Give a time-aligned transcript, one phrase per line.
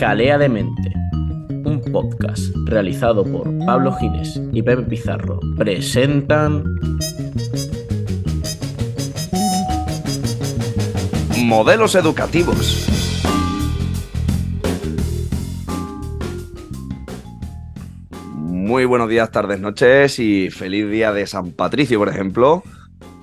[0.00, 0.92] Jalea de Mente,
[1.64, 6.64] un podcast realizado por Pablo Gines y Pepe Pizarro, presentan
[11.44, 12.89] Modelos educativos.
[18.70, 22.62] Muy buenos días, tardes, noches y feliz día de San Patricio, por ejemplo.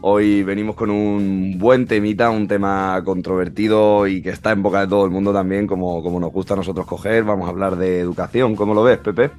[0.02, 4.88] Hoy venimos con un buen temita, un tema controvertido y que está en boca de
[4.88, 7.23] todo el mundo también, como, como nos gusta a nosotros coger.
[7.23, 8.58] Vamos a hablar de educación.
[8.58, 9.32] ¿Cómo lo ves, Pepe?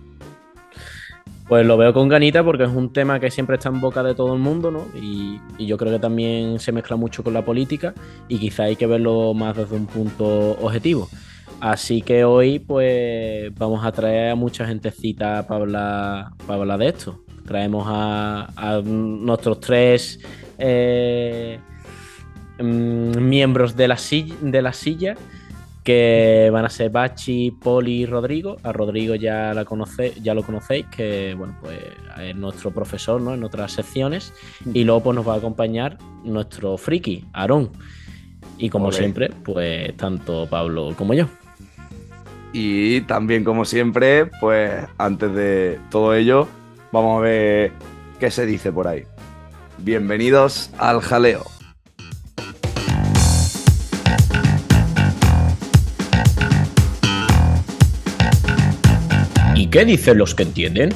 [1.46, 4.14] Pues lo veo con ganita porque es un tema que siempre está en boca de
[4.14, 4.86] todo el mundo, ¿no?
[4.98, 7.92] Y, y, yo creo que también se mezcla mucho con la política
[8.28, 11.06] y quizá hay que verlo más desde un punto objetivo.
[11.60, 16.88] Así que hoy, pues, vamos a traer a mucha gentecita para hablar, para hablar de
[16.88, 17.24] esto.
[17.46, 20.20] Traemos a, a nuestros tres
[20.58, 21.58] eh,
[22.60, 25.16] miembros de la, silla, de la silla
[25.88, 28.56] que van a ser Bachi, Poli y Rodrigo.
[28.62, 31.78] A Rodrigo ya, la conoce, ya lo conocéis, que bueno, pues
[32.20, 33.32] es nuestro profesor ¿no?
[33.32, 34.34] en otras secciones.
[34.74, 37.70] Y luego pues, nos va a acompañar nuestro friki, Aarón.
[38.58, 41.26] Y como siempre, pues tanto Pablo como yo.
[42.52, 46.48] Y también, como siempre, pues antes de todo ello,
[46.92, 47.72] vamos a ver
[48.18, 49.04] qué se dice por ahí.
[49.78, 51.44] Bienvenidos al jaleo.
[59.54, 60.94] ¿Y qué dicen los que entienden?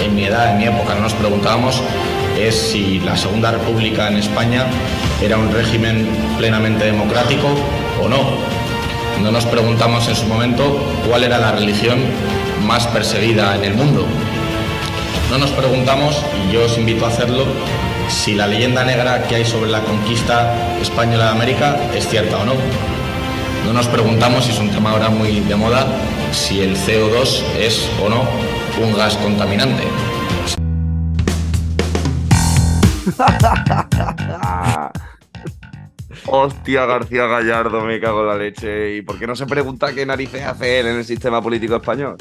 [0.00, 1.82] En mi edad, en mi época, no nos preguntábamos
[2.38, 4.64] es si la Segunda República en España
[5.20, 6.06] era un régimen
[6.38, 7.48] plenamente democrático
[8.02, 8.18] o no.
[9.22, 11.98] No nos preguntamos en su momento cuál era la religión
[12.66, 14.06] más perseguida en el mundo.
[15.30, 17.44] No nos preguntamos, y yo os invito a hacerlo,
[18.08, 22.44] si la leyenda negra que hay sobre la conquista española de América es cierta o
[22.44, 22.54] no.
[23.66, 25.86] No nos preguntamos, y es un tema ahora muy de moda,
[26.32, 28.22] si el CO2 es o no
[28.82, 29.82] un gas contaminante.
[36.26, 38.96] Hostia, García Gallardo, me cago en la leche.
[38.96, 42.16] ¿Y por qué no se pregunta qué narices hace él en el sistema político español?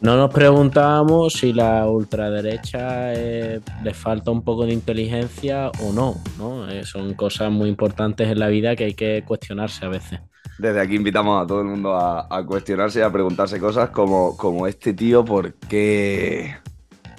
[0.00, 6.14] No nos preguntamos si la ultraderecha eh, le falta un poco de inteligencia o no,
[6.38, 6.70] ¿no?
[6.70, 10.20] Eh, son cosas muy importantes en la vida que hay que cuestionarse a veces.
[10.58, 14.36] Desde aquí invitamos a todo el mundo a, a cuestionarse y a preguntarse cosas como,
[14.38, 16.56] como este tío, ¿por qué?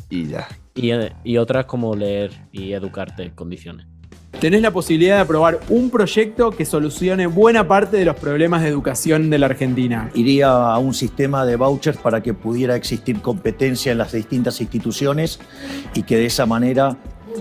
[0.10, 0.48] Y ya.
[0.74, 0.92] Y,
[1.24, 3.91] y otras como leer y educarte en condiciones.
[4.40, 8.70] Tenés la posibilidad de aprobar un proyecto que solucione buena parte de los problemas de
[8.70, 10.10] educación de la Argentina.
[10.16, 15.40] Iría a un sistema de vouchers para que pudiera existir competencia en las distintas instituciones
[15.94, 16.98] y que de esa manera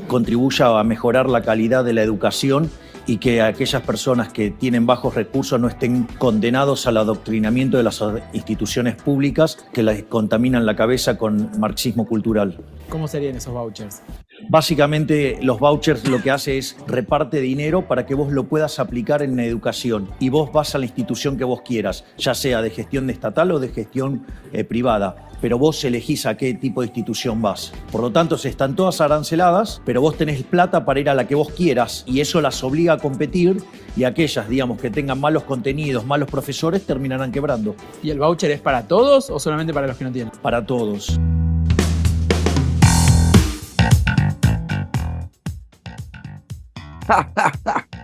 [0.08, 2.70] contribuya a mejorar la calidad de la educación
[3.06, 8.02] y que aquellas personas que tienen bajos recursos no estén condenados al adoctrinamiento de las
[8.32, 12.58] instituciones públicas que les contaminan la cabeza con marxismo cultural.
[12.88, 14.02] ¿Cómo serían esos vouchers?
[14.48, 19.22] Básicamente los vouchers lo que hace es reparte dinero para que vos lo puedas aplicar
[19.22, 22.70] en la educación y vos vas a la institución que vos quieras, ya sea de
[22.70, 27.40] gestión estatal o de gestión eh, privada pero vos elegís a qué tipo de institución
[27.40, 27.72] vas.
[27.90, 31.26] Por lo tanto, se están todas aranceladas, pero vos tenés plata para ir a la
[31.26, 33.62] que vos quieras y eso las obliga a competir
[33.96, 37.74] y aquellas, digamos, que tengan malos contenidos, malos profesores, terminarán quebrando.
[38.02, 40.32] ¿Y el voucher es para todos o solamente para los que no tienen?
[40.42, 41.18] Para todos.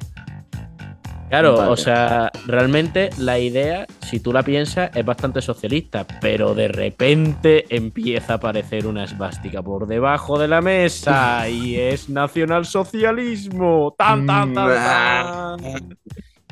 [1.28, 1.72] Claro, vale.
[1.72, 7.64] o sea, realmente la idea, si tú la piensas, es bastante socialista, pero de repente
[7.68, 13.94] empieza a aparecer una esvástica por debajo de la mesa y es nacionalsocialismo.
[13.98, 15.98] ¡Tan, tan, tan, tan!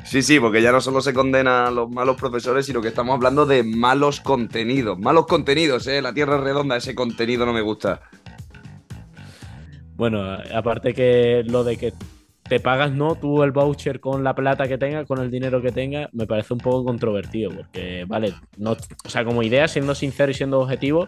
[0.03, 3.15] Sí, sí, porque ya no solo se condena a los malos profesores, sino que estamos
[3.15, 4.99] hablando de malos contenidos.
[4.99, 6.01] Malos contenidos, ¿eh?
[6.01, 8.01] La tierra es redonda, ese contenido no me gusta.
[9.95, 11.93] Bueno, aparte que lo de que
[12.47, 15.71] te pagas no tú el voucher con la plata que tengas, con el dinero que
[15.71, 20.31] tengas, me parece un poco controvertido, porque, vale, no, o sea, como idea, siendo sincero
[20.31, 21.07] y siendo objetivo,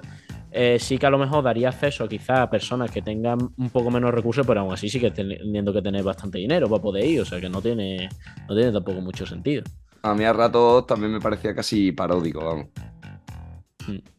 [0.51, 3.91] eh, sí que a lo mejor daría acceso quizá a personas que tengan un poco
[3.91, 7.21] menos recursos, pero aún así sí que teniendo que tener bastante dinero para poder ir,
[7.21, 8.09] o sea que no tiene,
[8.49, 9.63] no tiene tampoco mucho sentido.
[10.01, 12.67] A mí a ratos también me parecía casi paródico, vamos.
[13.85, 14.16] Hmm.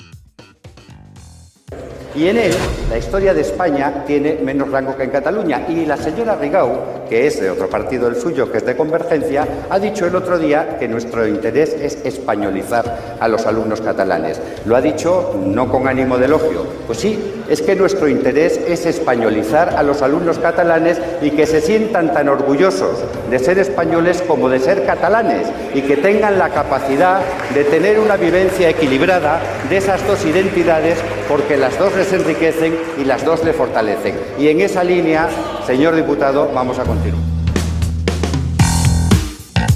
[2.19, 2.53] Y en él,
[2.91, 5.67] la historia de España tiene menos rango que en Cataluña.
[5.69, 9.47] Y la señora Rigau que es de otro partido el suyo, que es de Convergencia,
[9.71, 14.41] ha dicho el otro día que nuestro interés es españolizar a los alumnos catalanes.
[14.67, 16.67] Lo ha dicho no con ánimo de elogio.
[16.87, 21.61] Pues sí, es que nuestro interés es españolizar a los alumnos catalanes y que se
[21.61, 22.99] sientan tan orgullosos
[23.31, 27.21] de ser españoles como de ser catalanes y que tengan la capacidad
[27.55, 33.05] de tener una vivencia equilibrada de esas dos identidades porque las dos les enriquecen y
[33.05, 34.17] las dos le fortalecen.
[34.39, 35.29] Y en esa línea,
[35.67, 37.23] señor diputado, vamos a continuar.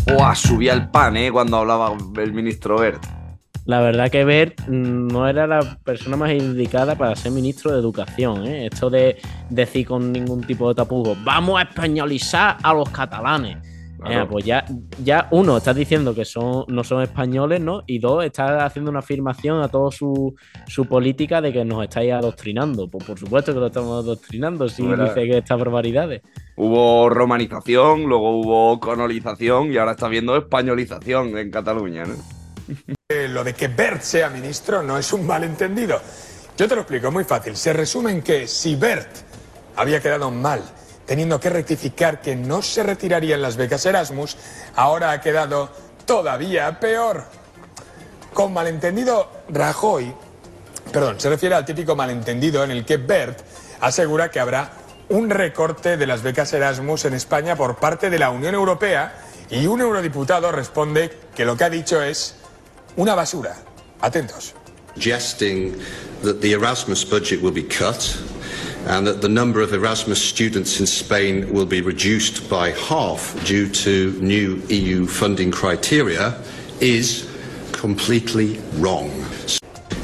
[0.06, 0.34] ¡Buah!
[0.34, 1.30] Subía el pan, ¿eh?
[1.30, 3.04] Cuando hablaba el ministro Bert.
[3.64, 8.44] La verdad que Bert no era la persona más indicada para ser ministro de Educación.
[8.44, 8.66] ¿eh?
[8.66, 9.18] Esto de
[9.50, 13.58] decir con ningún tipo de tapujo, vamos a españolizar a los catalanes.
[14.04, 14.22] Claro.
[14.24, 14.64] Eh, pues ya,
[15.02, 17.82] ya, uno, estás diciendo que son, no son españoles, ¿no?
[17.86, 20.34] Y dos, estás haciendo una afirmación a toda su,
[20.66, 22.88] su política de que nos estáis adoctrinando.
[22.88, 25.14] Pues por supuesto que lo estamos adoctrinando si Verdad.
[25.14, 26.22] dice que estas barbaridades.
[26.56, 32.14] Hubo romanización, luego hubo colonización y ahora está viendo españolización en Cataluña, ¿no?
[33.08, 36.00] Eh, Lo de que Bert sea ministro no es un malentendido.
[36.56, 37.56] Yo te lo explico, es muy fácil.
[37.56, 39.08] Se resume en que si Bert
[39.76, 40.62] había quedado mal
[41.06, 44.36] teniendo que rectificar que no se retirarían las becas Erasmus,
[44.76, 45.70] ahora ha quedado
[46.04, 47.24] todavía peor.
[48.32, 50.14] Con malentendido, Rajoy,
[50.92, 53.40] perdón, se refiere al típico malentendido en el que Bert
[53.80, 54.72] asegura que habrá
[55.08, 59.14] un recorte de las becas Erasmus en España por parte de la Unión Europea
[59.50, 62.36] y un eurodiputado responde que lo que ha dicho es
[62.96, 63.56] una basura.
[64.00, 64.54] Atentos.
[64.94, 65.80] suggesting
[66.22, 68.02] that the Erasmus budget will be cut
[68.86, 73.68] and that the number of Erasmus students in Spain will be reduced by half due
[73.68, 76.42] to new EU funding criteria
[76.80, 77.30] is
[77.72, 79.10] completely wrong.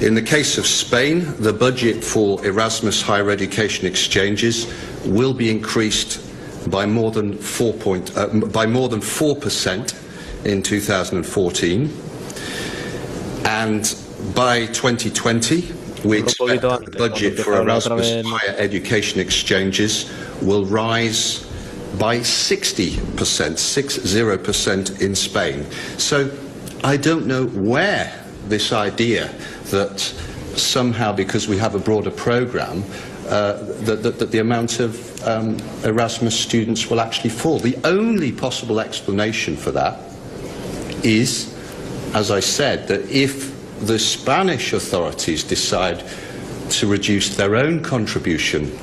[0.01, 4.73] In the case of Spain, the budget for Erasmus higher education exchanges
[5.05, 6.25] will be increased
[6.71, 9.95] by more than 4 point, uh, by more than 4%
[10.45, 11.93] in 2014.
[13.45, 13.97] And
[14.35, 15.73] by 2020,
[16.05, 20.11] we expect the budget for empieza a hablar otra Erasmus higher education exchanges
[20.43, 21.45] will rise
[21.99, 22.99] by 60%,
[23.57, 25.67] 60% in Spain.
[25.97, 26.31] So
[26.85, 28.13] I don't know where
[28.49, 29.31] this idea
[29.71, 30.01] that
[30.55, 32.85] somehow because we have a broader program,
[33.29, 33.53] uh,
[33.85, 37.59] that, that, that the amount of um, Erasmus students will actually fall.
[37.59, 40.01] The only possible explanation for that
[41.05, 41.55] is,
[42.15, 46.05] as I said, that if the Spanish authorities decide
[46.71, 48.77] to reduce their own contribution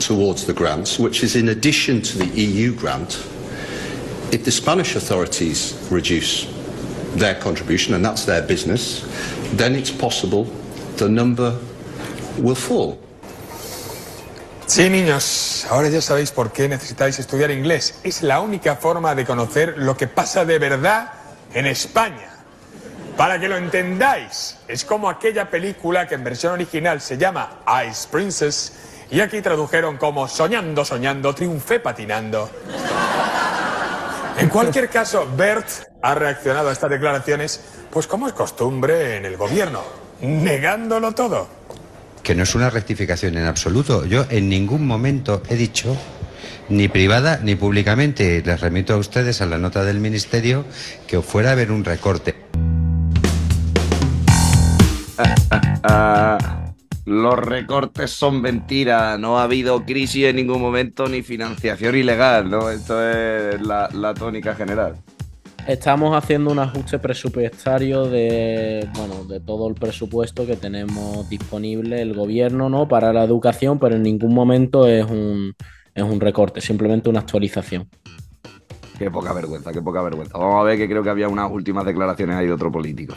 [0.00, 3.24] towards the grants, which is in addition to the EU grant,
[4.32, 6.46] if the Spanish authorities reduce
[7.14, 9.06] their contribution, and that's their business,
[9.52, 10.44] then it's possible
[10.96, 11.56] the number
[12.38, 12.98] will fall.
[14.66, 17.94] Sí, niños, ahora ya sabéis por qué necesitáis estudiar inglés.
[18.04, 21.12] Es la única forma de conocer lo que pasa de verdad
[21.52, 22.31] en España.
[23.16, 28.08] Para que lo entendáis, es como aquella película que en versión original se llama Ice
[28.10, 28.72] Princess
[29.10, 32.50] y aquí tradujeron como Soñando, soñando, triunfé patinando.
[34.38, 35.68] En cualquier caso, Bert
[36.00, 37.60] ha reaccionado a estas declaraciones,
[37.90, 39.82] pues como es costumbre en el gobierno,
[40.22, 41.48] negándolo todo.
[42.22, 44.04] que no es una rectificación en absoluto.
[44.06, 45.96] Yo en ningún momento he dicho,
[46.68, 50.64] ni privada ni públicamente, les remito a ustedes a la nota del Ministerio,
[51.06, 52.36] que fuera a haber un recorte.
[57.04, 62.70] Los recortes son mentira, no ha habido crisis en ningún momento ni financiación ilegal, ¿no?
[62.70, 64.94] Esto es la, la tónica general.
[65.66, 72.14] Estamos haciendo un ajuste presupuestario de, bueno, de todo el presupuesto que tenemos disponible el
[72.14, 72.88] gobierno ¿no?
[72.88, 75.54] para la educación, pero en ningún momento es un,
[75.94, 77.88] es un recorte, simplemente una actualización.
[78.98, 80.36] Qué poca vergüenza, qué poca vergüenza.
[80.36, 83.14] Vamos a ver que creo que había unas últimas declaraciones ahí de otro político.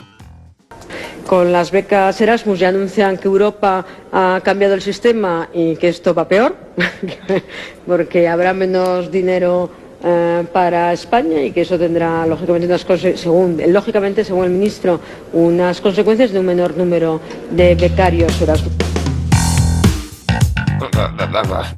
[1.26, 6.14] Con las becas Erasmus ya anuncian que Europa ha cambiado el sistema y que esto
[6.14, 6.54] va peor,
[7.86, 9.68] porque habrá menos dinero
[10.04, 12.86] eh, para España y que eso tendrá lógicamente unas
[13.18, 15.00] según lógicamente según el ministro
[15.32, 18.74] unas consecuencias de un menor número de becarios Erasmus.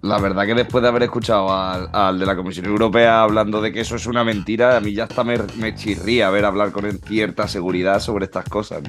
[0.02, 3.80] La, verdad que después de haber escuchado al, de la Comisión Europea hablando de que
[3.80, 8.00] eso es una mentira, a mí ya hasta me, chirría ver hablar con cierta seguridad
[8.00, 8.82] sobre estas cosas.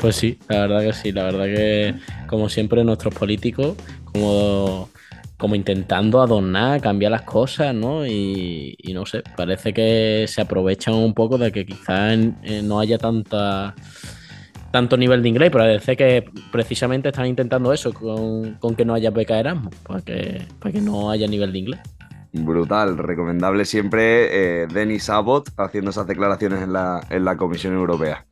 [0.00, 1.94] Pues sí, la verdad que sí, la verdad que
[2.28, 3.74] como siempre nuestros políticos,
[4.04, 4.88] como,
[5.36, 8.06] como intentando adornar, cambiar las cosas, ¿no?
[8.06, 12.98] Y, no sé, parece que se aprovechan un poco de que quizás eh, no haya
[12.98, 13.74] tanta
[14.70, 18.94] tanto nivel de inglés, pero parece que precisamente están intentando eso con, con que no
[18.94, 21.80] haya beca Erasmus, para que, para que no haya nivel de inglés.
[22.32, 28.26] Brutal, recomendable siempre eh, Denis Abbott haciendo esas declaraciones en la, en la Comisión Europea.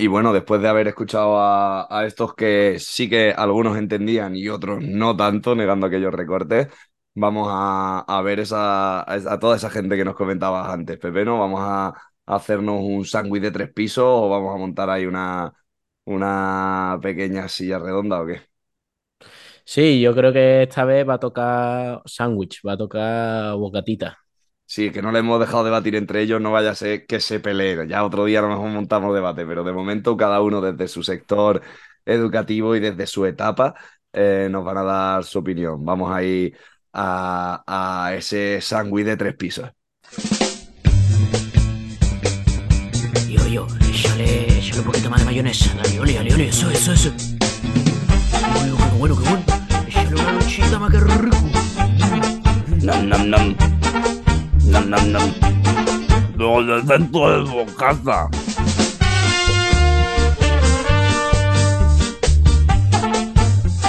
[0.00, 4.48] Y bueno, después de haber escuchado a, a, estos que sí que algunos entendían y
[4.48, 6.68] otros no tanto, negando aquellos recortes,
[7.14, 11.38] vamos a, a ver esa, a toda esa gente que nos comentabas antes, Pepe, ¿no?
[11.38, 11.92] Vamos a,
[12.24, 15.52] hacernos un sándwich de tres pisos o vamos a montar ahí una,
[16.06, 18.40] una pequeña silla redonda o qué?
[19.66, 24.18] Sí, yo creo que esta vez va a tocar sándwich, va a tocar bocatita.
[24.72, 27.40] Sí, que no le hemos dejado debatir entre ellos, no vaya a ser que se
[27.40, 27.88] peleen.
[27.88, 31.02] Ya otro día a lo mejor montamos debate, pero de momento cada uno desde su
[31.02, 31.60] sector
[32.04, 33.74] educativo y desde su etapa
[34.12, 35.84] eh, nos van a dar su opinión.
[35.84, 36.56] Vamos a ir
[36.92, 39.68] a, a ese sándwich de tres pisos.
[43.28, 45.74] Yo, yo, échale, échale un poquito más de mayonesa.
[45.82, 47.12] Dale, ole, ole, ole, eso, eso, eso.
[48.56, 49.44] Bueno, qué bueno, qué bueno.
[49.88, 51.36] Échale una lonchita más que rico.
[52.84, 53.79] Nam, nam,
[54.70, 54.90] nam.
[54.90, 55.50] Nam, nam, nam.
[56.36, 58.30] Desde dentro del bocata.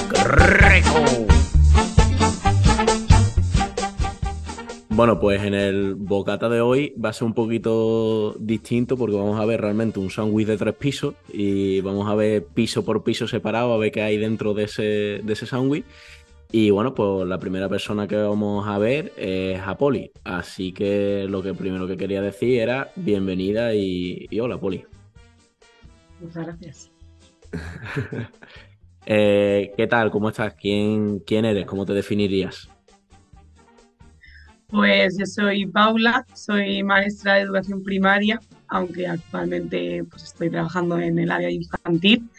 [0.09, 1.31] ¡Qué rico!
[4.89, 9.39] Bueno, pues en el bocata de hoy va a ser un poquito distinto porque vamos
[9.39, 13.27] a ver realmente un sándwich de tres pisos y vamos a ver piso por piso
[13.27, 14.83] separado a ver qué hay dentro de ese,
[15.23, 15.85] de ese sándwich.
[16.53, 20.11] Y bueno, pues la primera persona que vamos a ver es a Poli.
[20.25, 24.83] Así que lo que primero que quería decir era bienvenida y, y hola, Poli.
[26.19, 26.91] Muchas gracias.
[29.05, 30.11] eh, ¿Qué tal?
[30.11, 30.53] ¿Cómo estás?
[30.55, 31.65] ¿Quién, ¿Quién eres?
[31.65, 32.69] ¿Cómo te definirías?
[34.67, 41.19] Pues yo soy Paula, soy maestra de educación primaria, aunque actualmente pues, estoy trabajando en
[41.19, 42.29] el área infantil.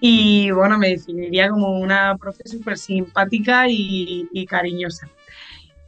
[0.00, 5.08] Y bueno, me definiría como una profe súper simpática y, y, cariñosa.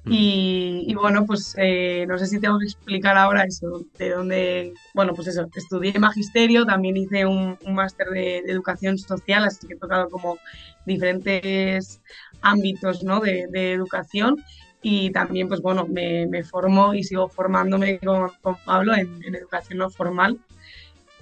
[0.06, 4.74] Y, y, bueno, pues eh, no sé si tengo que explicar ahora eso, de dónde,
[4.94, 9.66] bueno, pues eso, estudié magisterio, también hice un, un máster de, de, educación social, así
[9.66, 10.38] que he tocado como
[10.86, 12.00] diferentes
[12.40, 13.20] ámbitos ¿no?
[13.20, 14.42] de, de educación
[14.82, 19.34] y también, pues bueno, me, me formo y sigo formándome con, con Pablo en, en,
[19.34, 20.38] educación no formal.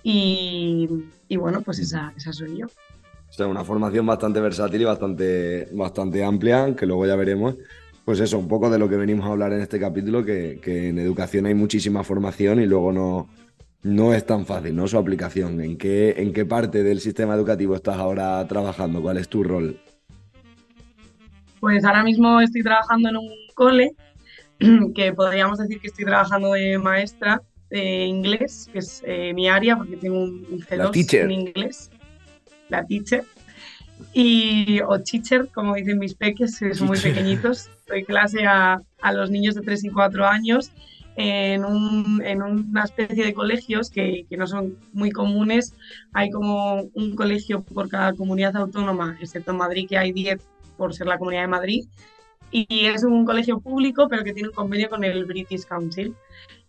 [0.03, 0.89] Y,
[1.29, 2.67] y bueno, pues esa, esa, soy yo.
[2.67, 7.57] O sea, una formación bastante versátil y bastante, bastante amplia, que luego ya veremos.
[8.05, 10.89] Pues eso, un poco de lo que venimos a hablar en este capítulo, que, que
[10.89, 13.29] en educación hay muchísima formación y luego no,
[13.83, 14.89] no es tan fácil, ¿no?
[14.89, 15.61] Su aplicación.
[15.61, 19.03] ¿En qué, ¿En qué parte del sistema educativo estás ahora trabajando?
[19.03, 19.79] ¿Cuál es tu rol?
[21.61, 23.95] Pues ahora mismo estoy trabajando en un cole,
[24.95, 29.77] que podríamos decir que estoy trabajando de maestra de inglés, que es eh, mi área,
[29.77, 31.91] porque tengo un, un C2 en inglés,
[32.69, 33.25] la teacher.
[34.13, 37.69] Y, o teacher, como dicen mis peques, que son muy pequeñitos.
[37.89, 40.71] Doy clase a, a, los niños de 3 y 4 años
[41.17, 45.75] en, un, en una especie de colegios que, que, no son muy comunes.
[46.13, 50.41] Hay como un colegio por cada comunidad autónoma, excepto en Madrid, que hay 10
[50.77, 51.85] por ser la Comunidad de Madrid.
[52.51, 56.15] Y es un colegio público, pero que tiene un convenio con el British Council.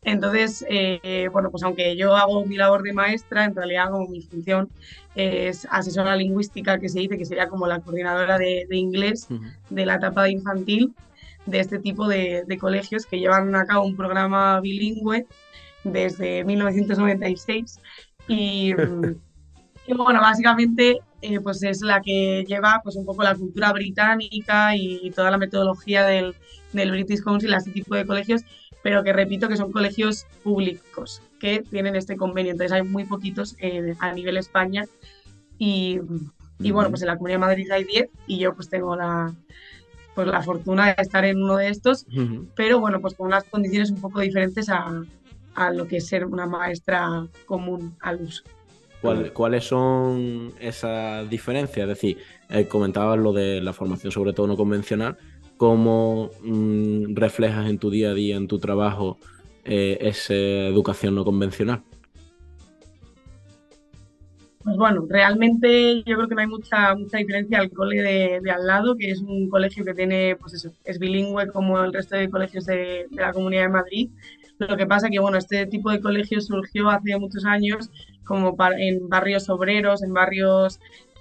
[0.04, 4.22] Entonces, eh, bueno, pues aunque yo hago mi labor de maestra, en realidad como mi
[4.22, 4.70] función
[5.16, 9.34] es asesora lingüística, que se dice que sería como la coordinadora de, de inglés uh
[9.34, 9.58] -huh.
[9.70, 10.94] de la etapa de infantil
[11.46, 15.26] de este tipo de, de, colegios que llevan a cabo un programa bilingüe
[15.84, 17.80] desde 1996.
[18.28, 18.74] Y,
[19.88, 24.76] y bueno, básicamente eh, pues es la que lleva pues un poco la cultura británica
[24.76, 26.36] y, toda la metodología del,
[26.72, 28.42] del, British Council a este tipo de colegios,
[28.84, 33.56] pero que repito que son colegios públicos que tienen este convenio, entonces hay muy poquitos
[33.60, 34.86] eh, a nivel España
[35.58, 36.00] y,
[36.60, 39.34] y, bueno, pues en la Comunidad de Madrid hay 10 y yo pues tengo la,
[40.16, 42.48] pues la fortuna de estar en uno de estos, uh -huh.
[42.56, 45.04] pero bueno, pues con unas condiciones un poco diferentes a,
[45.56, 48.44] a lo que es ser una maestra común al uso.
[49.02, 51.84] ¿Cuál, ¿Cuáles son esas diferencias?
[51.84, 52.18] Es decir,
[52.50, 55.18] eh, comentabas lo de la formación sobre todo no convencional.
[55.60, 59.18] ¿Cómo mmm, reflejas en tu día a día, en tu trabajo,
[59.66, 61.84] eh, esa educación no convencional?
[64.64, 68.68] Pues bueno, realmente yo creo que no hay mucha, mucha diferencia al cole de, al
[68.68, 72.30] lado, que es un colegio que tiene, pues eso, es bilingüe como el resto de
[72.30, 74.10] colegios de, la Comunidad de Madrid.
[74.60, 77.90] Lo que pasa que, bueno, este tipo de colegio surgió hace muchos años
[78.24, 80.80] como en barrios obreros, en barrios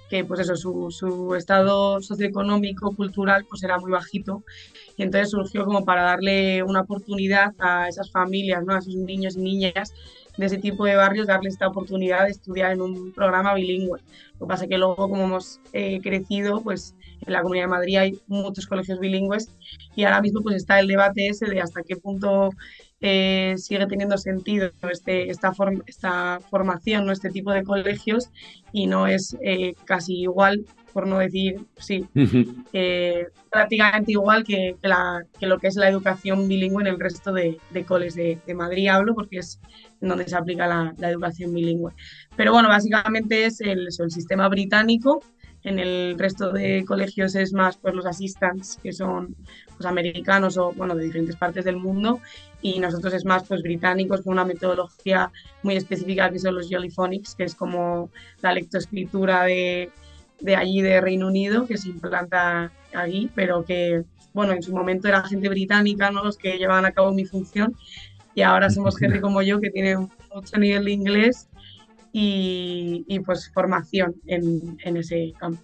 [0.09, 4.43] que, pues eso, su, su, estado socioeconómico, cultural, pues era muy bajito.
[4.97, 8.73] Y entonces surgió como para darle una oportunidad a esas familias, ¿no?
[8.73, 9.93] A esos niños y niñas
[10.37, 13.99] de ese tipo de barrios darles esta oportunidad de estudiar en un programa bilingüe.
[14.39, 17.71] Lo que pasa es que luego, como hemos eh, crecido, pues en la Comunidad de
[17.71, 19.49] Madrid hay muchos colegios bilingües
[19.95, 22.51] y ahora mismo pues está el debate ese de hasta qué punto
[23.01, 25.53] eh, sigue teniendo sentido este, esta,
[25.85, 27.11] esta formación, ¿no?
[27.11, 28.29] este tipo de colegios
[28.73, 32.05] y no es eh, casi igual, por no decir, sí,
[32.73, 37.31] eh, prácticamente igual que, la, que, lo que es la educación bilingüe en el resto
[37.31, 39.59] de, de coles de, de, Madrid, hablo, porque es
[40.01, 41.93] donde se aplica la, la educación bilingüe.
[42.35, 45.21] Pero bueno, básicamente es el, el sistema británico
[45.63, 49.35] en el resto de colegios es más pues los assistants que son
[49.75, 52.21] pues americanos o bueno de diferentes partes del mundo
[52.61, 55.31] y nosotros es más pues británicos con una metodología
[55.63, 58.09] muy específica que son los Jollyphonics que es como
[58.41, 59.91] la lectoescritura de,
[60.41, 65.07] de allí de Reino Unido que se implanta allí pero que bueno en su momento
[65.07, 67.75] era gente británica no los que llevaban a cabo mi función
[68.35, 71.49] y ahora somos gente como yo que tiene mucho nivel de inglés
[72.11, 75.61] y, y pues formación en, en, ese campo.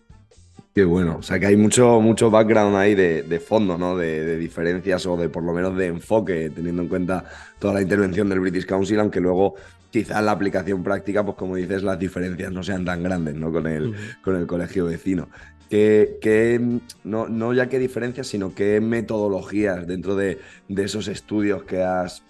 [0.75, 3.96] Qué bueno, o sea que hay mucho, mucho background ahí de, de fondo, ¿no?
[3.96, 7.24] De, de, diferencias o de por lo menos de enfoque, teniendo en cuenta
[7.60, 9.55] toda la intervención del British Council, aunque luego
[9.89, 13.53] quizás la aplicación práctica, pues como dices, las diferencias no sean tan grandes, ¿no?
[13.53, 15.29] Con el, con el colegio vecino.
[15.70, 16.60] ¿Qué, qué,
[17.05, 22.22] no, no ya qué diferencias, sino qué metodologías dentro de, de esos estudios que has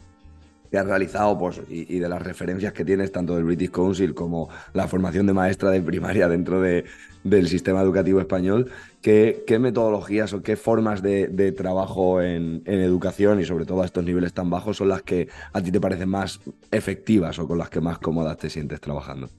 [0.69, 4.13] que has realizado pues, y, y, de las referencias que tienes tanto del British Council
[4.13, 6.85] como la formación de maestra de primaria dentro de,
[7.25, 13.41] del sistema educativo español, ¿qué, qué metodologías o qué formas de, trabajo en, en, educación
[13.41, 16.08] y sobre todo a estos niveles tan bajos son las que a ti te parecen
[16.08, 16.39] más
[16.72, 19.29] efectivas o con las que más cómodas te sientes trabajando?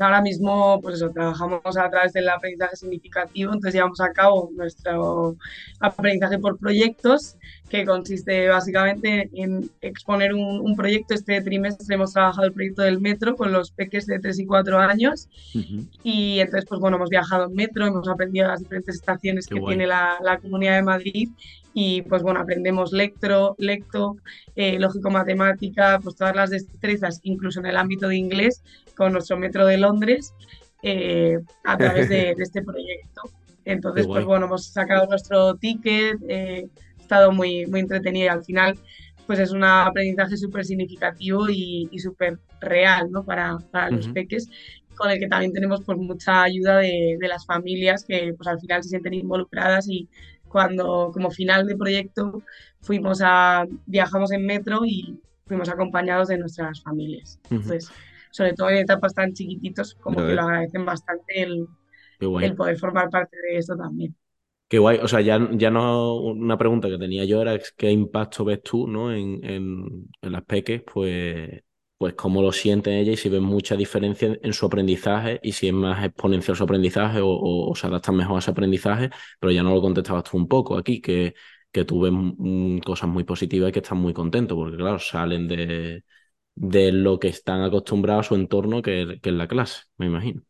[0.00, 5.36] Ahora mismo, pues eso, trabajamos a través del aprendizaje significativo, entonces llevamos a cabo nuestro
[5.78, 7.36] aprendizaje por proyectos,
[7.68, 11.14] que consiste básicamente en exponer un, un, proyecto.
[11.14, 14.78] Este trimestre hemos trabajado el proyecto del metro con los peques de 3 y 4
[14.78, 15.86] años, uh -huh.
[16.02, 19.60] y entonces, pues bueno, hemos viajado en metro, hemos aprendido las diferentes estaciones Qué que
[19.60, 19.76] guay.
[19.76, 21.28] tiene la, la Comunidad de Madrid,
[21.72, 24.16] y pues bueno, aprendemos lectro, lecto,
[24.56, 28.62] eh, lógico-matemática, pues todas las destrezas, incluso en el ámbito de inglés,
[28.96, 30.34] con nuestro metro de Londres,
[30.82, 33.22] eh, a través de, de, este proyecto.
[33.64, 36.66] Entonces, pues bueno, hemos sacado nuestro ticket, eh,
[36.98, 38.78] estado muy, muy entretenido y al final,
[39.26, 43.24] pues es un aprendizaje súper significativo y, y súper real, ¿no?
[43.24, 43.96] Para, para uh -huh.
[43.96, 44.48] los peques
[44.96, 48.60] con el que también tenemos pues mucha ayuda de, de, las familias que pues al
[48.60, 50.06] final se sienten involucradas y
[50.50, 52.42] cuando como final de proyecto
[52.80, 57.40] fuimos a, viajamos en metro y fuimos acompañados de nuestras familias.
[57.50, 58.28] Entonces, uh -huh.
[58.30, 61.66] sobre todo en etapas tan chiquititos, como que lo agradecen bastante el,
[62.20, 64.14] el, poder formar parte de esto también.
[64.68, 68.44] Qué guay, o sea, ya, ya no una pregunta que tenía yo era qué impacto
[68.44, 69.12] ves tú ¿no?
[69.12, 71.62] en, en, en las peques, pues
[72.00, 75.68] pues cómo lo sienten ella y si ven mucha diferencia en su aprendizaje y si
[75.68, 79.74] es más exponencial su aprendizaje o, se adaptan mejor a ese aprendizaje, pero ya no
[79.74, 81.34] lo contestabas tú un poco aquí, que,
[81.70, 85.46] que tú ves mm, cosas muy positivas y que están muy contentos, porque claro, salen
[85.46, 86.04] de,
[86.54, 90.42] de lo que están acostumbrados a su entorno, que, que es la clase, me imagino.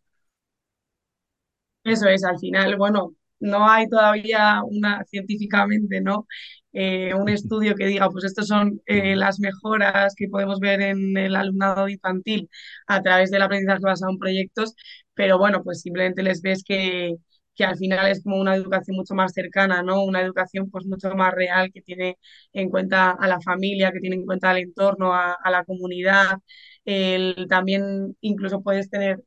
[1.85, 6.27] Eso es, al final, bueno, no hay todavía una científicamente, ¿no?
[6.73, 11.17] Eh, un estudio que diga, pues estas son eh, las mejoras que podemos ver en
[11.17, 12.49] el alumnado infantil
[12.87, 14.75] a través del aprendizaje basado en proyectos,
[15.15, 17.17] pero bueno, pues simplemente les ves que,
[17.55, 20.05] que al final es como una educación mucho más cercana, ¿no?
[20.05, 22.19] Una educación pues mucho más real que tiene
[22.53, 26.39] en cuenta a la familia, que tiene en cuenta al entorno, a, a la comunidad.
[26.85, 29.23] El, también incluso puedes tener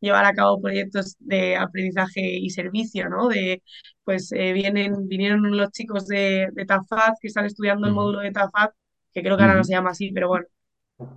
[0.00, 3.28] llevar a cabo proyectos de aprendizaje y servicio, ¿no?
[3.28, 3.62] De,
[4.04, 8.32] pues eh, vienen, vinieron los chicos de, de Tafaz que están estudiando el módulo de
[8.32, 8.70] Tafaz,
[9.12, 10.46] que creo que ahora no se llama así, pero bueno.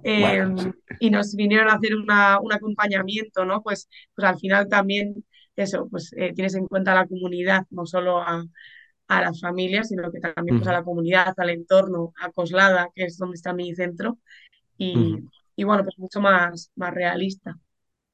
[0.04, 0.74] Eh, bueno.
[1.00, 3.62] Y nos vinieron a hacer una, un acompañamiento, ¿no?
[3.62, 7.86] Pues, pues al final también eso, pues eh, tienes en cuenta a la comunidad, no
[7.86, 8.44] solo a,
[9.08, 13.06] a las familias, sino que también pues, a la comunidad, al entorno, a Coslada, que
[13.06, 14.18] es donde está mi centro,
[14.78, 15.30] y, uh -huh.
[15.56, 17.58] y bueno, pues mucho más, más realista.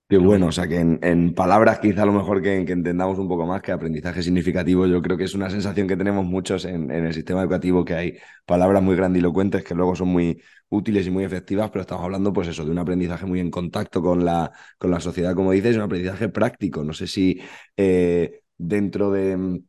[0.08, 3.18] Qué bueno, o sea que en, en palabras quizá a lo mejor que, que, entendamos
[3.18, 6.66] un poco más que aprendizaje significativo, yo creo que es una sensación que tenemos muchos
[6.66, 10.40] en, en, el sistema educativo, que hay palabras muy grandilocuentes que luego son muy
[10.70, 14.04] útiles y muy efectivas, pero estamos hablando pues eso, de un aprendizaje muy en contacto
[14.04, 16.84] con la, con la sociedad, como dices, un aprendizaje práctico.
[16.84, 17.42] No sé si
[17.76, 19.60] eh, dentro de mm,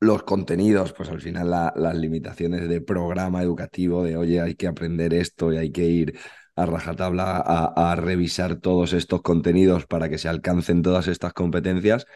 [0.00, 4.68] los contenidos, pues al final la, las limitaciones de programa educativo, de oye, hay que
[4.68, 6.18] aprender esto y hay que ir
[6.56, 12.06] a rajatabla a, a, revisar todos estos contenidos para que se alcancen todas estas competencias.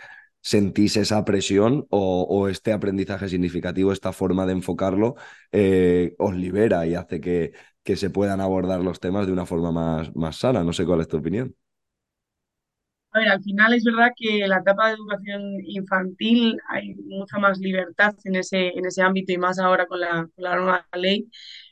[0.43, 5.17] sentís esa presión o, este aprendizaje significativo, esta forma de enfocarlo,
[5.53, 7.53] eh, os libera y hace que,
[7.85, 10.65] que se puedan abordar los temas de una forma más, más sana.
[10.65, 11.55] No sé cuál es tu opinión.
[13.13, 17.59] A ver, al final es verdad que la etapa de educación infantil hay mucha más
[17.59, 21.29] libertad en ese, en ese ámbito y más ahora con la, con la nueva ley.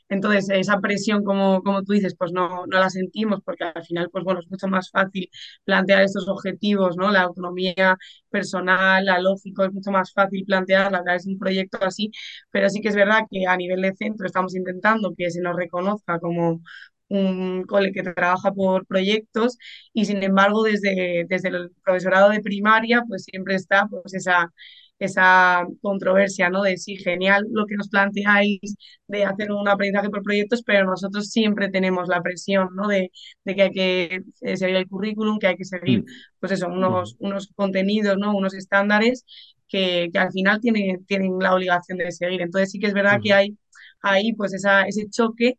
[0.09, 4.09] Entonces, esa presión, como, como tú dices, pues no, no la sentimos porque al final,
[4.11, 5.29] pues bueno, es mucho más fácil
[5.63, 7.11] plantear estos objetivos, ¿no?
[7.11, 7.97] La autonomía
[8.29, 12.11] personal, la lógico, es mucho más fácil plantearla de un proyecto así,
[12.51, 15.55] pero sí que es verdad que a nivel de centro estamos intentando que se nos
[15.55, 16.61] reconozca como
[17.09, 19.57] un cole que trabaja por proyectos
[19.93, 24.53] y sin embargo desde, desde el profesorado de primaria pues siempre está pues esa,
[24.99, 26.61] esa controversia, ¿no?
[26.63, 28.59] De sí, genial lo que nos planteáis
[29.07, 32.87] de hacer un aprendizaje por proyectos, pero nosotros siempre tenemos la presión, ¿no?
[32.87, 33.11] De,
[33.45, 36.03] de que hay que eh, seguir el currículum, que hay que seguir,
[36.39, 38.35] pues eso, unos, unos contenidos, ¿no?
[38.35, 39.25] Unos estándares
[39.67, 42.41] que, que al final tienen, tienen la obligación de seguir.
[42.41, 43.57] Entonces sí que es verdad que hay
[44.01, 45.55] ahí pues esa, ese choque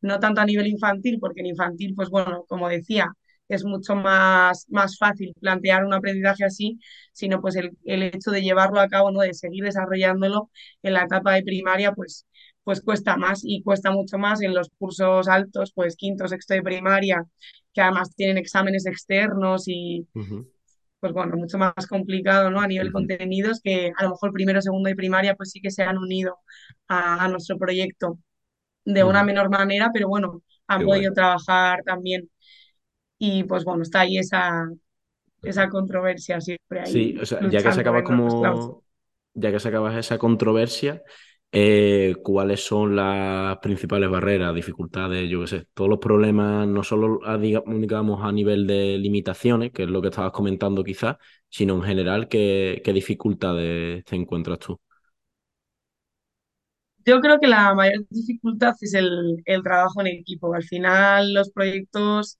[0.00, 3.08] no tanto a nivel infantil, porque en infantil, pues bueno, como decía,
[3.48, 6.78] es mucho más, más fácil plantear un aprendizaje así,
[7.12, 9.20] sino pues el, el, hecho de llevarlo a cabo, ¿no?
[9.20, 10.50] de seguir desarrollándolo
[10.82, 12.26] en la etapa de primaria, pues,
[12.62, 16.62] pues cuesta más y cuesta mucho más en los cursos altos, pues quinto, sexto de
[16.62, 17.24] primaria,
[17.72, 20.50] que además tienen exámenes externos y, uh -huh.
[21.00, 22.60] pues bueno, mucho más complicado, ¿no?
[22.60, 22.92] A nivel uh -huh.
[22.94, 26.38] contenidos, que a lo mejor primero, segundo de primaria, pues sí que se han unido
[26.88, 28.18] a, a nuestro proyecto
[28.84, 31.14] de una menor manera, pero bueno, han Qué podido bueno.
[31.14, 32.28] trabajar también.
[33.26, 34.68] Y pues bueno, está ahí esa,
[35.42, 36.92] esa controversia siempre ahí.
[36.92, 38.82] Sí, o sea, ya que se acaba como.
[39.34, 41.02] Ya que se acaba esa controversia,
[41.50, 45.66] eh, ¿cuáles son las principales barreras, dificultades, yo qué sé?
[45.74, 50.08] Todos los problemas, no solo a, digamos a nivel de limitaciones, que es lo que
[50.08, 51.16] estabas comentando quizás,
[51.48, 54.80] sino en general, ¿qué, qué dificultades te encuentras tú?
[57.06, 60.54] Yo creo que la mayor dificultad es el, el trabajo en equipo.
[60.54, 62.38] Al final, los proyectos,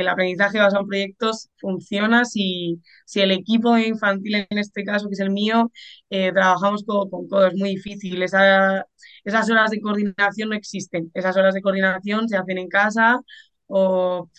[0.00, 5.14] el aprendizaje basado en proyectos funciona si, si el equipo infantil, en este caso, que
[5.14, 5.70] es el mío,
[6.10, 7.46] eh, trabajamos codo con codo.
[7.48, 8.22] Es muy difícil.
[8.22, 8.86] Esa,
[9.24, 11.10] esas horas de coordinación no existen.
[11.14, 13.20] Esas horas de coordinación se hacen en casa
[13.66, 14.30] o...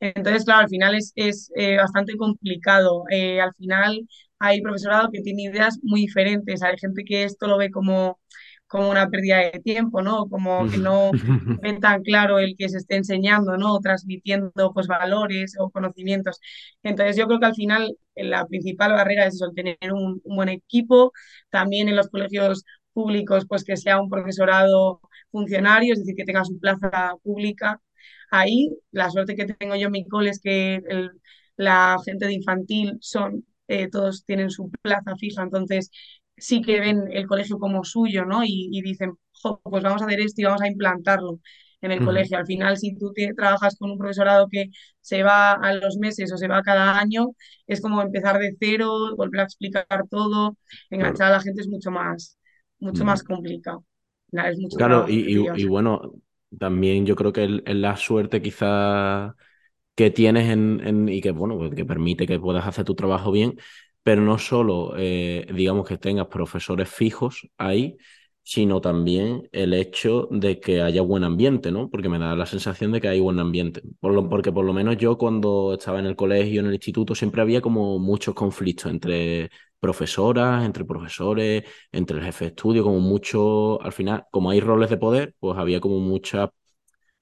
[0.00, 3.04] Entonces, claro, al final es, es eh, bastante complicado.
[3.10, 4.00] Eh, al final
[4.38, 6.62] hay profesorado que tiene ideas muy diferentes.
[6.62, 8.19] Hay gente que esto lo ve como
[8.70, 10.28] como una pérdida de tiempo, ¿no?
[10.28, 11.12] Como que no
[11.62, 13.74] ven tan claro el que se esté enseñando, ¿no?
[13.76, 16.40] O transmitiendo pues valores o conocimientos.
[16.82, 20.36] Entonces yo creo que al final la principal barrera es eso, el tener un, un
[20.36, 21.12] buen equipo,
[21.50, 26.44] también en los colegios públicos, pues que sea un profesorado funcionario, es decir, que tenga
[26.44, 27.80] su plaza pública.
[28.30, 31.10] Ahí la suerte que tengo yo en mi cole es que el,
[31.56, 35.90] la gente de infantil son, eh, todos tienen su plaza fija, entonces
[36.40, 38.44] sí que ven el colegio como suyo, ¿no?
[38.44, 39.12] Y, y dicen,
[39.62, 41.40] pues vamos a hacer esto y vamos a implantarlo
[41.82, 42.06] en el uh -huh.
[42.06, 42.38] colegio.
[42.38, 46.32] Al final, si tú te, trabajas con un profesorado que se va a los meses
[46.32, 47.28] o se va cada año,
[47.66, 50.56] es como empezar de cero, volver a explicar todo,
[50.90, 52.38] enganchar a la gente es mucho más,
[52.78, 53.06] mucho uh -huh.
[53.06, 53.84] más complicado.
[54.32, 56.12] Es mucho claro, y, y, y, bueno,
[56.58, 59.34] también yo creo que es la suerte quizá
[59.96, 63.32] que tienes en, en, y que, bueno, pues que permite que puedas hacer tu trabajo
[63.32, 63.56] bien,
[64.02, 67.96] pero no solo, eh, digamos, que tengas profesores fijos ahí,
[68.42, 71.88] sino también el hecho de que haya buen ambiente, ¿no?
[71.90, 73.82] Porque me da la sensación de que hay buen ambiente.
[74.00, 77.60] Porque por lo menos yo cuando estaba en el colegio, en el instituto, siempre había
[77.60, 83.92] como muchos conflictos entre profesoras, entre profesores, entre el jefe de estudio, como mucho, al
[83.92, 86.48] final, como hay roles de poder, pues había como muchas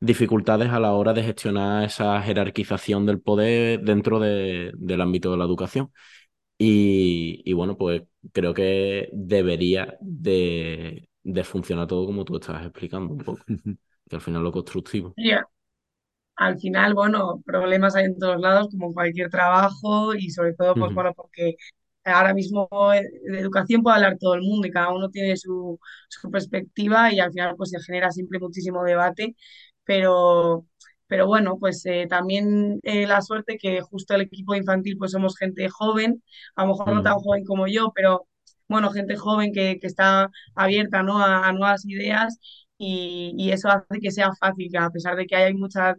[0.01, 5.37] dificultades a la hora de gestionar esa jerarquización del poder dentro de, del ámbito de
[5.39, 5.93] la educación.
[6.59, 13.15] Y, y, bueno, pues creo que debería de, de, funcionar todo como tú estabas explicando
[13.15, 13.41] un poco,
[14.09, 15.15] que al final lo constructivo.
[15.17, 15.47] Yeah.
[16.35, 20.89] Al final, bueno, problemas hay en todos lados, como cualquier trabajo, y sobre todo, pues
[20.89, 20.95] uh -huh.
[20.95, 21.57] bueno, porque
[22.05, 26.31] ahora mismo de educación puede hablar todo el mundo y cada uno tiene su, su
[26.31, 29.37] perspectiva y al final pues se genera siempre muchísimo debate,
[29.85, 30.67] pero
[31.09, 35.37] pero bueno, pues eh, también eh, la suerte que justo el equipo infantil pues somos
[35.39, 36.23] gente joven,
[36.57, 38.29] a lo mejor no tan joven como yo, pero
[38.69, 41.19] bueno, gente joven que, que está abierta ¿no?
[41.19, 42.39] a, a nuevas ideas
[42.79, 45.97] y, y, eso hace que sea fácil, que a pesar de que hay muchas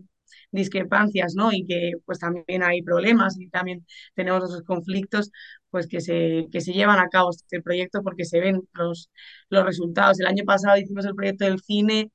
[0.51, 1.51] discrepancias ¿no?
[1.51, 5.31] y que pues también hay problemas y también tenemos esos conflictos,
[5.69, 9.09] pues que se, que se llevan a cabo este proyecto porque se ven los,
[9.49, 10.19] los resultados.
[10.19, 12.11] El año pasado hicimos el proyecto del cine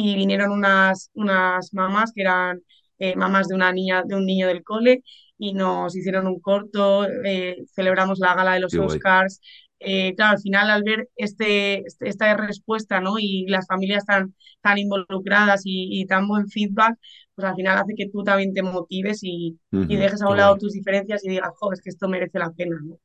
[0.00, 2.60] y vinieron unas, unas mamás que eran
[3.00, 5.02] eh, mamás de una niña, de un niño del cole,
[5.38, 8.78] y nos hicieron un corto, eh, celebramos la gala de los Qué.
[8.78, 9.40] Oscars.
[9.80, 13.18] Eh, claro, al final al ver este, este- esta respuesta, ¿no?
[13.18, 16.96] Y las familias tan, tan involucradas y, y tan buen feedback,
[17.34, 20.58] pues al final hace que tú también te motives y, dejes a un lado guay.
[20.58, 22.98] tus diferencias y digas, joder, es que esto merece la pena, ¿no?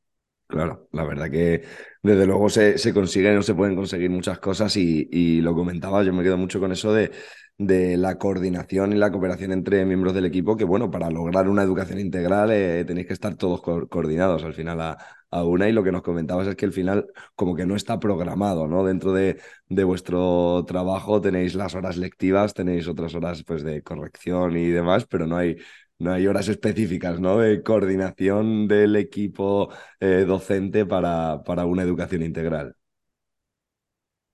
[0.54, 1.64] Claro, la verdad que
[2.00, 6.12] desde luego se, se consiguen o se pueden conseguir muchas cosas y, lo comentaba, yo
[6.12, 7.10] me quedo mucho con eso de,
[7.58, 11.98] la coordinación y la cooperación entre miembros del equipo, que bueno, para lograr una educación
[11.98, 14.96] integral eh, tenéis que estar todos co- coordinados al final a,
[15.30, 17.98] a una y lo que nos comentabas es que al final como que no está
[17.98, 18.84] programado, ¿no?
[18.84, 24.56] Dentro de, de vuestro trabajo tenéis las horas lectivas, tenéis otras horas pues de corrección
[24.56, 25.56] y demás, pero no hay...
[25.98, 27.38] No hay horas específicas, ¿no?
[27.38, 32.76] De coordinación del equipo eh, docente para, para una educación integral.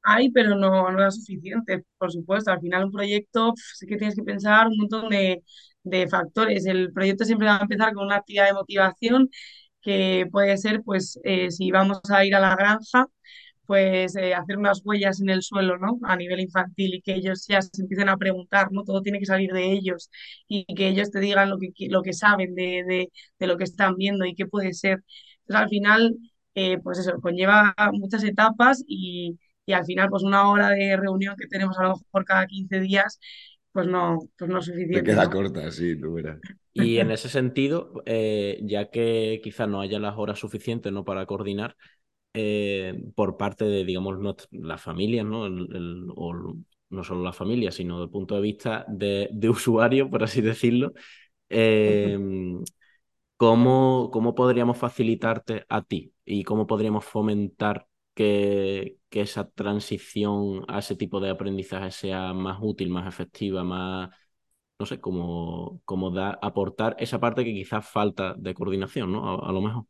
[0.03, 2.51] Hay, pero no, no es suficiente, por supuesto.
[2.51, 5.43] Al final un proyecto sí que tienes que pensar un montón de,
[5.83, 6.65] de factores.
[6.67, 9.29] El proyecto siempre va a empezar con una actividad de motivación
[9.83, 13.07] que puede ser, pues, eh, si vamos a ir a la granja,
[13.71, 15.99] pues eh, hacer unas huellas en el suelo, ¿no?
[16.03, 18.83] A nivel infantil y que ellos ya se empiecen a preguntar, ¿no?
[18.85, 20.11] Todo tiene que salir de ellos
[20.49, 23.65] y que ellos te digan lo que, lo que saben de, de, de lo que
[23.65, 25.05] están viendo y qué puede ser.
[25.43, 26.17] Entonces, al final,
[26.57, 31.37] eh, pues eso, conlleva muchas etapas y, y al final, pues una hora de reunión
[31.39, 33.21] que tenemos a lo mejor cada 15 días,
[33.73, 35.31] pues no, pues no es Te suficiente, queda ¿no?
[35.31, 36.41] corta, sí, tú verás.
[36.73, 41.05] Y en ese sentido, eh, ya que quizás no haya las horas suficientes ¿no?
[41.05, 41.77] para coordinar,
[42.35, 44.17] eh, por parte de, digamos,
[44.53, 45.47] las familias, ¿no?
[45.47, 46.35] El- el- o
[46.91, 50.41] no solo las familias, sino desde el punto de vista de, de usuario, por así
[50.41, 50.93] decirlo,
[51.51, 52.19] eh,
[53.37, 60.79] ¿cómo, cómo podríamos facilitarte a ti y cómo podríamos fomentar que, que esa transición a
[60.81, 64.11] ese tipo de aprendizaje sea más útil, más efectiva, más,
[64.79, 69.29] no sé, como, como da, aportar esa parte que quizás falta de coordinación, ¿no?
[69.45, 69.87] A, a lo mejor.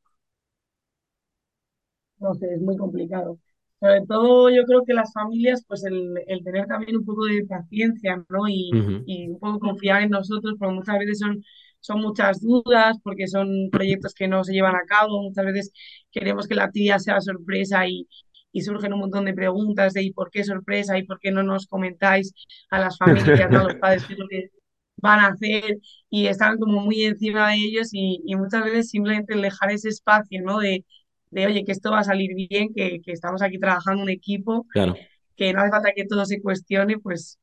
[2.20, 3.38] No sé, es muy complicado.
[3.80, 7.44] Sobre todo yo creo que las familias, pues el, el tener también un poco de
[7.46, 8.46] paciencia, ¿no?
[8.48, 9.04] Y, Ujú.
[9.04, 11.42] y un poco confiar en nosotros, porque muchas veces son,
[11.80, 15.72] son muchas dudas, porque son proyectos que no se llevan a cabo, muchas veces
[16.10, 18.06] queremos que la actividad sea sorpresa y,
[18.52, 20.98] y surgen un montón de preguntas de ¿y por qué sorpresa?
[20.98, 22.34] ¿y por qué no nos comentáis
[22.70, 24.50] a las familias, a los padres qué es lo que
[24.96, 25.78] van a hacer?
[26.10, 30.42] Y están como muy encima de ellos y, y muchas veces simplemente dejar ese espacio,
[30.42, 30.58] ¿no?
[30.58, 30.84] De,
[31.30, 34.66] de oye, que esto va a salir bien, que, que estamos aquí trabajando en equipo,
[34.72, 34.94] Claro.
[35.36, 37.38] que no hace falta que todo se cuestione, pues,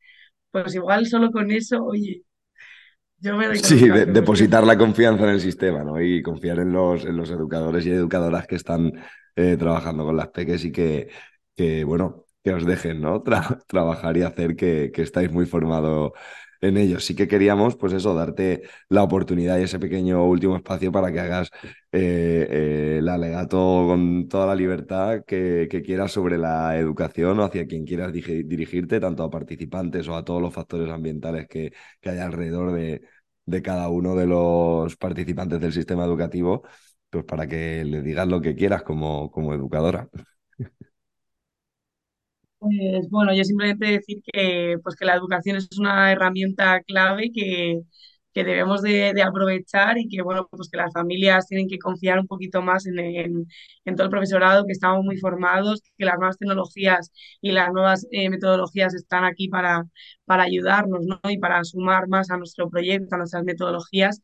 [0.52, 2.24] pues igual solo con eso, oye,
[3.20, 6.02] yo me doy un Sí, de- depositar la confianza en el sistema, ¿no?
[6.02, 8.92] Y confiar en los, en los educadores y educadoras que están
[9.36, 11.10] eh, trabajando con las peques y que,
[11.56, 13.24] que, bueno, que os dejen, ¿no?
[13.24, 16.12] Tra- trabajar y hacer que, que estáis muy formados
[16.62, 17.00] en ello.
[17.00, 21.20] Sí que queríamos, pues eso, darte la oportunidad y ese pequeño último espacio para que
[21.20, 21.50] hagas
[21.92, 27.44] eh, eh, el alegato con toda la libertad que, que quieras sobre la educación o
[27.44, 32.10] hacia quien quieras dirigirte, tanto a participantes o a todos los factores ambientales que, que
[32.10, 33.02] hay alrededor de,
[33.46, 36.64] de cada uno de los participantes del sistema educativo,
[37.10, 40.10] pues para que le digas lo que quieras como, como educadora.
[42.60, 47.82] Pues bueno, yo simplemente decir que, pues que la educación es una herramienta clave que,
[48.34, 52.20] que debemos de, de aprovechar y que bueno, pues que las familias tienen que confiar
[52.20, 52.98] un poquito más en,
[53.86, 58.08] en- todo el profesorado, que estamos muy formados, que las nuevas tecnologías y las nuevas
[58.12, 59.86] eh, metodologías están aquí para,
[60.26, 61.20] para ayudarnos, ¿no?
[61.30, 64.22] Y para sumar más a nuestro proyecto, a nuestras metodologías.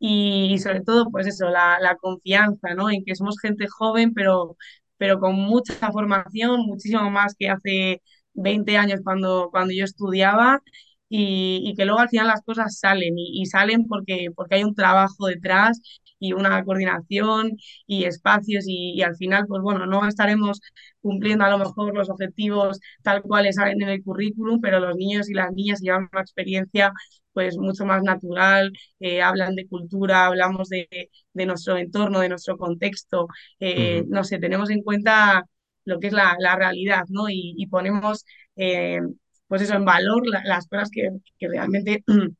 [0.00, 2.88] Y, y sobre todo, pues eso, la, la confianza, ¿no?
[2.90, 4.56] En que somos gente joven, pero
[4.98, 8.02] pero con mucha formación, muchísimo más que hace
[8.34, 10.60] 20 años cuando, cuando yo estudiaba
[11.08, 14.64] y, y que luego al final las cosas salen y, y salen porque, porque hay
[14.64, 15.80] un trabajo detrás
[16.20, 17.52] y una coordinación
[17.86, 20.60] y espacios y, y al final, pues bueno, no estaremos
[21.00, 25.30] cumpliendo a lo mejor los objetivos tal cuales salen en el currículum, pero los niños
[25.30, 26.92] y las niñas llevan una experiencia
[27.38, 30.88] pues mucho más natural, eh, hablan de cultura, hablamos de,
[31.32, 33.28] de nuestro entorno, de nuestro contexto,
[33.60, 34.08] eh, Ujú.
[34.08, 35.44] no sé, tenemos en cuenta
[35.84, 37.28] lo que es la, la realidad, ¿no?
[37.30, 38.24] Y, y ponemos,
[38.56, 39.00] eh,
[39.46, 42.04] pues eso, en valor la- las cosas que, que realmente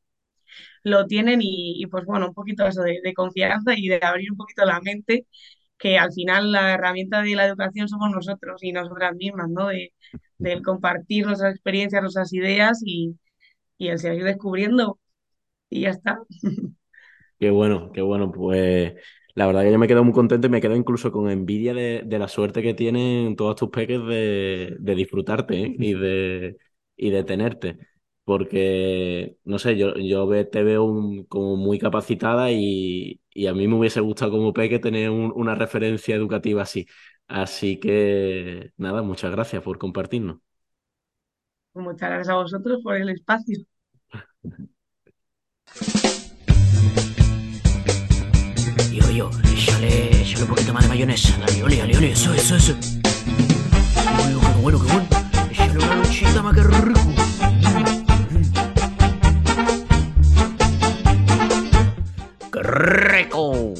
[0.83, 4.31] lo tienen y, y, pues bueno, un poquito eso de, de confianza y de abrir
[4.31, 5.25] un poquito la mente,
[5.77, 9.67] que al final la herramienta de la educación somos nosotros y nosotras mismas, ¿no?
[9.69, 9.93] De,
[10.39, 13.15] del compartir nuestras experiencias, nuestras ideas y,
[13.79, 14.99] y el seguir descubriendo
[15.69, 16.19] y ya está.
[17.39, 18.31] Qué bueno, qué bueno.
[18.31, 18.93] Pues
[19.35, 22.01] la verdad que yo me quedo muy contento y me quedo incluso con envidia de,
[22.05, 25.75] de la suerte que tienen todos tus peques de, de disfrutarte, ¿eh?
[25.79, 26.57] y de,
[26.97, 27.77] y de tenerte.
[28.25, 33.67] porque, no sé, yo, yo te veo un- como muy capacitada y, y a mí
[33.67, 36.85] me hubiese gustado como peque tener un- una referencia educativa así.
[37.27, 40.39] Así que, nada, muchas gracias por compartirnos.
[41.73, 43.57] Muchas gracias a vosotros por el espacio.
[44.41, 44.51] Yo,
[49.11, 51.37] yo, échale, échale un poquito más de mayonesa.
[51.39, 52.73] Dale, ole, ole, ole, eso, eso, eso.
[52.73, 53.01] Uy,
[54.39, 55.07] qué bueno, qué bueno.
[55.51, 56.99] Échale una lonchita más que rico.
[62.51, 63.73] ¡Qué rico!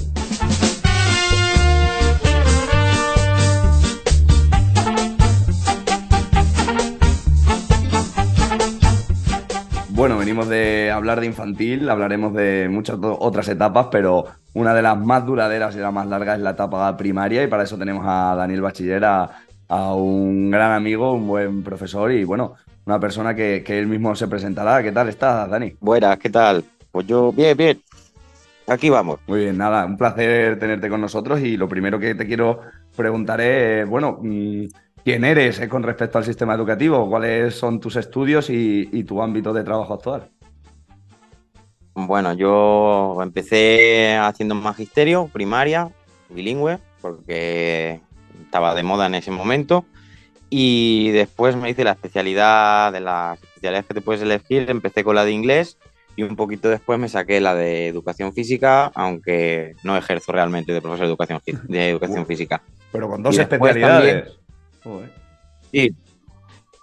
[10.00, 14.98] Bueno, venimos de hablar de infantil, hablaremos de muchas otras etapas, pero una de las
[14.98, 18.34] más duraderas y la más larga es la etapa primaria y para eso tenemos a
[18.34, 19.30] Daniel Bachiller, a,
[19.94, 22.54] un gran amigo, un buen profesor y bueno,
[22.86, 24.82] una persona que, que él mismo se presentará.
[24.82, 25.76] ¿Qué tal estás, Dani?
[25.82, 26.64] Buenas, ¿qué tal?
[26.94, 27.82] Pues yo, bien, bien.
[28.68, 29.20] Aquí vamos.
[29.28, 32.62] Muy bien, nada, un placer tenerte con nosotros y lo primero que te quiero
[32.96, 34.66] preguntar es, bueno, mm,
[35.12, 37.10] ¿quién eres eh, con respecto al sistema educativo?
[37.10, 40.30] ¿Cuáles son tus estudios y, y tu ámbito de trabajo actual?
[41.96, 45.90] Bueno, yo empecé haciendo magisterio, primaria,
[46.30, 48.00] bilingüe, porque
[48.44, 49.86] estaba de moda en ese momento.
[50.50, 54.70] Y después me hice la especialidad de las especialidades que te puedes elegir.
[54.70, 55.78] Empecé con la de inglés
[56.16, 60.82] y un poquito después me saqué la de educación física, aunque no ejerzo realmente de
[60.82, 62.62] profesor de educación, de educación física.
[62.92, 64.24] Pero con dos especialidades.
[64.24, 64.39] también-
[64.84, 65.12] Joder.
[65.72, 65.96] Sí.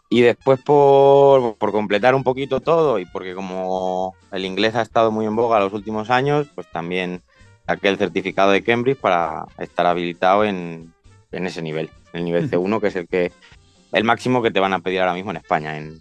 [0.09, 5.11] Y después por, por completar un poquito todo y porque como el inglés ha estado
[5.11, 7.23] muy en boga los últimos años, pues también
[7.67, 10.93] saqué el certificado de Cambridge para estar habilitado en,
[11.33, 13.33] en ese nivel, el nivel C1, que es el que
[13.93, 16.01] el máximo que te van a pedir ahora mismo en España, en,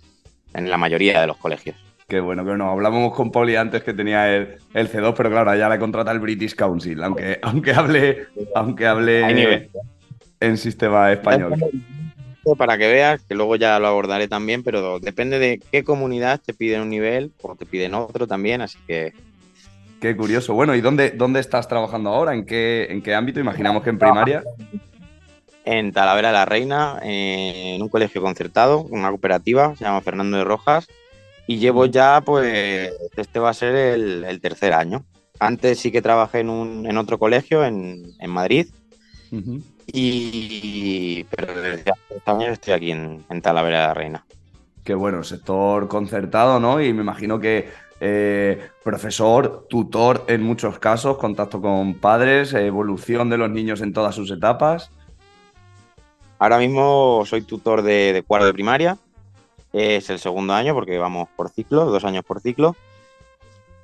[0.54, 1.76] en la mayoría de los colegios.
[2.08, 2.70] Qué bueno, que no.
[2.70, 6.20] Hablábamos con Poli antes que tenía el, el C2, pero claro, ya le contrata el
[6.20, 9.72] British Council, aunque, aunque hable, aunque Hay hable nivel.
[10.40, 11.56] En sistema español.
[12.58, 16.54] Para que veas, que luego ya lo abordaré también, pero depende de qué comunidad te
[16.54, 19.14] piden un nivel o te piden otro también, así que
[20.00, 20.54] Qué curioso.
[20.54, 22.36] Bueno, ¿y dónde, dónde estás trabajando ahora?
[22.36, 23.40] ¿En qué, en qué ámbito?
[23.40, 24.44] Imaginamos que en primaria.
[25.64, 30.44] en Talavera de la Reina, en un colegio concertado, una cooperativa, se llama Fernando de
[30.44, 30.88] Rojas,
[31.48, 35.06] y llevo ya, pues, este va a ser el, el tercer año.
[35.40, 38.68] Antes sí que trabajé en, un, en otro colegio en, en Madrid,
[39.88, 44.26] y, pero desde hace años estoy aquí en, en Talavera de la Reina.
[44.84, 46.82] Qué bueno, sector concertado, ¿no?
[46.82, 47.70] Y me imagino que
[48.00, 54.16] eh, profesor, tutor en muchos casos, contacto con padres, evolución de los niños en todas
[54.16, 54.92] sus etapas.
[56.38, 58.98] Ahora mismo soy tutor de, de cuarto de primaria,
[59.74, 62.76] es el segundo año porque vamos por ciclo, dos años por ciclo.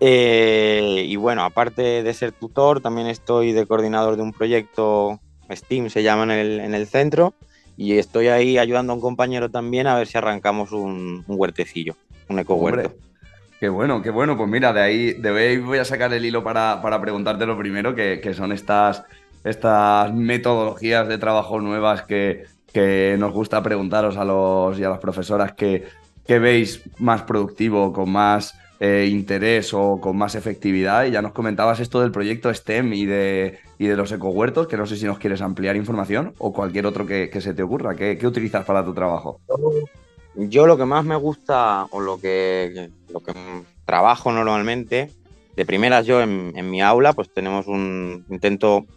[0.04, 5.20] Eh, y bueno, aparte de ser tutor, también estoy de coordinador de un proyecto,
[5.56, 7.34] STEAM se llama en el, en el centro,
[7.78, 11.96] y estoy ahí ayudando a un compañero también a ver si arrancamos un, un huertecillo,
[12.30, 12.90] un eco huerto.
[12.90, 13.12] Hombre,
[13.62, 14.36] Qué bueno, qué bueno.
[14.36, 17.56] Pues mira, de ahí, de ahí voy a sacar el hilo para, para preguntarte lo
[17.56, 19.04] primero, que, que son estas,
[19.44, 24.98] estas metodologías de trabajo nuevas que, que nos gusta preguntaros a los y a las
[24.98, 25.86] profesoras que,
[26.26, 31.06] que veis más productivo, con más eh, interés o con más efectividad.
[31.06, 34.76] Y ya nos comentabas esto del proyecto STEM y de, y de los ecohuertos, que
[34.76, 37.96] no sé si nos quieres ampliar información o cualquier otro que, se te ocurra.
[37.96, 39.40] ¿Qué, qué utilizas para tu trabajo?
[40.34, 43.34] Yo lo que más me gusta o lo que, lo que
[43.86, 45.12] trabajo normalmente,
[45.56, 48.88] de primeras yo en, en mi aula, pues tenemos un intento,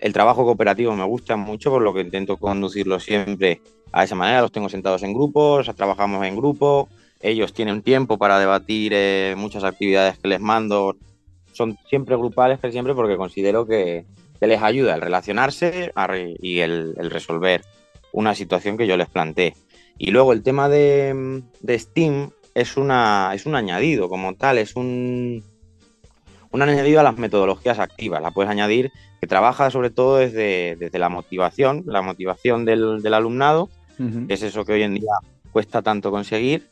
[0.00, 3.60] el trabajo cooperativo me gusta mucho, por lo que intento conducirlo siempre
[3.92, 6.88] a esa manera, los tengo sentados en grupos, trabajamos en grupo,
[7.20, 10.96] ellos tienen tiempo para debatir eh, muchas actividades que les mando,
[11.52, 14.06] son siempre grupales, que siempre porque considero que,
[14.38, 17.62] que les ayuda el relacionarse re- y el, el resolver
[18.12, 19.54] una situación que yo les planteé.
[19.98, 24.74] Y luego el tema de, de Steam es, una, es un añadido como tal, es
[24.74, 25.44] un,
[26.50, 28.22] un añadido a las metodologías activas.
[28.22, 33.12] La puedes añadir que trabaja sobre todo desde, desde la motivación, la motivación del, del
[33.12, 33.68] alumnado,
[34.26, 35.12] que es eso que hoy en día
[35.52, 36.69] cuesta tanto conseguir,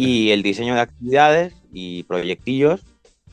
[0.00, 2.80] y el diseño de actividades y proyectillos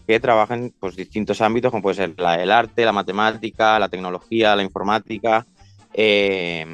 [0.06, 4.56] que trabajan pues, distintos ámbitos, como puede ser la- el arte, la matemática, la tecnología,
[4.56, 5.46] la informática,
[5.94, 6.66] eh,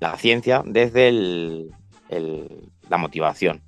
[0.00, 1.70] la ciencia, desde el-
[2.08, 3.60] el- la motivación.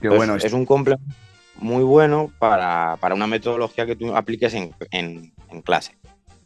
[0.00, 0.36] Qué Entonces, bueno.
[0.36, 1.14] es un complemento
[1.58, 5.96] muy bueno para, para una metodología que tú apliques en, en- en clase.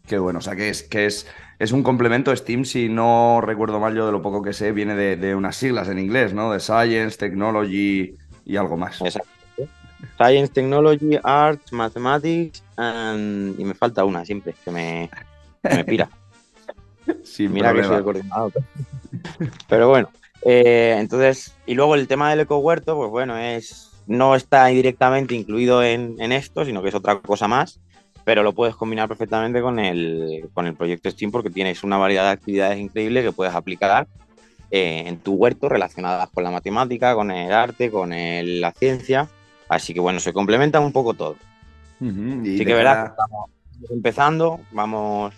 [0.07, 1.27] Qué bueno, o sea que es, que es,
[1.59, 2.35] es un complemento.
[2.35, 5.57] Steam, si no recuerdo mal yo de lo poco que sé, viene de, de unas
[5.57, 6.53] siglas en inglés, ¿no?
[6.53, 9.01] De Science, Technology y algo más.
[9.01, 9.29] Exacto.
[10.17, 15.11] Science, Technology, Arts, Mathematics and- y me falta una siempre, que me,
[15.63, 16.09] que me pira.
[17.25, 18.53] Sin Mira que soy el coordinador.
[19.69, 20.09] Pero bueno,
[20.45, 25.83] eh, entonces, y luego el tema del ecohuerto, pues bueno, es no está directamente incluido
[25.83, 27.81] en, en esto, sino que es otra cosa más,
[28.25, 32.25] pero lo puedes combinar perfectamente con el, con el proyecto Steam porque tienes una variedad
[32.25, 34.07] de actividades increíbles que puedes aplicar
[34.71, 39.29] eh, en tu huerto relacionadas con la matemática, con el arte, con el- la ciencia.
[39.69, 41.37] Así que bueno, se complementa un poco todo.
[42.01, 43.51] Ujú, y Sí de que que estamos
[43.91, 45.35] empezando, vamos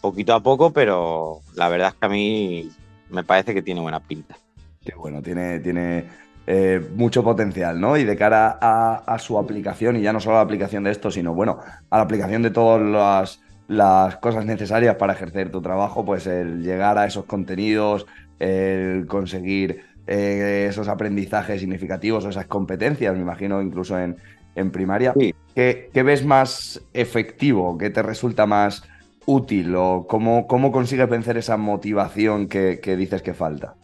[0.00, 2.70] poquito a poco, pero la verdad es que a mí
[3.10, 4.36] me parece que tiene buena pinta.
[4.84, 6.04] Qué bueno, tiene, tiene
[6.46, 7.96] eh, mucho potencial, ¿no?
[7.96, 10.90] Y de cara a, a su aplicación, y ya no solo a la aplicación de
[10.90, 11.58] esto, sino bueno,
[11.90, 16.62] a la aplicación de todas las, las cosas necesarias para ejercer tu trabajo, pues el
[16.62, 18.04] llegar a esos contenidos,
[18.44, 24.16] el conseguir eh, esos aprendizajes significativos o esas competencias, me imagino incluso en,
[24.54, 25.14] en primaria.
[25.54, 27.78] ¿Qué, qué ves más efectivo?
[27.78, 28.82] ¿Qué te resulta más
[29.26, 29.74] útil?
[29.76, 33.74] ¿O cómo, cómo consigues vencer esa motivación que, que dices que falta?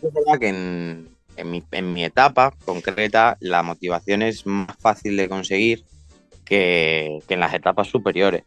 [0.00, 5.16] Es verdad que en, en mi, en mi etapa concreta la motivación es más fácil
[5.16, 5.84] de conseguir
[6.44, 8.44] que, que en las etapas superiores.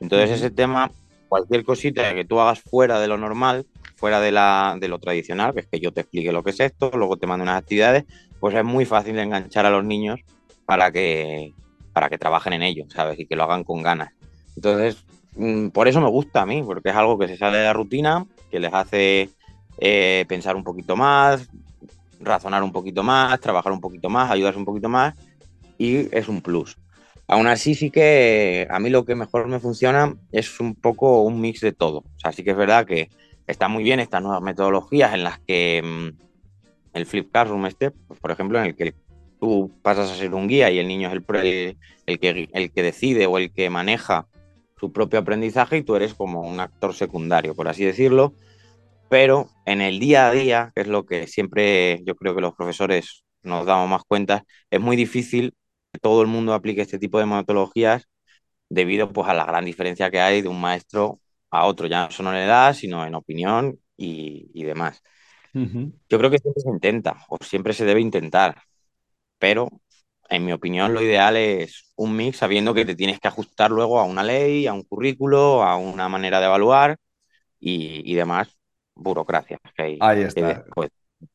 [0.00, 0.90] Entonces ese tema,
[1.28, 3.66] cualquier cosita que tú hagas fuera de lo normal,
[4.00, 6.60] fuera de, la, de lo tradicional, que es que yo te explique lo que es
[6.60, 8.04] esto, luego te mando unas actividades,
[8.40, 10.20] pues es muy fácil de enganchar a los niños
[10.64, 11.52] para que,
[11.92, 13.18] para que trabajen en ello, ¿sabes?
[13.20, 14.08] Y que lo hagan con ganas.
[14.56, 15.04] Entonces,
[15.36, 17.74] mm, por eso me gusta a mí, porque es algo que se sale de la
[17.74, 19.28] rutina, que les hace
[19.76, 21.50] eh, pensar un poquito más,
[22.20, 25.14] razonar un poquito más, trabajar un poquito más, ayudarse un poquito más,
[25.76, 26.78] y es un plus.
[27.28, 31.38] Aún así, sí que a mí lo que mejor me funciona es un poco un
[31.38, 31.98] mix de todo.
[31.98, 33.10] O sea, sí que es verdad que
[33.50, 38.18] está muy bien estas nuevas metodologías en las que mm, el Flip Classroom este, pues,
[38.20, 38.94] por ejemplo, en el que
[39.40, 41.76] tú pasas a ser un guía y el niño es el, el,
[42.06, 44.26] el que, el que decide o el que maneja
[44.78, 48.34] su propio aprendizaje y tú eres como un actor secundario, por así decirlo.
[49.08, 52.54] Pero en el día a día, que es lo que siempre yo creo que los
[52.54, 55.54] profesores nos damos más cuenta, es muy difícil
[55.92, 58.04] que todo el mundo aplique este tipo de metodologías
[58.68, 61.20] debido pues, a la gran diferencia que hay de un maestro
[61.50, 65.02] a otro, ya no solo en edad, sino en opinión y, y demás.
[66.08, 68.62] Yo creo que siempre se intenta, o siempre se debe intentar,
[69.38, 69.70] pero
[70.30, 74.00] en mi opinión lo ideal es un mix sabiendo que te tienes que ajustar luego
[74.00, 76.98] a una ley, a un currículo, a una manera de evaluar
[77.60, 78.56] y, y demás
[78.96, 79.58] burocracia.
[79.76, 80.64] que hay- Ahí está.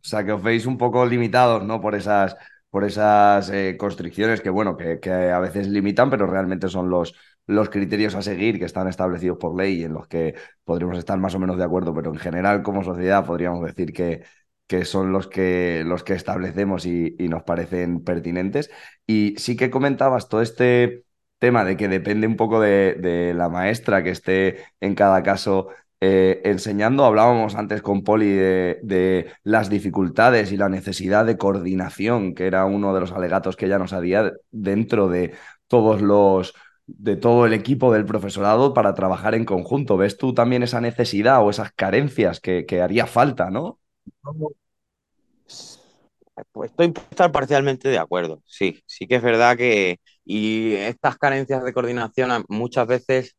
[0.04, 1.82] O sea, que os veis un poco limitados, ¿no?
[1.82, 2.36] Por esas,
[2.70, 7.16] por esas eh, constricciones que, bueno, que, que a veces limitan, pero realmente son los,
[7.48, 11.18] los criterios a seguir que están establecidos por ley y en los que podríamos estar
[11.20, 14.24] más o menos de acuerdo, pero en general, como sociedad, podríamos decir que,
[14.68, 18.72] que son los que, los que establecemos y, nos parecen pertinentes.
[19.08, 21.06] Y sí que comentabas todo este
[21.40, 25.70] tema de que depende un poco de, de la maestra que esté en cada caso
[26.02, 27.06] eh, enseñando.
[27.06, 32.66] Hablábamos antes con Poli de, de las dificultades y la necesidad de coordinación, que era
[32.66, 35.34] uno de los alegatos que ella nos había dentro de
[35.68, 36.54] todos los
[36.88, 39.98] de todo el equipo del profesorado para trabajar en conjunto.
[39.98, 43.80] ¿Ves tú también esa necesidad o esas carencias que, que haría falta, no?
[46.52, 48.42] Pues estoy estar parcialmente de acuerdo.
[48.46, 53.36] Sí, sí que es verdad que y estas carencias de coordinación muchas veces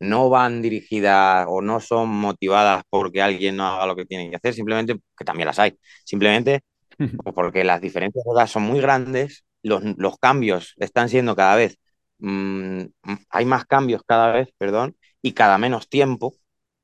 [0.00, 4.36] no van dirigidas o no son motivadas porque alguien no haga lo que tiene que
[4.36, 6.62] hacer, simplemente, que también las hay, simplemente
[7.22, 11.56] pues porque las diferencias de edad son muy grandes, los, los cambios están siendo cada
[11.56, 11.78] vez,
[12.18, 12.82] mm,
[13.30, 16.34] hay más cambios cada vez, perdón, y cada menos tiempo,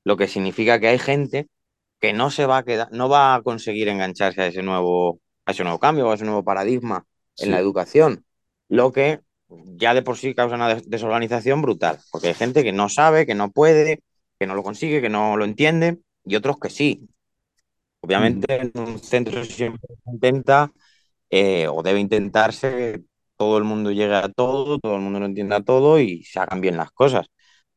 [0.05, 1.49] lo que significa que hay gente
[2.01, 5.53] que no se va a quedar, no va a conseguir engancharse a ese nuevo, a
[5.53, 7.07] ese nuevo cambio, a ese nuevo paradigma
[7.39, 7.51] en Sí.
[7.53, 8.25] la educación,
[8.69, 12.73] lo que ya de por sí causa una des- desorganización brutal, porque hay gente que
[12.73, 14.03] no sabe, que no puede,
[14.39, 17.09] que no lo consigue, que no lo entiende, y otros que sí.
[18.01, 20.71] Obviamente en un centro siempre intenta
[21.31, 23.05] eh, o debe intentarse
[23.37, 26.61] todo el mundo llegue a todo, todo el mundo lo entienda todo y se hagan
[26.61, 27.27] bien las cosas.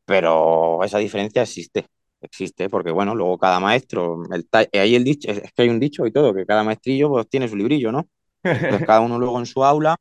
[0.06, 1.88] Pero esa diferencia existe,
[2.22, 6.06] existe, porque bueno, luego cada maestro, el ahí el dicho, es que hay un dicho
[6.08, 8.08] y todo, que cada maestrillo pues tiene su librillo, ¿no?
[8.64, 9.98] Entonces cada uno luego en su aula,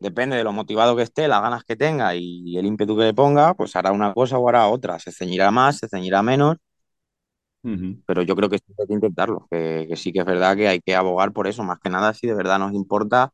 [0.00, 3.14] depende de lo motivado que esté, las ganas que tenga y el ímpetu que le
[3.14, 6.56] ponga, pues hará una cosa o hará otra, se ceñirá más, se ceñirá menos,
[8.06, 10.68] pero yo creo que sí hay que intentarlo, que, que sí que es verdad que
[10.68, 13.32] hay que abogar por eso, más que nada si de verdad nos importa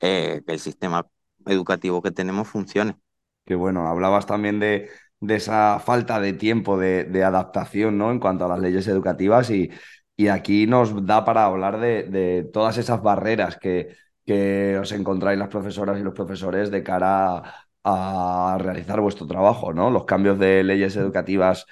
[0.00, 1.06] eh, que el sistema
[1.46, 2.96] educativo que tenemos funcione.
[3.44, 4.90] Que bueno, hablabas también de,
[5.20, 8.10] de esa falta de tiempo de, adaptación, ¿no?
[8.10, 9.70] En cuanto a las leyes educativas y,
[10.16, 13.96] y aquí nos da para hablar de, de todas esas barreras que,
[14.26, 17.42] que os encontráis las profesoras y los profesores de cara
[17.84, 19.90] a, a realizar vuestro trabajo, ¿no?
[19.90, 21.66] Los cambios de leyes educativas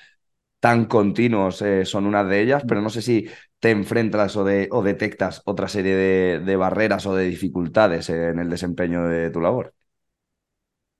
[0.61, 3.29] tan continuos eh, son una de ellas, pero no sé si
[3.61, 8.51] te enfrentas o, de, o detectas otra serie de, barreras o de dificultades en el
[8.51, 9.75] desempeño de tu labor.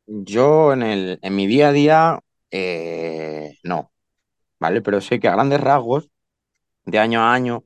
[0.07, 3.93] Yo en, el, en mi día a día eh, no,
[4.61, 4.83] ¿vale?
[4.83, 6.11] Pero sé que a grandes rasgos,
[6.87, 7.65] de año a año,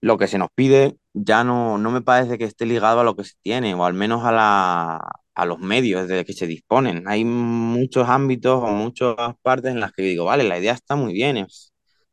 [0.00, 3.16] lo que se nos pide ya no, no me parece que esté ligado a lo
[3.16, 5.00] que se tiene, o al menos a, la,
[5.34, 7.08] a los medios de que se disponen.
[7.08, 11.12] Hay muchos ámbitos o muchas partes en las que digo, vale, la idea está muy
[11.14, 11.46] bien,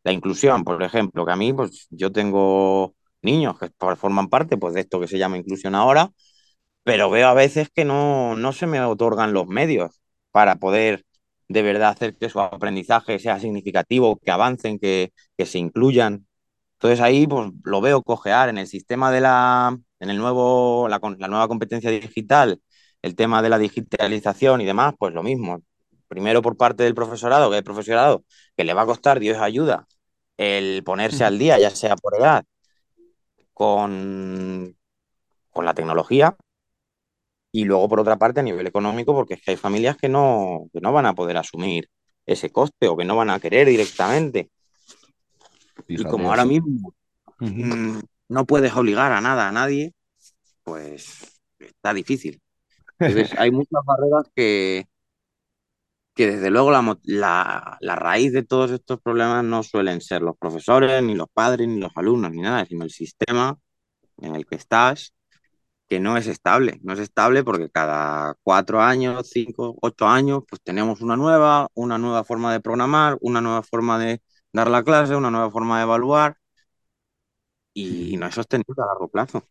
[0.03, 4.73] la inclusión, por ejemplo, que a mí, pues yo tengo niños que forman parte pues,
[4.73, 6.11] de esto que se llama inclusión ahora,
[6.83, 11.05] pero veo a veces que no, no se me otorgan los medios para poder
[11.47, 16.27] de verdad hacer que su aprendizaje sea significativo, que avancen, que, que se incluyan.
[16.73, 20.99] Entonces ahí pues, lo veo cojear en el sistema de la, en el nuevo, la,
[21.19, 22.61] la nueva competencia digital,
[23.01, 25.61] el tema de la digitalización y demás, pues lo mismo.
[26.07, 28.23] Primero por parte del profesorado, que es profesorado
[28.57, 29.87] que le va a costar, Dios ayuda,
[30.41, 32.43] el ponerse al día, ya sea por edad,
[33.53, 34.75] con,
[35.51, 36.35] con la tecnología,
[37.51, 40.67] y luego, por otra parte, a nivel económico, porque es que hay familias que no,
[40.73, 41.89] que no van a poder asumir
[42.25, 44.49] ese coste o que no van a querer directamente.
[45.87, 46.93] y como ahora mismo
[47.39, 49.93] mm, no puedes obligar a nada a nadie,
[50.63, 52.41] pues está difícil.
[52.99, 54.87] Entonces, hay muchas barreras que,
[56.13, 56.71] que desde luego
[57.03, 61.79] la, raíz de todos estos problemas no suelen ser los profesores, ni los padres, ni
[61.79, 63.57] los alumnos, ni nada, sino el sistema
[64.17, 65.13] en el que estás
[65.87, 66.79] que no es estable.
[66.83, 71.97] No es estable porque cada cuatro años, cinco, ocho años, pues tenemos una nueva, una
[71.97, 74.21] nueva forma de programar, una nueva forma de
[74.53, 76.37] dar la clase, una nueva forma de evaluar
[77.73, 79.43] y no es sostenible a largo plazo.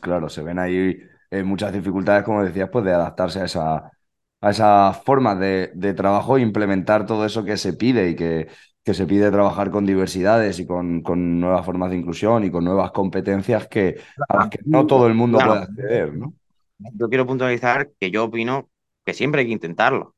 [0.00, 0.96] Claro, se ven ahí
[1.30, 3.92] eh, muchas dificultades, como decías, pues de adaptarse a esa,
[4.40, 8.48] a esa forma de, de trabajo e implementar todo eso que se pide y que,
[8.84, 12.64] que se pide trabajar con diversidades y con, con, nuevas formas de inclusión y con
[12.64, 15.52] nuevas competencias que, a las que no todo el mundo claro.
[15.52, 16.34] puede acceder, ¿no?
[16.78, 18.68] Yo quiero puntualizar que yo opino
[19.04, 20.14] que siempre hay que intentarlo,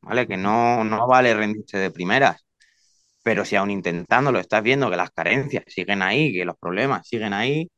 [0.00, 0.26] ¿vale?
[0.26, 2.46] Que no, no vale rendirse de primeras,
[3.22, 7.32] pero si aún intentándolo estás viendo que las carencias siguen ahí, que los problemas siguen
[7.32, 7.68] ahí,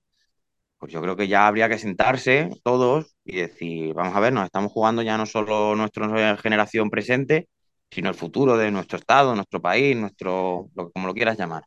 [0.79, 4.45] pues yo creo que ya habría que sentarse todos y decir, vamos a ver, nos
[4.45, 7.49] estamos jugando ya no solo nuestra generación presente,
[7.91, 11.65] sino el futuro de nuestro Estado, nuestro país, nuestro, lo, como lo quieras llamar.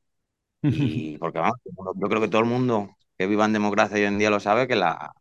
[0.61, 4.19] Y porque vamos, yo creo que todo el mundo que viva en democracia hoy en
[4.19, 5.13] día lo sabe que la,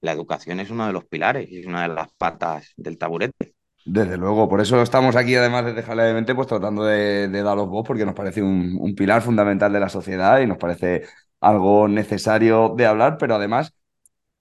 [0.00, 3.54] la educación es uno de los pilares y es una de las patas del taburete.
[3.84, 7.42] Desde luego, por eso estamos aquí, además de dejarle de mente, pues tratando de, de
[7.42, 11.02] daros voz, porque nos parece un, un, pilar fundamental de la sociedad y nos parece
[11.42, 13.74] algo necesario de hablar, pero además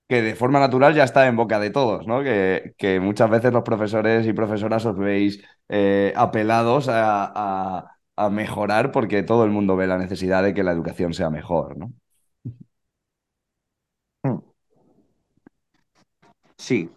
[0.08, 2.24] que de forma natural ya está en boca de todos, ¿no?
[2.24, 8.92] Que, que muchas veces los profesores y profesoras os veis eh, apelados a, a, mejorar
[8.92, 11.94] porque todo el mundo ve la necesidad de que la educación sea mejor, ¿no?
[16.58, 16.90] Sí.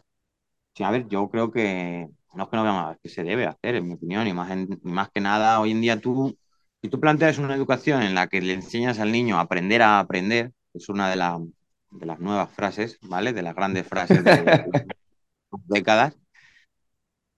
[0.75, 3.77] sí a ver, yo creo que no es que no veamos que se debe hacer,
[3.77, 6.37] en mi opinión, y más, en, más que nada hoy en día tú,
[6.85, 10.01] si tú planteas una educación en la que le enseñas al niño a aprender a
[10.01, 11.41] aprender, es una de las
[11.91, 13.33] de las nuevas frases, ¿vale?
[13.33, 14.67] De las grandes frases de
[15.67, 16.15] décadas,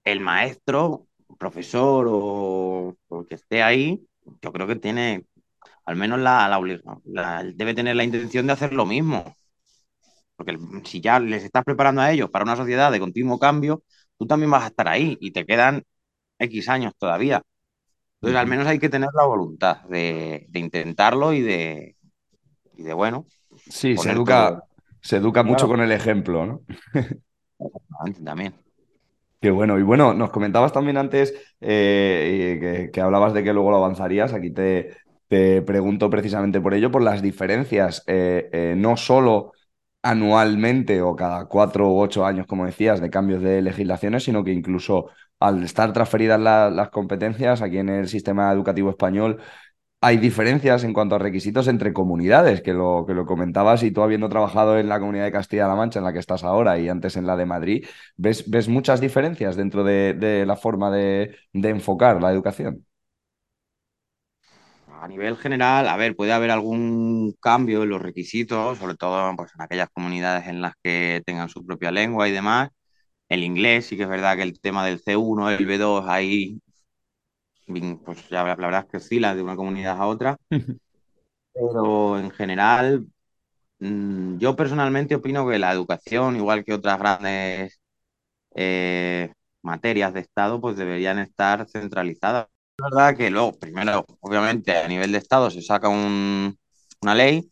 [0.02, 1.06] el maestro,
[1.38, 4.04] profesor o, o, que esté ahí,
[4.42, 5.26] yo creo que tiene,
[5.84, 6.60] al menos la, la,
[7.04, 9.36] la, debe tener la intención de hacer lo mismo.
[10.36, 13.84] Porque si ya les estás preparando a ellos para una sociedad de continuo cambio,
[14.18, 15.84] tú también vas a estar ahí y te quedan
[16.38, 17.42] X años todavía.
[18.26, 21.96] Entonces, al menos hay que tener la voluntad de, de intentarlo y de,
[22.76, 23.26] y de bueno,
[23.68, 24.68] Sí, se educa, todo...
[25.00, 25.44] se educa claro.
[25.44, 26.62] mucho con el ejemplo, ¿no?
[28.24, 28.54] También.
[29.40, 29.78] Qué bueno.
[29.78, 34.32] Y bueno, nos comentabas también antes eh, que, que, hablabas de que luego lo avanzarías.
[34.32, 34.96] Aquí te,
[35.28, 39.52] te pregunto precisamente por ello, por las diferencias, eh, eh, no solo
[40.02, 44.52] anualmente o cada cuatro u ocho años, como decías, de cambios de legislaciones, sino que
[44.52, 45.10] incluso
[45.40, 49.40] al estar transferidas la, las competencias aquí en el sistema educativo español,
[50.00, 54.02] hay diferencias en cuanto a requisitos entre comunidades, que lo, que lo comentabas y tú
[54.02, 57.16] habiendo trabajado en la comunidad de Castilla-La Mancha, en la que estás ahora, y antes
[57.16, 61.70] en la de Madrid, ¿ves, ves muchas diferencias dentro de, de la forma de, de,
[61.70, 62.86] enfocar la educación?
[64.88, 69.52] A nivel general, a ver, puede haber algún cambio en los requisitos, sobre todo pues,
[69.54, 72.70] en aquellas comunidades en las que tengan su propia lengua y demás.
[73.28, 76.60] El inglés, sí que es verdad que el tema del C1, el B2, ahí
[78.04, 80.36] pues ya la verdad es que oscila de una comunidad a otra,
[81.52, 83.06] pero en general
[83.80, 87.80] mm, yo personalmente opino que la educación, igual que otras grandes
[88.56, 92.48] eh, materias de Estado, pues deberían estar centralizadas.
[92.78, 96.58] Es verdad que luego, primero, obviamente, a nivel de Estado se saca un-
[97.02, 97.48] una ley,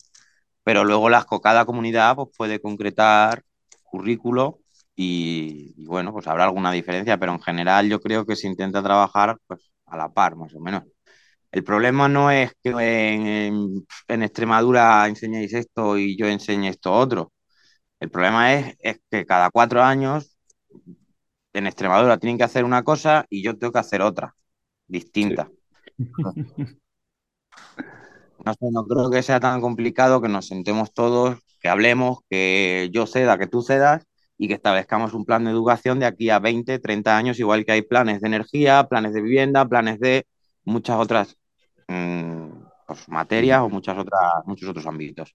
[0.65, 3.43] pero luego las, cada comunidad pues, puede concretar
[3.85, 4.61] currículo
[4.97, 8.83] y, y, bueno, pues habrá alguna diferencia, pero en general yo creo que se intenta
[8.83, 10.85] trabajar pues, a la par, más o menos.
[11.53, 17.33] El problema no es que en, en Extremadura enseñéis esto y yo enseñe esto otro.
[18.01, 20.37] El problema es, es que cada cuatro años
[21.53, 24.35] en Extremadura tienen que hacer una cosa y yo tengo que hacer otra,
[24.87, 25.49] distinta.
[28.45, 32.91] No sé, no creo que sea tan complicado que nos sentemos todos, que hablemos, que
[32.93, 34.05] yo ceda, que tú cedas
[34.37, 37.73] y que establezcamos un plan de educación de aquí a 20, 30 años, igual que
[37.73, 40.27] hay planes de energía, planes de vivienda, planes de
[40.65, 41.37] muchas otras
[41.89, 42.51] mmm,
[42.87, 45.35] pues, materias o muchas otras, muchos otros ámbitos.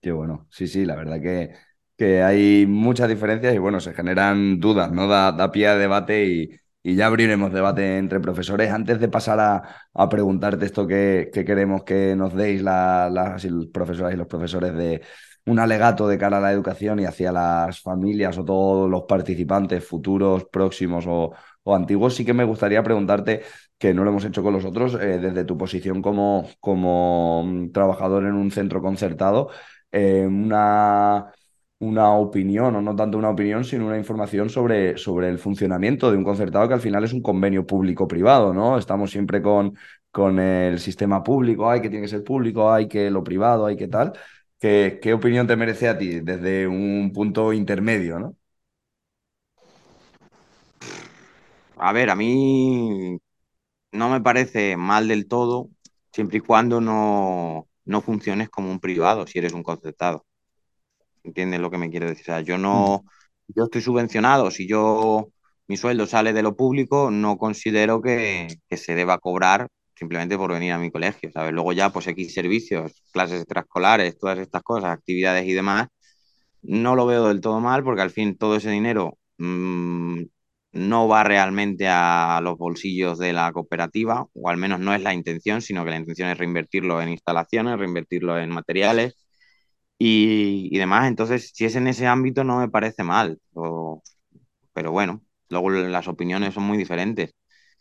[0.00, 1.54] Qué bueno, sí, sí, la verdad que,
[1.96, 5.08] que hay muchas diferencias y bueno, se generan dudas, ¿no?
[5.08, 6.50] Da, da pie a debate y,
[6.82, 8.70] y, ya abriremos debate entre profesores.
[8.70, 9.62] Antes de pasar a,
[9.94, 14.74] a preguntarte esto que, que, queremos que nos deis la, las profesoras y los profesores
[14.74, 15.02] de
[15.46, 19.84] un alegato de cara a la educación y hacia las familias o todos los participantes
[19.86, 21.32] futuros, próximos o,
[21.62, 23.42] o antiguos, sí que me gustaría preguntarte,
[23.78, 28.24] que no lo hemos hecho con los otros, eh, desde tu posición como, como trabajador
[28.24, 29.50] en un centro concertado,
[29.92, 31.32] eh, una,
[31.78, 36.16] una opinión, o no tanto una opinión, sino una información sobre, sobre el funcionamiento de
[36.16, 38.78] un concertado que al final es un convenio público-privado, ¿no?
[38.78, 39.76] Estamos siempre con,
[40.10, 43.76] con el sistema público, hay que tiene que ser público, hay que lo privado, hay
[43.76, 44.12] que tal.
[44.58, 48.36] ¿Qué, ¿Qué opinión te merece a ti desde un punto intermedio, no?
[51.76, 53.18] A ver, a mí
[53.92, 55.70] no me parece mal del todo,
[56.12, 60.24] siempre y cuando no, no funciones como un privado, si eres un concertado.
[61.24, 62.22] ¿Entiendes lo que me quiero decir?
[62.22, 63.04] O sea, yo no,
[63.48, 65.30] yo estoy subvencionado, si yo,
[65.68, 70.52] mi sueldo sale de lo público, no considero que, que se deba cobrar simplemente por
[70.52, 71.52] venir a mi colegio, ¿sabes?
[71.52, 75.88] Luego ya, pues X servicios, clases extraescolares, todas estas cosas, actividades y demás,
[76.62, 80.22] no lo veo del todo mal porque al fin todo ese dinero mmm,
[80.72, 85.14] no va realmente a los bolsillos de la cooperativa, o al menos no es la
[85.14, 89.16] intención, sino que la intención es reinvertirlo en instalaciones, reinvertirlo en materiales
[89.98, 91.08] y, y demás.
[91.08, 93.38] Entonces, si es en ese ámbito, no me parece mal,
[94.72, 97.32] pero bueno, luego las opiniones son muy diferentes.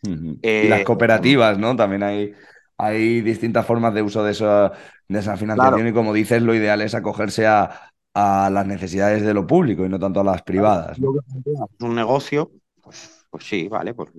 [0.07, 0.39] Uh -huh.
[0.41, 1.75] eh, y las cooperativas, ¿no?
[1.75, 2.33] También hay,
[2.77, 4.71] hay distintas formas de uso de, eso,
[5.07, 5.89] de esa financiación claro.
[5.89, 9.89] y como dices, lo ideal es acogerse a, a, las necesidades de lo público y
[9.89, 10.99] no tanto a las privadas.
[10.99, 11.13] ¿no?
[11.45, 12.51] Es un negocio,
[12.81, 14.11] pues, pues sí, vale, pues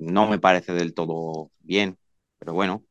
[0.00, 1.96] no me parece del todo bien,
[2.38, 2.84] pero bueno,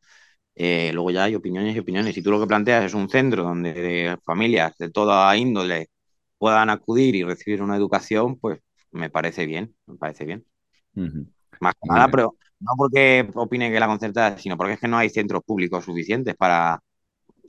[0.59, 2.15] eh, luego ya hay opiniones y opiniones.
[2.15, 5.89] Si tú lo que planteas es un centro donde familias de toda índole
[6.38, 8.59] puedan acudir y recibir una educación, pues
[8.91, 10.45] me parece bien, me parece bien.
[10.95, 11.28] Uh -huh.
[11.59, 14.97] Más que nada, pero no porque opine que la concertada, sino porque es que no
[14.97, 16.79] hay centros públicos suficientes para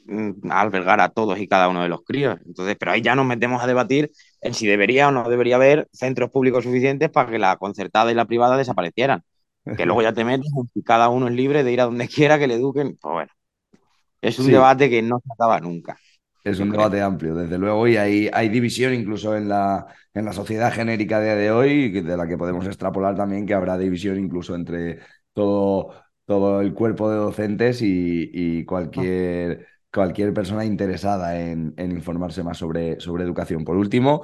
[0.06, 2.38] mm, albergar a todos y cada uno de los críos.
[2.46, 5.88] Entonces, pero ahí ya nos metemos a debatir en si debería o no debería haber
[5.92, 9.22] centros públicos suficientes para que la concertada y la privada desaparecieran.
[9.76, 12.38] Que luego ya te metes y cada uno es libre de ir a donde quiera
[12.38, 12.96] que le eduquen.
[13.00, 13.32] Pues bueno,
[14.22, 14.52] es un sí.
[14.52, 15.98] debate que no se acaba nunca.
[16.50, 20.32] Es un debate amplio, desde luego, y hay, hay división incluso en la, en la
[20.32, 24.54] sociedad genérica de, de hoy, de la que podemos extrapolar también que habrá división incluso
[24.54, 25.00] entre
[25.32, 25.92] todo,
[26.24, 32.58] todo el cuerpo de docentes y, y cualquier, cualquier persona interesada en, en, informarse más
[32.58, 33.64] sobre, sobre educación.
[33.64, 34.22] Por último,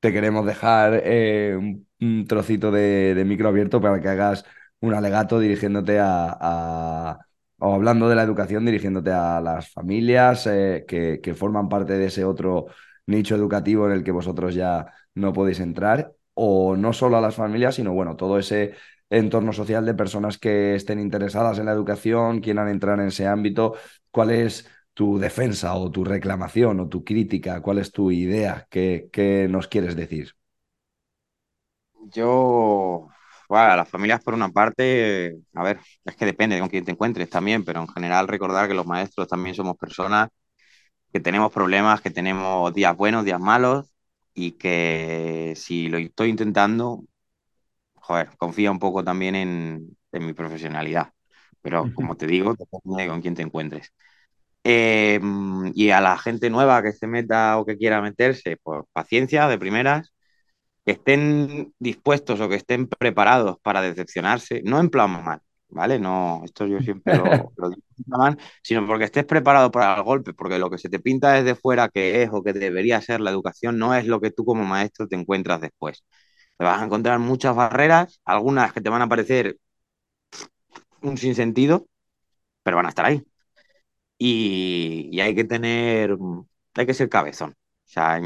[0.00, 1.56] te queremos dejar eh,
[2.00, 4.44] un, trocito de, de, micro abierto para que hagas
[4.80, 7.26] un alegato dirigiéndote a, a
[7.60, 12.06] o hablando de la educación, dirigiéndote a las familias eh, que, que, forman parte de
[12.06, 12.66] ese otro
[13.06, 17.34] nicho educativo en el que vosotros ya no podéis entrar, o no solo a las
[17.34, 18.74] familias, sino bueno, todo ese
[19.10, 23.74] entorno social de personas que estén interesadas en la educación, quieran entrar en ese ámbito.
[24.10, 27.60] ¿Cuál es tu defensa o tu reclamación o tu crítica?
[27.60, 28.66] ¿Cuál es tu idea?
[28.70, 30.32] ¿Qué, qué nos quieres decir?
[32.12, 33.08] Yo
[33.50, 36.92] bueno, las familias por una parte, a ver, es que depende de con quién te
[36.92, 40.28] encuentres también, pero en general recordar que los maestros también somos personas
[41.12, 43.92] que tenemos problemas, que tenemos días buenos, días malos
[44.34, 47.04] y que si lo estoy intentando,
[47.96, 51.12] joder, confía un poco también en, en mi profesionalidad.
[51.62, 53.92] Pero como te digo, depende de con quién te encuentres.
[54.64, 55.20] Eh,
[55.74, 59.58] y a la gente nueva que se meta o que quiera meterse, pues paciencia de
[59.58, 60.12] primeras
[60.90, 65.98] que estén dispuestos o que estén preparados para decepcionarse, no en plan mal, ¿vale?
[66.00, 67.24] No, esto yo siempre lo,
[67.56, 70.98] lo digo, mal, sino porque estés preparado para el golpe, porque lo que se te
[71.00, 74.30] pinta desde fuera que es o que debería ser la educación no es lo que
[74.32, 76.04] tú como maestro te encuentras después.
[76.58, 79.56] Te vas a encontrar muchas barreras, algunas que te van a parecer
[81.02, 81.86] un sinsentido,
[82.62, 83.24] pero van a estar ahí.
[84.18, 86.16] Y, y hay que tener,
[86.74, 87.52] hay que ser cabezón.
[87.52, 88.20] O sea,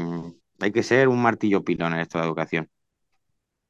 [0.59, 2.69] hay que ser un martillo pilón en esto de educación.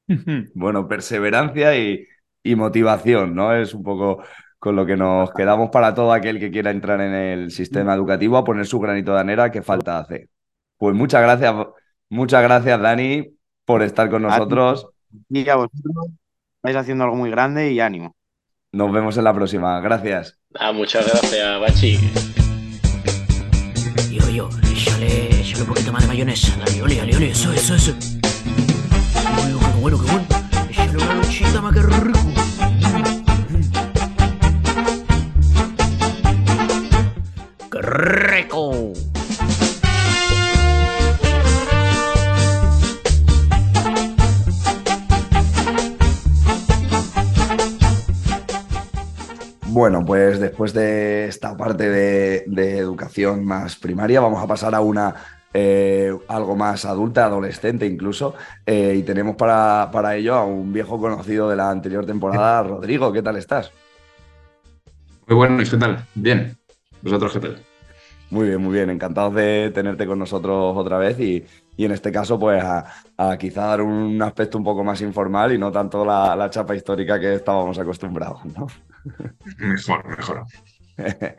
[0.53, 2.05] Bueno, perseverancia y,
[2.43, 3.53] y motivación, ¿no?
[3.55, 4.23] Es un poco
[4.59, 8.37] con lo que nos quedamos para todo aquel que quiera entrar en el sistema educativo
[8.37, 10.29] a poner su granito de arena que falta hacer.
[10.77, 11.53] Pues muchas gracias,
[12.09, 14.87] muchas gracias, Dani, por estar con nosotros.
[15.29, 16.07] Y a vosotros
[16.57, 18.15] estáis haciendo algo muy grande y ánimo.
[18.71, 19.79] Nos vemos en la próxima.
[19.79, 20.37] Gracias.
[20.55, 21.97] Ah, muchas gracias, Bachi.
[24.11, 24.49] Yo, yo,
[25.61, 26.55] un poquito más de mayonesa.
[26.57, 27.93] Dale, ole, ole, eso, eso, eso.
[27.93, 30.25] Uy, qué bueno, qué bueno.
[30.69, 32.19] Échale una lonchita más que rico.
[37.71, 38.93] ¡Qué rico!
[49.67, 55.15] Bueno, pues después de esta parte de educación más primaria, vamos a pasar a una
[55.57, 58.35] eh, algo más adulta, adolescente incluso,
[58.65, 63.13] eh, y tenemos para, para ello a un viejo conocido de la anterior temporada, Rodrigo,
[63.13, 63.71] ¿qué tal estás?
[65.27, 66.05] Muy bueno, ¿y qué tal?
[66.13, 66.57] Bien.
[67.01, 67.63] ¿Vosotros qué tal?
[68.31, 68.89] Muy bien, muy bien.
[68.89, 71.45] Encantados de tenerte con nosotros otra vez y,
[71.77, 72.85] y en este caso, pues a,
[73.15, 76.75] a quizá dar un aspecto un poco más informal y no tanto la, la chapa
[76.75, 78.67] histórica que estábamos acostumbrados, ¿no?
[79.57, 80.43] Mejor, mejor.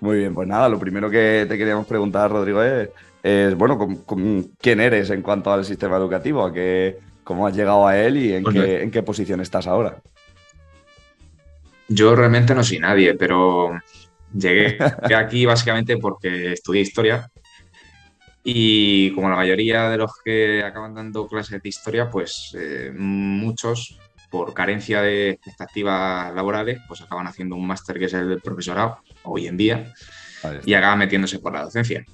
[0.00, 2.90] Muy bien, pues nada, lo primero que te queríamos preguntar, Rodrigo, es,
[3.22, 6.44] es bueno, ¿con- con ¿quién eres en cuanto al sistema educativo?
[6.44, 9.66] ¿A qué, ¿Cómo has llegado a él y en, Pues qué, en qué posición estás
[9.66, 9.98] ahora?
[11.88, 13.70] Yo realmente no soy nadie, pero
[14.32, 14.78] llegué
[15.16, 17.28] aquí básicamente porque estudié historia
[18.42, 23.98] y como la mayoría de los que acaban dando clases de historia, pues eh, muchos,
[24.30, 28.98] por carencia de expectativas laborales, pues acaban haciendo un máster que es el del profesorado
[29.24, 29.92] hoy en día
[30.64, 32.04] y acaban metiéndose por la docencia.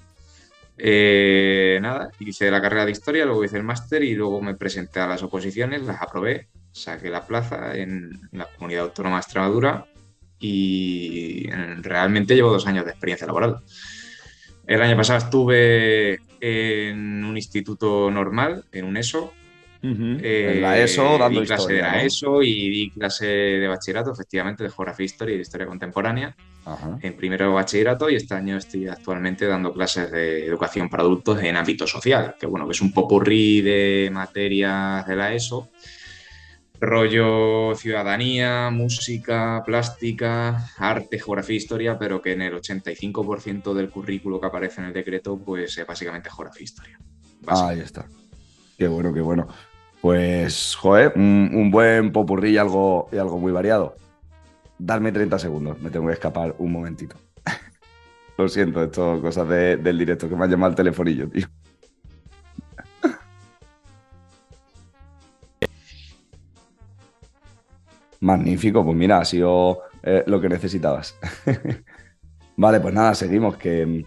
[0.78, 5.00] Eh, nada, hice la carrera de historia, luego hice el máster y luego me presenté
[5.00, 9.86] a las oposiciones, las aprobé, saqué la plaza en la comunidad autónoma de Extremadura
[10.38, 11.48] y
[11.80, 13.56] realmente llevo dos años de experiencia laboral.
[14.66, 19.32] El año pasado estuve en un instituto normal, en un ESO.
[19.82, 22.00] Eh, En la ESO dando di clase historia, de la ¿no?
[22.02, 26.98] ESO y di clase de bachillerato, efectivamente, de geografía, historia y de historia contemporánea Ajá.
[27.00, 31.42] en primero de bachillerato y este año estoy actualmente dando clases de educación para adultos
[31.42, 35.68] en ámbito social, que bueno, que es un popurrí de materias de la ESO,
[36.80, 44.46] rollo ciudadanía, música, plástica, arte, geografía, historia, pero que en el 85% del currículo que
[44.46, 46.98] aparece en el decreto, pues es básicamente geografía, historia.
[47.46, 48.06] Ahí está.
[48.76, 49.48] Qué bueno, qué bueno.
[50.06, 53.96] Pues, joder, un, buen popurrí y algo, y algo muy variado.
[54.78, 57.16] Darme 30 segundos, me tengo que escapar un momentito.
[58.38, 61.48] Lo siento, esto cosas de- del directo, que me ha llamado el telefonillo, tío.
[68.20, 71.18] Magnífico, pues mira, ha sido eh, lo que necesitabas.
[72.56, 74.04] vale, pues nada, seguimos, que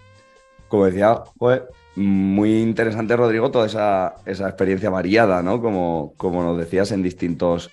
[0.70, 5.62] como decía, joder, muy interesante, Rodrigo, toda esa, esa experiencia variada, ¿no?
[5.62, 7.72] Como, como nos decías, en distintos,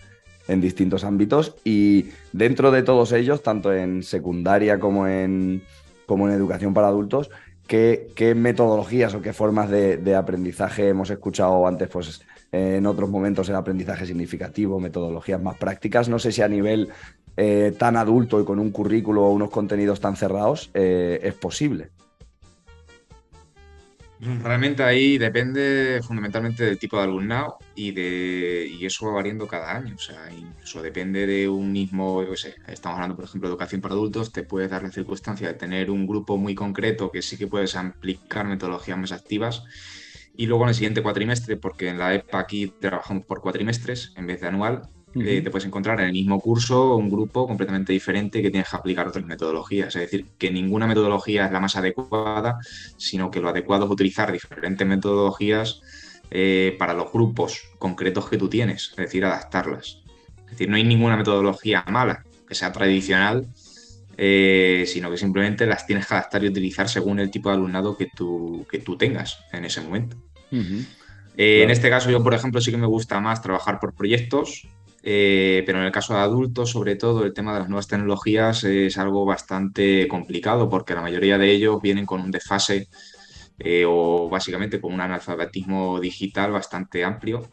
[0.48, 1.54] en distintos ámbitos.
[1.62, 5.62] Y dentro de todos ellos, tanto en secundaria como en,
[6.06, 7.30] como en educación para adultos,
[7.66, 12.22] ¿qué, qué metodologías o qué formas de, aprendizaje hemos escuchado antes, pues
[12.52, 16.08] en otros momentos el aprendizaje significativo, metodologías más prácticas?
[16.08, 16.88] No sé si a nivel
[17.36, 21.90] eh, tan adulto y con un currículo o unos contenidos tan cerrados eh, es posible.
[24.18, 29.76] Realmente ahí depende fundamentalmente del tipo de alumnado y, de, y eso va variando cada
[29.76, 29.94] año.
[29.94, 33.80] O sea, incluso depende de un mismo, yo sé, estamos hablando, por ejemplo, de educación
[33.82, 37.36] para adultos, te puedes dar la circunstancia de tener un grupo muy concreto que sí
[37.36, 39.64] que puedes aplicar metodologías más activas.
[40.34, 44.26] Y luego en el siguiente cuatrimestre, porque en la EPA aquí trabajamos por cuatrimestres en
[44.26, 44.82] vez de anual,
[45.18, 48.76] eh, te puedes encontrar en el mismo curso un grupo completamente diferente que tienes que
[48.76, 49.94] aplicar otras metodologías.
[49.96, 52.58] Es decir, que ninguna metodología es la más adecuada,
[52.96, 55.80] sino que lo adecuado es utilizar diferentes metodologías
[56.30, 60.02] eh, para los grupos concretos que tú tienes, es decir, adaptarlas.
[60.44, 63.46] Es decir, no hay ninguna metodología mala que sea tradicional,
[64.16, 67.96] eh, sino que simplemente las tienes que adaptar y utilizar según el tipo de alumnado
[67.96, 70.16] que tú, que tú tengas en ese momento.
[71.36, 74.66] Eh, En este caso, yo, por ejemplo, sí que me gusta más trabajar por proyectos.
[75.08, 78.64] Eh, pero en el caso de adultos, sobre todo, el tema de las nuevas tecnologías
[78.64, 82.88] es algo bastante complicado porque la mayoría de ellos vienen con un desfase
[83.58, 87.48] eh, o básicamente con un analfabetismo digital bastante amplio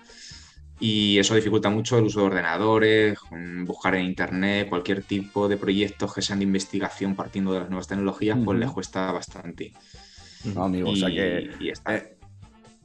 [0.80, 3.18] y eso dificulta mucho el uso de ordenadores,
[3.66, 7.88] buscar en internet, cualquier tipo de proyectos que sean de investigación partiendo de las nuevas
[7.88, 9.72] tecnologías, pues les cuesta bastante.
[10.44, 11.96] No, amigo, o sea que Y está.
[11.96, 12.13] eh,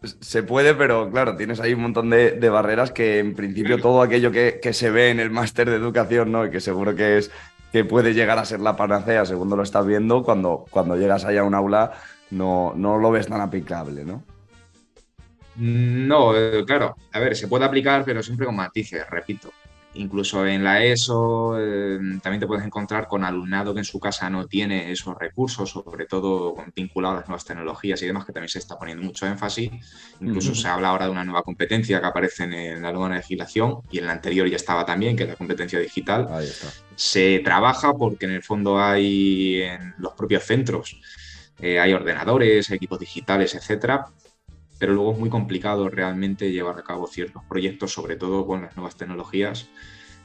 [0.03, 4.03] se puede, pero claro, tienes ahí un montón de, de barreras que en principio todo
[4.03, 6.47] aquello que, que se ve en el máster de educación, ¿no?
[6.47, 7.31] Y que seguro que es
[7.73, 11.41] que puede llegar a ser la panacea, según lo estás viendo, cuando, cuando llegas allá
[11.41, 11.93] a un aula
[12.31, 14.23] no, no lo ves tan aplicable, ¿no?
[15.57, 19.51] No, eh, claro, a ver, se puede aplicar, pero siempre con matices, repito.
[19.95, 24.28] Incluso en la ESO eh, también te puedes encontrar con alumnado que en su casa
[24.28, 28.51] no tiene esos recursos, sobre todo vinculado a las nuevas tecnologías y demás, que también
[28.51, 29.70] se está poniendo mucho énfasis.
[30.20, 33.99] Incluso se habla ahora de una nueva competencia que aparece en la nueva legislación y
[33.99, 36.28] en la anterior ya estaba también, que es la competencia digital.
[36.30, 36.68] Ahí está.
[36.95, 41.01] Se trabaja porque en el fondo hay en los propios centros,
[41.61, 44.07] eh, hay ordenadores, equipos digitales, etcétera,
[44.79, 48.76] pero luego es muy complicado realmente llevar a cabo ciertos proyectos, sobre todo con las
[48.76, 49.68] nuevas tecnologías,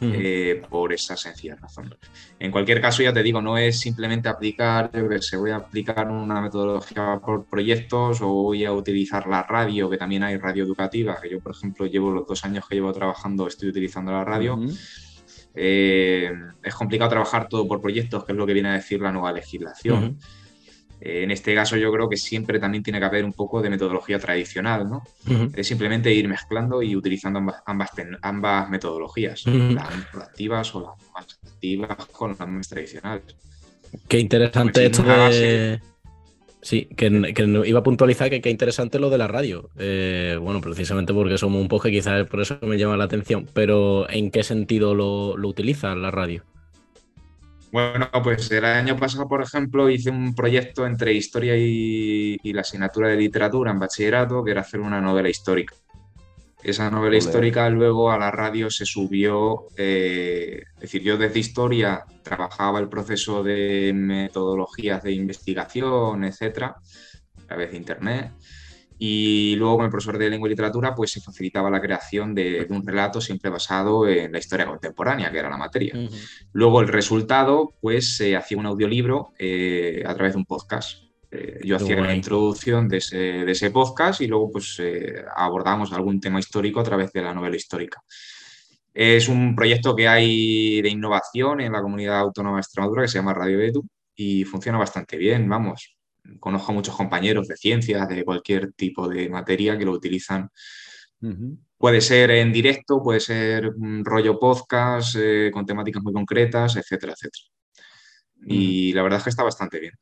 [0.02, 1.96] eh, por esa sencilla razón.
[2.38, 5.58] En cualquier caso, ya te digo, no es simplemente aplicar, yo que sé, voy a
[5.58, 10.66] aplicar una metodología por proyectos o voy a utilizar la radio, que también hay radio
[10.66, 14.26] educativa, que yo, por ejemplo, llevo los dos años que llevo trabajando, estoy utilizando la
[14.26, 14.60] radio.
[15.56, 16.32] Eh,
[16.62, 19.32] es complicado trabajar todo por proyectos, que es lo que viene a decir la nueva
[19.32, 20.20] legislación.
[21.06, 24.20] En este caso yo creo que siempre también tiene que haber un poco de metodología
[24.20, 25.04] tradicional, ¿no?
[25.54, 27.92] Es simplemente ir mezclando y utilizando ambas,
[28.22, 33.36] ambas, metodologías, las activas o las más activas con las más tradicionales.
[34.08, 35.82] Qué interesante esto de.
[36.62, 37.08] Sí, que,
[37.66, 39.70] iba a puntualizar que qué interesante lo de la radio.
[39.78, 43.50] Eh, bueno, precisamente porque somos un poco, quizás por eso me llama la atención.
[43.54, 46.46] Pero ¿en qué sentido lo, lo utiliza la radio?
[47.74, 52.62] Bueno, pues el año pasado, por ejemplo, hice un proyecto entre historia y, y la
[52.62, 55.74] asignatura de literatura en bachillerato, que era hacer una novela histórica.
[56.62, 62.06] Esa novela histórica luego a la radio se subió, eh, es decir, yo desde historia
[62.22, 68.34] trabajaba el proceso de metodologías de investigación, etcétera, a través de internet.
[69.00, 72.66] Y luego con el profesor de lengua y literatura, pues se facilitaba la creación de,
[72.66, 75.94] de un relato siempre basado en la historia contemporánea, que era la materia.
[76.54, 81.04] Luego el resultado, pues se hacía un audiolibro eh, a través de un podcast.
[81.32, 85.24] Eh, yo Qué hacía la introducción de ese, de ese podcast y luego pues eh,
[85.36, 88.04] abordamos algún tema histórico a través de la novela histórica.
[88.94, 93.18] Es un proyecto que hay de innovación en la comunidad autónoma de Extremadura que se
[93.18, 93.84] llama Radio Edu
[94.16, 95.98] y funciona bastante bien, vamos.
[96.40, 100.50] Conozco a muchos compañeros de ciencias, de cualquier tipo de materia que lo utilizan
[101.78, 107.14] Puede ser en directo, puede ser un rollo podcast eh, con temáticas muy concretas, etcétera,
[107.14, 107.44] etcétera.
[108.46, 109.94] Y la verdad es que está bastante bien.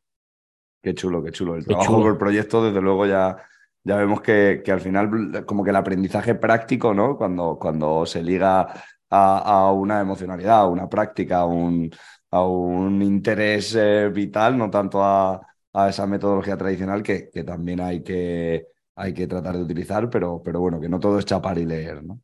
[0.82, 1.56] Qué chulo, qué chulo.
[1.56, 2.04] El Qué trabajo chulo.
[2.04, 3.38] por proyecto, desde luego, ya,
[3.84, 7.18] ya vemos que, que al final, como que el aprendizaje práctico, ¿no?
[7.18, 8.62] Cuando, cuando se liga
[9.10, 11.92] a, a una emocionalidad, a una práctica, a un,
[12.32, 15.40] a un interés eh, vital, no tanto a,
[15.74, 20.42] a esa metodología tradicional que, que también hay que, hay que tratar de utilizar, pero,
[20.44, 22.22] pero bueno, que no todo es chapar y leer, ¿no?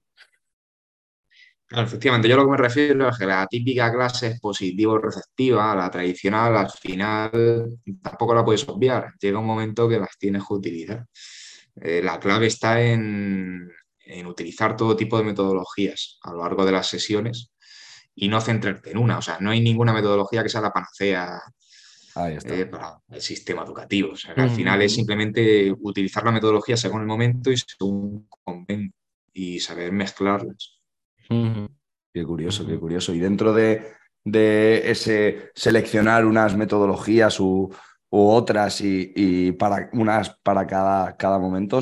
[1.69, 6.69] Efectivamente, yo lo que me refiero es que la típica clase expositivo-receptiva, la tradicional, al
[6.69, 9.13] final tampoco la puedes obviar.
[9.19, 11.05] Llega un momento que las tienes que utilizar.
[11.75, 13.69] Eh, la clave está en,
[13.99, 17.51] en utilizar todo tipo de metodologías a lo largo de las sesiones
[18.15, 19.17] y no centrarte en una.
[19.17, 21.37] O sea, no hay ninguna metodología que sea la panacea
[22.25, 24.11] eh, para el sistema educativo.
[24.13, 28.27] O sea, que al final es simplemente utilizar la metodología según el momento y según
[28.43, 28.93] convenga
[29.33, 30.81] y saber mezclarlas.
[32.13, 33.13] Qué curioso, qué curioso.
[33.13, 33.91] Y dentro de,
[34.23, 37.69] de ese seleccionar unas metodologías u,
[38.09, 41.81] u otras y, y para unas para cada, cada momento,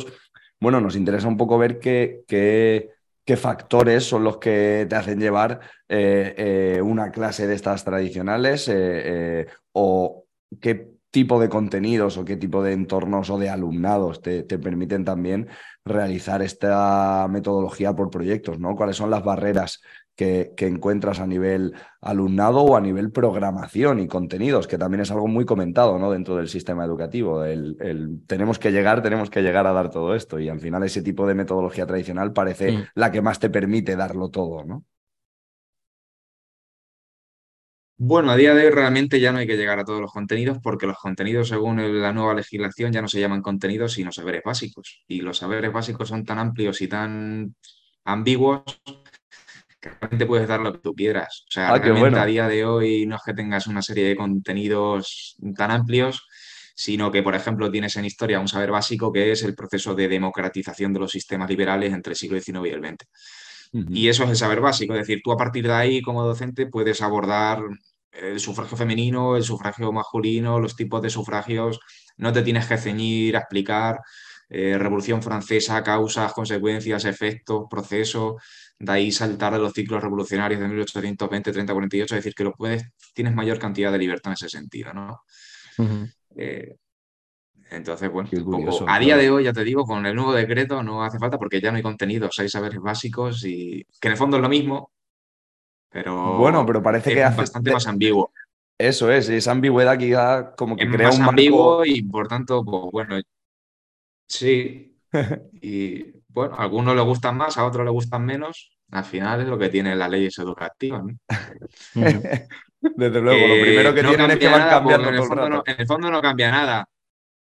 [0.60, 2.92] bueno, nos interesa un poco ver qué, qué,
[3.24, 8.68] qué factores son los que te hacen llevar eh, eh, una clase de estas tradicionales
[8.68, 10.25] eh, eh, o
[10.60, 15.06] qué tipo de contenidos o qué tipo de entornos o de alumnados te, te permiten
[15.06, 15.48] también
[15.86, 18.76] realizar esta metodología por proyectos, ¿no?
[18.76, 19.82] ¿Cuáles son las barreras
[20.16, 25.12] que, que encuentras a nivel alumnado o a nivel programación y contenidos, que también es
[25.12, 26.12] algo muy comentado ¿no?
[26.12, 27.44] dentro del sistema educativo.
[27.44, 30.40] El, el tenemos que llegar, tenemos que llegar a dar todo esto.
[30.40, 34.30] Y al final ese tipo de metodología tradicional parece la que más te permite darlo
[34.30, 34.84] todo, ¿no?
[37.98, 40.58] Bueno, a día de hoy realmente ya no hay que llegar a todos los contenidos
[40.62, 45.04] porque los contenidos, según la nueva legislación, ya no se llaman contenidos, sino saberes básicos.
[45.08, 47.56] Y los saberes básicos son tan amplios y tan
[48.04, 48.64] ambiguos
[49.80, 51.46] que realmente puedes dar lo que tú quieras.
[51.48, 52.20] O sea, Ah, realmente bueno.
[52.20, 56.28] a día de hoy no es que tengas una serie de contenidos tan amplios,
[56.76, 60.10] sino que, por ejemplo, tienes en historia un saber básico que es el proceso de
[60.10, 63.08] democratización de los sistemas liberales entre el siglo XIX y el XX.
[63.72, 66.68] Y eso es el saber básico, es decir, tú a partir de ahí como docente
[66.68, 67.60] puedes abordar
[68.12, 71.80] el sufragio femenino, el sufragio masculino, los tipos de sufragios,
[72.18, 74.00] no te tienes que ceñir a explicar
[74.50, 78.36] eh, Revolución Francesa, causas, consecuencias, efectos, procesos,
[78.78, 82.54] de ahí saltar de los ciclos revolucionarios de 1820, 30, 48, es decir, que lo
[82.54, 85.22] puedes, tienes mayor cantidad de libertad en ese sentido, ¿no?
[86.38, 86.76] Eh,
[87.72, 89.22] entonces, bueno, curioso, a día claro.
[89.22, 91.78] de hoy, ya te digo, con el nuevo decreto no hace falta porque ya no
[91.78, 94.92] hay contenidos, hay saberes básicos y que en el fondo es lo mismo,
[95.90, 98.32] pero Bueno, pero parece es que hace- bastante más ambiguo.
[98.78, 101.30] Eso es, esa ambigüedad que ya como que Es crea más un marco.
[101.32, 103.20] ambiguo y por tanto, pues bueno,
[104.28, 104.98] sí.
[105.62, 108.72] Y bueno, a algunos les gustan más, a otros les gustan menos.
[108.92, 111.14] Al final es lo que tienen las leyes educativas, ¿no?
[112.82, 115.30] Desde luego, lo primero que no tienen es que van nada, cambiando porque en el,
[115.30, 116.88] todo el no, en el fondo no cambia nada.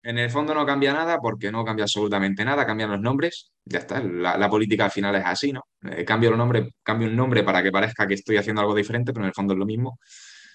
[0.03, 3.79] En el fondo no cambia nada porque no cambia absolutamente nada, cambian los nombres, ya
[3.79, 4.01] está.
[4.01, 5.67] La, la política al final es así, ¿no?
[5.83, 9.13] Eh, cambio, los nombres, cambio un nombre para que parezca que estoy haciendo algo diferente,
[9.13, 9.99] pero en el fondo es lo mismo.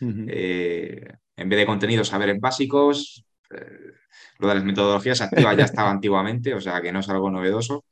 [0.00, 1.00] Eh,
[1.36, 3.92] en vez de contenidos, saberes básicos, eh,
[4.38, 7.84] lo de las metodologías activas ya estaba antiguamente, o sea que no es algo novedoso.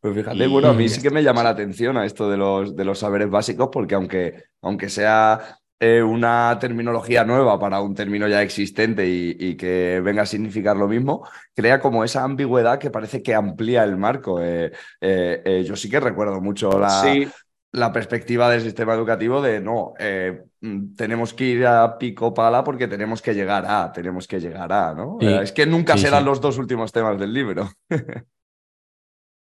[0.00, 2.76] Pues fíjate, bueno, a mí sí que me llama la atención a esto de los,
[2.76, 8.26] de los saberes básicos, porque aunque, aunque sea eh, una terminología nueva para un término
[8.28, 12.90] ya existente y, y que venga a significar lo mismo, crea como esa ambigüedad que
[12.90, 14.40] parece que amplía el marco.
[14.42, 17.28] Eh, eh, eh, yo sí que recuerdo mucho la, Sí.
[17.72, 22.64] la perspectiva del sistema educativo de no, eh, mm, tenemos que ir a pico pala
[22.64, 25.18] porque tenemos que llegar a, tenemos que llegar a, ¿no?
[25.20, 25.26] Sí.
[25.28, 26.26] Es que nunca Sí, serán sí.
[26.26, 27.68] los dos últimos temas del libro.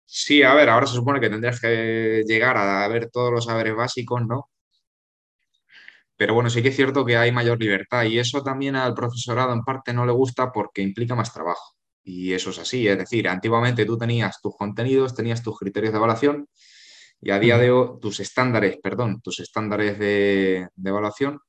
[0.07, 3.75] Sí, a ver, ahora se supone que tendrías que llegar a ver todos los saberes
[3.75, 4.49] básicos, ¿no?
[6.25, 9.53] Pero bueno, sí que es cierto que hay mayor libertad y eso también al profesorado
[9.53, 11.75] en parte no le gusta porque implica más trabajo.
[12.03, 15.99] Y eso es así, es decir, antiguamente tú tenías tus contenidos, tenías tus criterios de
[15.99, 16.49] evaluación
[17.21, 21.41] y a día de hoy tus estándares, perdón, tus estándares de, de evaluación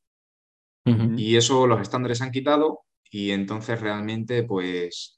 [1.15, 5.15] y eso los estándares han quitado y entonces realmente pues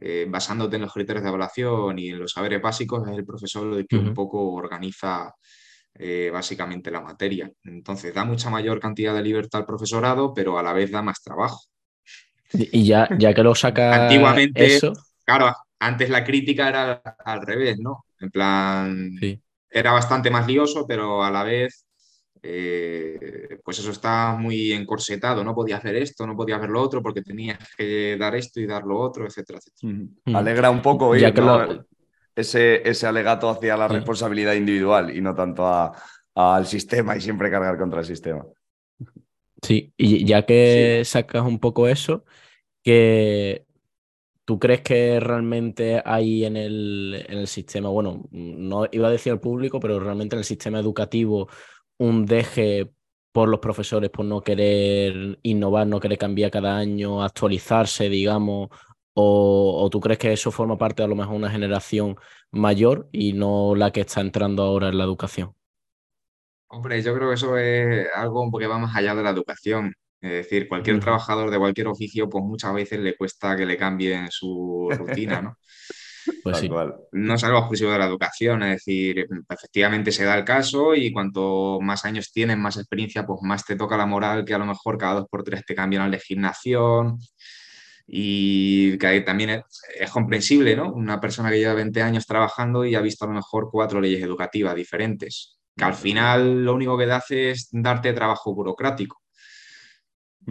[0.00, 3.76] eh, basándote en los criterios de evaluación y en los saberes básicos es el profesor
[3.76, 4.14] el que un Ujú.
[4.14, 5.34] poco organiza
[5.98, 7.50] eh, básicamente la materia.
[7.64, 11.22] Entonces da mucha mayor cantidad de libertad al profesorado, pero a la vez da más
[11.22, 11.60] trabajo.
[12.52, 14.92] Y ya, ya que lo saca Antiguamente, eso,
[15.24, 18.04] claro, antes la crítica era al revés, ¿no?
[18.20, 19.40] En plan, Sí.
[19.68, 21.84] era bastante más lioso, pero a la vez,
[22.42, 25.42] eh, pues eso está muy encorsetado.
[25.42, 28.66] No podía hacer esto, no podía hacer lo otro, porque tenías que dar esto y
[28.66, 30.38] dar lo otro, etcétera, etcétera.
[30.38, 31.64] Alegra un poco oír Ya que ¿no?
[31.64, 31.86] lo-
[32.36, 35.92] ese, ese alegato hacia la responsabilidad individual y no tanto a-
[36.34, 38.44] al sistema y siempre cargar contra el sistema.
[39.62, 42.24] Sí, y ya que sacas un poco eso,
[42.84, 43.64] que
[44.44, 49.32] tú crees que realmente hay en el, en el sistema, bueno, no iba a decir
[49.32, 51.48] al público, pero realmente en el sistema educativo
[51.98, 52.92] un deje
[53.32, 58.70] por los profesores por no querer innovar, no querer cambiar cada año, actualizarse, digamos,
[59.18, 62.16] o, o tú crees que eso forma parte a lo mejor de una generación
[62.50, 65.54] mayor y no la que está entrando ahora en la educación?
[66.68, 69.94] Hombre, yo creo que eso es algo que va más allá de la educación.
[70.20, 74.28] Es decir, cualquier trabajador de cualquier oficio, pues muchas veces le cuesta que le cambien
[74.30, 75.56] su rutina, ¿no?
[76.42, 76.68] Pues sí.
[77.12, 81.12] No es algo exclusivo de la educación, es decir, efectivamente se da el caso y
[81.12, 84.66] cuanto más años tienes, más experiencia, pues más te toca la moral que a lo
[84.66, 87.18] mejor cada dos por tres te cambian la legislación
[88.06, 89.62] y que también es,
[89.98, 90.92] es comprensible, ¿no?
[90.92, 94.22] Una persona que lleva 20 años trabajando y ha visto a lo mejor cuatro leyes
[94.22, 99.22] educativas diferentes, que al final lo único que hace es darte trabajo burocrático.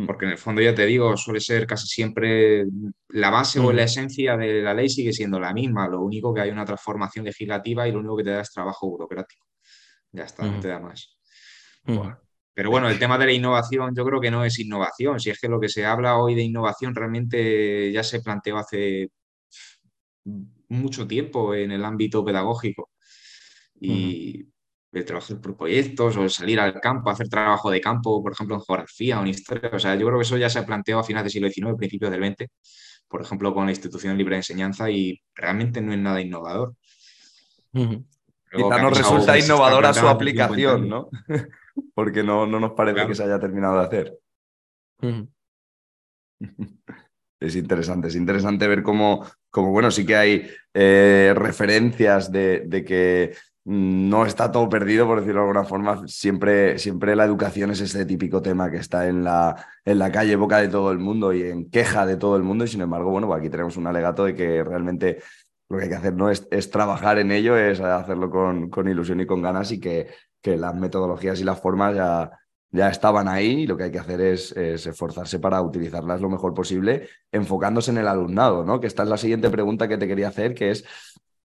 [0.05, 2.65] Porque en el fondo, ya te digo, suele ser casi siempre
[3.09, 3.71] la base o Ujú.
[3.71, 5.87] la esencia de la ley sigue siendo la misma.
[5.87, 8.89] Lo único que hay una transformación legislativa y lo único que te da es trabajo
[8.89, 9.47] burocrático.
[10.11, 10.59] Ya está, no Ujú.
[10.59, 11.17] te da más.
[11.87, 12.11] Ujú.
[12.55, 15.19] Pero bueno, el tema de la innovación yo creo que no es innovación.
[15.19, 19.09] Si es que lo que se habla hoy de innovación realmente ya se planteó hace
[20.69, 22.91] mucho tiempo en el ámbito pedagógico.
[23.77, 24.45] Y
[24.93, 28.61] el trabajar por proyectos o salir al campo, hacer trabajo de campo, por ejemplo, en
[28.61, 29.69] geografía o en historia.
[29.73, 32.09] O sea, yo creo que eso ya se planteó a finales del siglo XIX, principios
[32.09, 32.49] del XX,
[33.09, 36.73] por ejemplo, con la institución libre de enseñanza y realmente no es nada innovador.
[37.73, 38.05] Luego,
[38.49, 40.87] Quizá se resulta innovadora su planteando hace 50 aplicación.
[40.87, 41.09] ¿no?
[41.93, 43.09] Porque no, no nos parece Claro.
[43.09, 44.19] que se haya terminado de hacer.
[47.39, 52.83] Es interesante, es interesante ver cómo, cómo, bueno, sí que hay eh, referencias de, de
[52.85, 56.07] que mm, no está todo perdido, por decirlo de alguna forma.
[56.07, 60.35] Siempre, siempre la educación es ese típico tema que está en la, en la calle,
[60.37, 62.63] boca de todo el mundo y en queja de todo el mundo.
[62.63, 65.21] Y sin embargo, bueno, pues aquí tenemos un alegato de que realmente
[65.69, 68.87] lo que hay que hacer no es, es trabajar en ello, es hacerlo con, con,
[68.87, 70.07] ilusión y con ganas y que,
[70.45, 72.29] que las metodologías y las formas ya,
[72.69, 76.53] ya estaban ahí y lo que hay que hacer es, esforzarse para utilizarlas lo mejor
[76.53, 78.79] posible, enfocándose en el alumnado, ¿no?
[78.79, 80.85] Que esta es la siguiente pregunta que te quería hacer, que es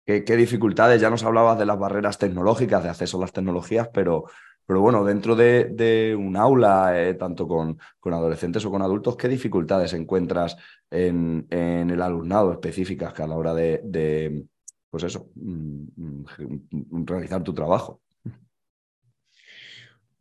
[0.04, 1.00] ¿qué, dificultades?
[1.00, 4.24] Ya nos hablabas de las barreras tecnológicas, de acceso a las tecnologías, pero,
[4.66, 9.28] pero bueno, dentro de, un aula, eh, tanto con, con, adolescentes o con adultos, ¿qué
[9.28, 10.58] dificultades encuentras
[10.90, 14.44] en, en el alumnado específicas que a la hora de, de
[14.90, 18.02] pues eso, mm, mm, realizar tu trabajo?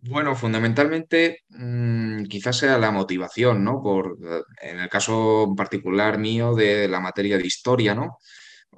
[0.02, 3.82] Bueno, fundamentalmente mm, quizás sea la motivación, ¿no?
[3.82, 4.18] Por,
[4.62, 8.18] en el caso particular mío de la materia de historia, ¿no?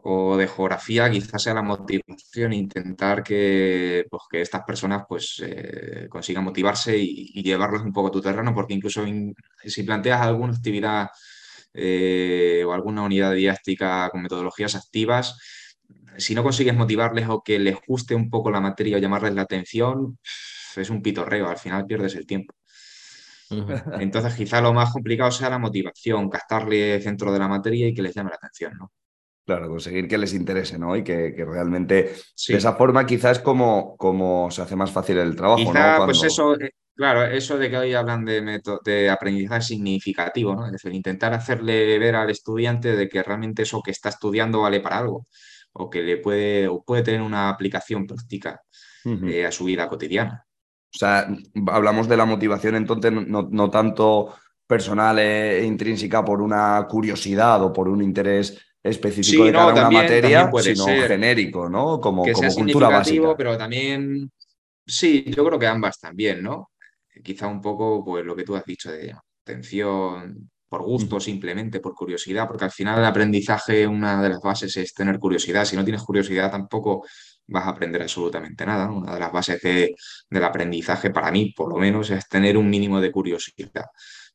[0.04, 6.08] O de geografía, quizás sea la motivación, intentar que, pues, que estas personas pues, eh,
[6.10, 9.06] consigan motivarse y, llevarlos un poco a tu terreno, porque incluso
[9.66, 11.10] si planteas alguna actividad
[11.74, 15.38] eh, o alguna unidad didáctica con metodologías activas,
[16.18, 19.44] si no consigues motivarles o que les guste un poco la materia o llamarles la
[19.44, 20.18] atención,
[20.78, 22.54] es un pitorreo, al final pierdes el tiempo.
[24.00, 28.02] Entonces, quizá lo más complicado sea la motivación, captarle centro de la materia y que
[28.02, 28.92] les llame la atención, ¿no?
[29.46, 30.96] Claro, conseguir que les interese, ¿no?
[30.96, 32.14] Y que, realmente
[32.48, 36.24] de esa forma quizás es como, como se hace más fácil el trabajo, quizá, Pues
[36.24, 40.68] eso, eh, claro, eso de que hoy hablan de, de aprendizaje significativo, ¿no?
[40.68, 44.80] Es decir, intentar hacerle ver al estudiante de que realmente eso que está estudiando vale
[44.80, 45.28] para algo
[45.74, 48.62] o que le puede, o puede tener una aplicación práctica
[49.06, 50.46] eh, a su vida cotidiana.
[50.94, 51.28] O sea,
[51.68, 54.34] hablamos de la motivación entonces no, tanto
[54.68, 60.52] personal e intrínseca por una curiosidad o por un interés específico de cada una materia,
[60.62, 62.00] sino genérico, ¿no?
[62.00, 63.36] Como, que como sea cultura básica.
[63.38, 64.32] Pero también,
[64.86, 66.72] sí, yo creo que ambas también, ¿no?
[67.24, 69.16] Quizá un poco, pues lo que tú has dicho de
[69.46, 74.76] atención, por gusto, simplemente, por curiosidad, porque al final el aprendizaje, una de las bases
[74.78, 75.66] es tener curiosidad.
[75.66, 77.06] Si no tienes curiosidad, tampoco
[77.52, 78.90] vas a aprender absolutamente nada.
[78.90, 83.00] Una de las bases del aprendizaje, para mí, por lo menos, es tener un mínimo
[83.00, 83.86] de curiosidad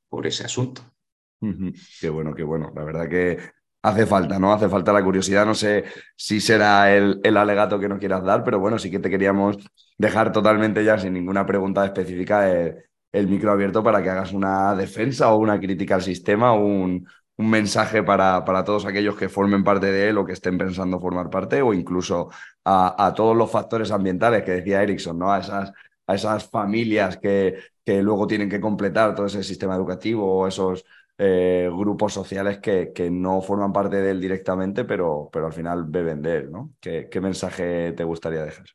[0.08, 0.82] por ese asunto.
[2.00, 2.72] Qué bueno, qué bueno.
[2.74, 3.38] La verdad que
[3.82, 4.52] hace falta, ¿no?
[4.52, 5.46] Hace falta la curiosidad.
[5.46, 5.84] No sé
[6.16, 9.56] si será el, el, alegato que no quieras dar, pero bueno, sí que te queríamos
[9.98, 12.76] dejar totalmente ya sin ninguna pregunta específica el,
[13.12, 17.06] el micro abierto para que hagas una defensa o una crítica al sistema o un,
[17.38, 21.00] un mensaje para, para, todos aquellos que formen parte de él o que estén pensando
[21.00, 22.30] formar parte, o incluso
[22.64, 25.32] a, todos los factores ambientales que decía Erickson, ¿no?
[25.32, 25.72] a, esas,
[26.06, 30.84] a esas familias que, que luego tienen que completar todo ese sistema educativo o esos
[31.18, 35.84] eh, grupos sociales que, que, no forman parte de él directamente, pero, pero al final
[35.84, 36.50] beben de él.
[36.50, 36.74] ¿no?
[36.80, 38.66] ¿Qué, ¿Qué mensaje te gustaría dejar?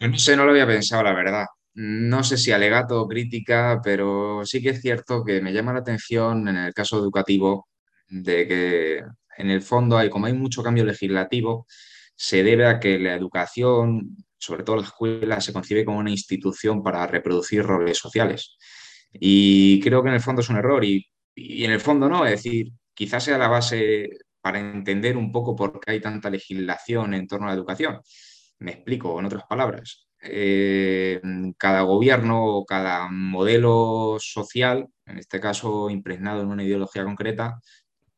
[0.00, 4.44] No sé, no lo había pensado, la verdad no sé si alegato o crítica, pero
[4.44, 7.68] sí que es cierto que me llama la atención en el caso educativo
[8.08, 9.02] de que
[9.38, 11.66] en el fondo hay, como hay mucho cambio legislativo,
[12.14, 16.82] se debe a que la educación, sobre todo la escuela, se concibe como una institución
[16.82, 18.56] para reproducir roles sociales.
[19.12, 22.24] Y creo que en el fondo es un error y, y en el fondo no,
[22.26, 24.10] es decir, quizás sea la base
[24.40, 28.00] para entender un poco por qué hay tanta legislación en torno a la educación.
[28.58, 30.06] Me explico, en otras palabras.
[30.24, 31.20] Eh,
[31.58, 37.60] cada gobierno o cada modelo social, en este caso impregnado en una ideología concreta,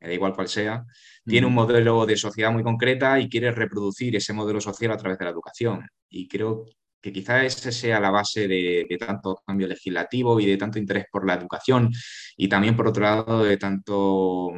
[0.00, 0.84] me da igual cual sea,
[1.24, 5.18] tiene un modelo de sociedad muy concreta y quiere reproducir ese modelo social a través
[5.18, 5.88] de la educación.
[6.10, 6.66] Y creo
[7.00, 11.26] que quizá esa sea la base de, tanto cambio legislativo y de tanto interés por
[11.26, 11.90] la educación
[12.36, 14.50] y también, por otro lado, de tanto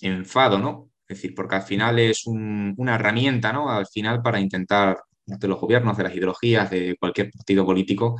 [0.00, 0.90] enfado, ¿no?
[1.08, 3.70] Es decir, porque al final es una herramienta, ¿no?
[3.70, 4.98] Al final para intentar
[5.38, 8.16] de los gobiernos, de las ideologías, de cualquier partido político,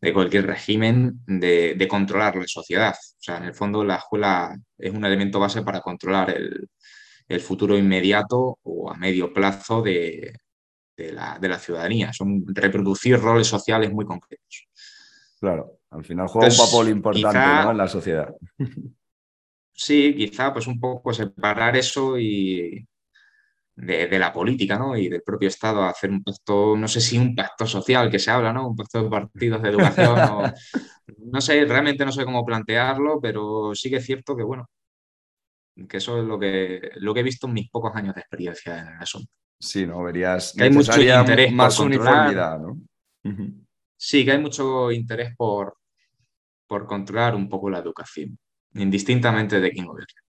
[0.00, 2.94] de cualquier régimen, de, controlar la sociedad.
[2.94, 6.68] O sea, en el fondo la escuela es un elemento base para controlar el,
[7.40, 10.38] futuro inmediato o a medio plazo de,
[10.96, 12.12] la, ciudadanía.
[12.12, 14.68] Son reproducir roles sociales muy concretos.
[15.40, 18.34] Claro, al final juega un papel importante en la sociedad.
[19.78, 22.88] Sí, quizá pues un poco separar eso y,
[23.76, 24.96] de, la política ¿no?
[24.96, 28.18] y del propio Estado a hacer un pacto, no sé si un pacto social que
[28.18, 28.68] se habla, ¿no?
[28.68, 30.16] un pacto de partidos de educación,
[31.18, 34.68] no sé, realmente no sé cómo plantearlo, pero sí que es cierto que, bueno,
[35.88, 38.80] que eso es lo que, lo que he visto en mis pocos años de experiencia
[38.80, 39.30] en el asunto.
[39.58, 40.02] Sí, ¿no?
[40.02, 42.78] Verías que hay mucho interés más uniformidad, ¿no?
[43.96, 45.78] Sí, que hay mucho interés por,
[46.66, 48.38] por controlar un poco la educación,
[48.74, 50.25] indistintamente de quién gobierna.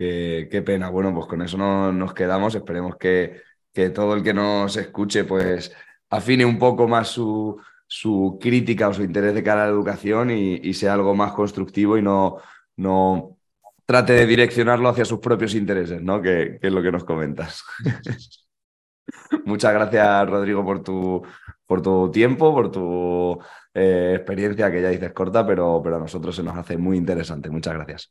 [0.00, 0.88] Qué, pena.
[0.88, 2.54] Bueno, pues con eso no, nos quedamos.
[2.54, 5.76] Esperemos que, que todo el que nos escuche pues
[6.08, 10.30] afine un poco más su, su crítica o su interés de cara a la educación
[10.30, 12.38] y, sea algo más constructivo y no,
[12.76, 13.36] no
[13.84, 16.22] trate de direccionarlo hacia sus propios intereses, ¿no?
[16.22, 17.62] Que, que es lo que nos comentas.
[19.44, 21.22] Muchas gracias, Rodrigo, por tu,
[21.66, 23.38] por tu tiempo, por tu
[23.74, 27.50] eh, experiencia, que ya dices corta, pero, pero a nosotros se nos hace muy interesante.
[27.50, 28.10] Muchas gracias.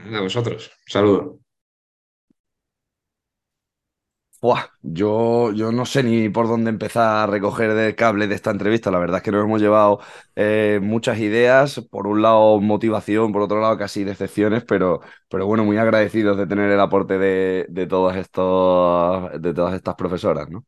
[0.00, 0.70] A vosotros.
[0.86, 1.38] Saludos.
[4.40, 8.52] Buah, yo, yo no sé ni por dónde empezar a recoger el cable de esta
[8.52, 8.88] entrevista.
[8.92, 9.98] La verdad es que nos hemos llevado
[10.36, 11.80] eh, muchas ideas.
[11.90, 16.46] Por un lado, motivación, por otro lado, casi decepciones, pero, pero bueno, muy agradecidos de
[16.46, 20.64] tener el aporte de, de, todos estos, de todas estas profesoras, ¿no?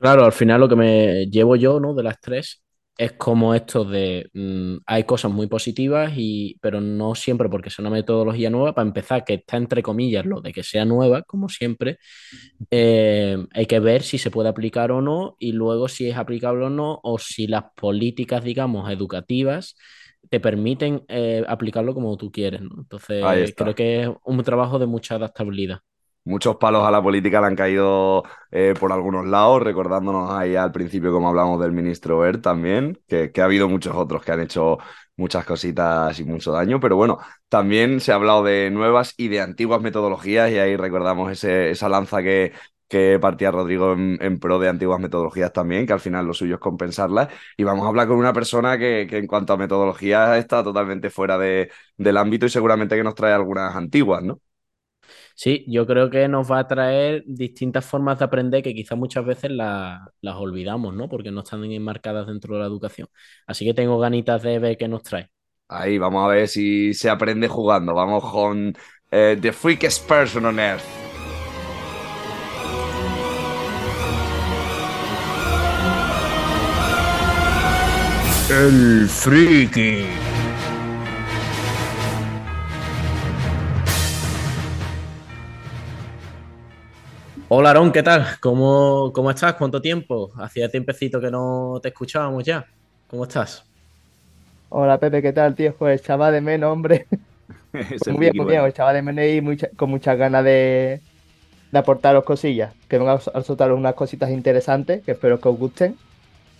[0.00, 1.94] Claro, al final lo que me llevo yo, ¿no?
[1.94, 2.62] De las tres
[2.98, 7.84] es como esto de mm, hay cosas muy positivas y pero no siempre porque sea
[7.84, 11.48] una metodología nueva para empezar que está entre comillas lo de que sea nueva como
[11.48, 11.98] siempre
[12.72, 16.66] eh, hay que ver si se puede aplicar o no y luego si es aplicable
[16.66, 19.76] o no o si las políticas digamos educativas
[20.28, 22.70] te permiten eh, aplicarlo como tú quieres ¿no?
[22.78, 25.78] entonces creo que es un trabajo de mucha adaptabilidad
[26.28, 30.72] muchos palos a la política le han caído eh, por algunos lados, recordándonos ahí al
[30.72, 34.78] principio como hablamos del ministro Bert también, que, ha habido muchos otros que han hecho
[35.16, 37.18] muchas cositas y mucho daño, pero bueno,
[37.48, 41.88] también se ha hablado de nuevas y de antiguas metodologías y ahí recordamos ese, esa
[41.88, 42.52] lanza que,
[43.20, 46.60] partía Rodrigo en, en, pro de antiguas metodologías también, que al final lo suyo es
[46.60, 47.28] compensarlas.
[47.56, 51.10] Y vamos a hablar con una persona que, que en cuanto a metodologías está totalmente
[51.10, 54.40] fuera de, del ámbito y seguramente que nos trae algunas antiguas, ¿no?
[55.38, 59.24] Sí, yo creo que nos va a traer distintas formas de aprender que quizás muchas
[59.24, 61.08] veces la, las olvidamos, ¿no?
[61.08, 63.06] Porque no están enmarcadas dentro de la educación.
[63.46, 65.28] Así que tengo ganitas de ver qué nos trae.
[65.68, 67.94] Ahí, vamos a ver si se aprende jugando.
[67.94, 68.74] Vamos con
[69.12, 70.82] eh, The Freakest Person on Earth.
[78.50, 80.27] El friki.
[87.50, 88.26] Hola Aaron, ¿qué tal?
[88.40, 89.54] ¿Cómo, ¿Cómo estás?
[89.54, 90.30] ¿Cuánto tiempo?
[90.36, 92.66] Hacía tiempecito que no te escuchábamos ya.
[93.06, 93.64] ¿Cómo estás?
[94.68, 95.74] Hola Pepe, ¿qué tal, tío?
[95.74, 97.06] Pues echaba de menos, hombre.
[97.72, 98.66] muy bien, muy bien.
[98.66, 101.00] Echaba de menos y mucha, con muchas ganas de,
[101.72, 102.74] de aportaros cosillas.
[102.86, 105.96] Que venga a soltar unas cositas interesantes que espero que os gusten.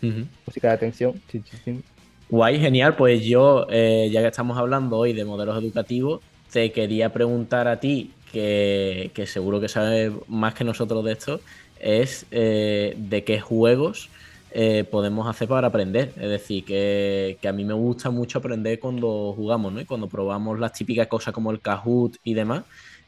[0.03, 0.27] Uh -huh.
[0.47, 1.21] Música de atención.
[1.31, 1.83] Sí, sí.
[2.31, 2.97] Guay, genial.
[2.97, 7.79] Pues yo, eh, ya que estamos hablando hoy de modelos educativos, te quería preguntar a
[7.79, 11.41] ti que, seguro que sabe más que nosotros de esto,
[11.81, 14.11] es eh, de qué juegos
[14.51, 16.13] eh, podemos hacer para aprender.
[16.17, 19.81] Es decir, que, a mí me gusta mucho aprender cuando jugamos, ¿no?
[19.81, 22.65] Y cuando probamos las típicas cosas como el Kahoot y demás.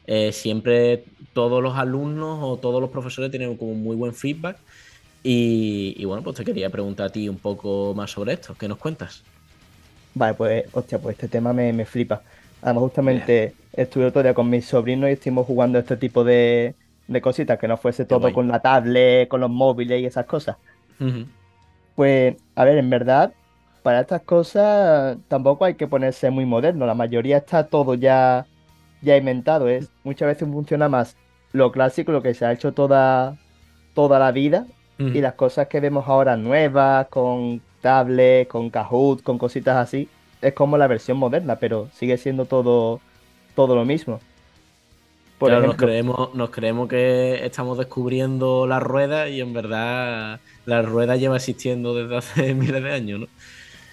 [0.07, 4.57] Eh, siempre todos los alumnos o todos los profesores tienen como muy buen feedback.
[5.23, 8.55] Y, y, bueno, pues te quería preguntar a ti un poco más sobre esto.
[8.57, 9.23] ¿Qué nos cuentas?
[10.13, 12.21] Vale, pues, hostia, pues este tema me, me flipa.
[12.61, 16.75] Además, justamente estuve otro día con mis sobrinos y estuvimos jugando este tipo de,
[17.07, 20.57] de cositas, que no fuese todo con la tablet, con los móviles y esas cosas.
[20.99, 21.25] Uh -huh.
[21.95, 23.33] Pues, a ver, en verdad,
[23.83, 26.85] para estas cosas tampoco hay que ponerse muy moderno.
[26.85, 28.45] La mayoría está todo ya,
[29.01, 29.67] ya inventado.
[29.67, 31.15] Es, muchas veces funciona más
[31.53, 33.37] lo clásico, lo que se ha hecho toda,
[33.93, 34.65] toda la vida,
[34.99, 35.15] uh -huh.
[35.15, 40.07] y las cosas que vemos ahora nuevas, con tablet, con Kahoot, con cositas así,
[40.41, 42.99] es como la versión moderna, pero sigue siendo todo,
[43.55, 44.19] todo lo mismo.
[45.37, 50.39] Por claro, ejemplo, nos, creemos, nos creemos que estamos descubriendo la rueda y en verdad
[50.65, 53.27] la rueda lleva existiendo desde hace miles de años, ¿no?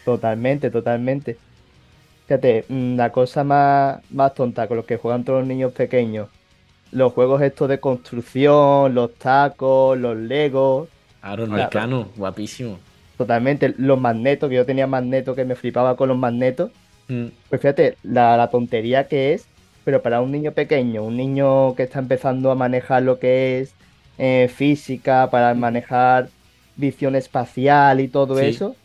[0.04, 1.38] Totalmente, totalmente.
[2.26, 6.28] Fíjate, mm, la cosa más, más tonta con los que juegan todos los niños pequeños,
[6.92, 10.88] los juegos estos de construcción, los tacos, los legos.
[11.20, 12.78] Claro, el mecano, guapísimo
[13.18, 13.74] totalmente.
[13.76, 16.70] Los magnetos, que yo tenía magnetos que me flipaba con los magnetos.
[17.08, 17.26] Mm.
[17.50, 19.46] Pues fíjate, la, la, tontería que es,
[19.84, 23.74] pero para un niño pequeño, un niño que está empezando a manejar lo que es
[24.18, 26.28] eh, física, para manejar
[26.76, 28.46] visión espacial y todo sí.
[28.46, 28.76] eso,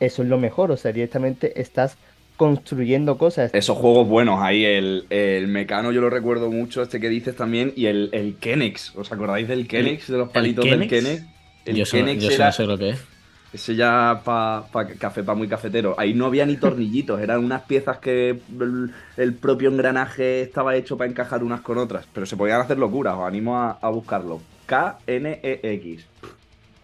[0.00, 0.70] eso es lo mejor.
[0.72, 1.96] O sea, directamente estás
[2.36, 3.52] construyendo cosas.
[3.52, 7.72] Esos juegos buenos ahí, el, el Mecano yo lo recuerdo mucho, este que dices también,
[7.76, 11.24] y el, el Kenex, ¿os acordáis del Kenex, de los palitos del Kenex?
[11.64, 12.46] El yo, Kenex yo era...
[12.46, 13.17] no sé lo que es.
[13.50, 15.94] Ese ya para pa café, para muy cafetero.
[15.98, 18.30] Ahí no había ni tornillitos, eran unas piezas que
[18.60, 22.06] el, el propio engranaje estaba hecho para encajar unas con otras.
[22.12, 24.46] Pero se podían hacer locuras, os animo a, a buscarlo.
[24.66, 26.10] K-N-E-X.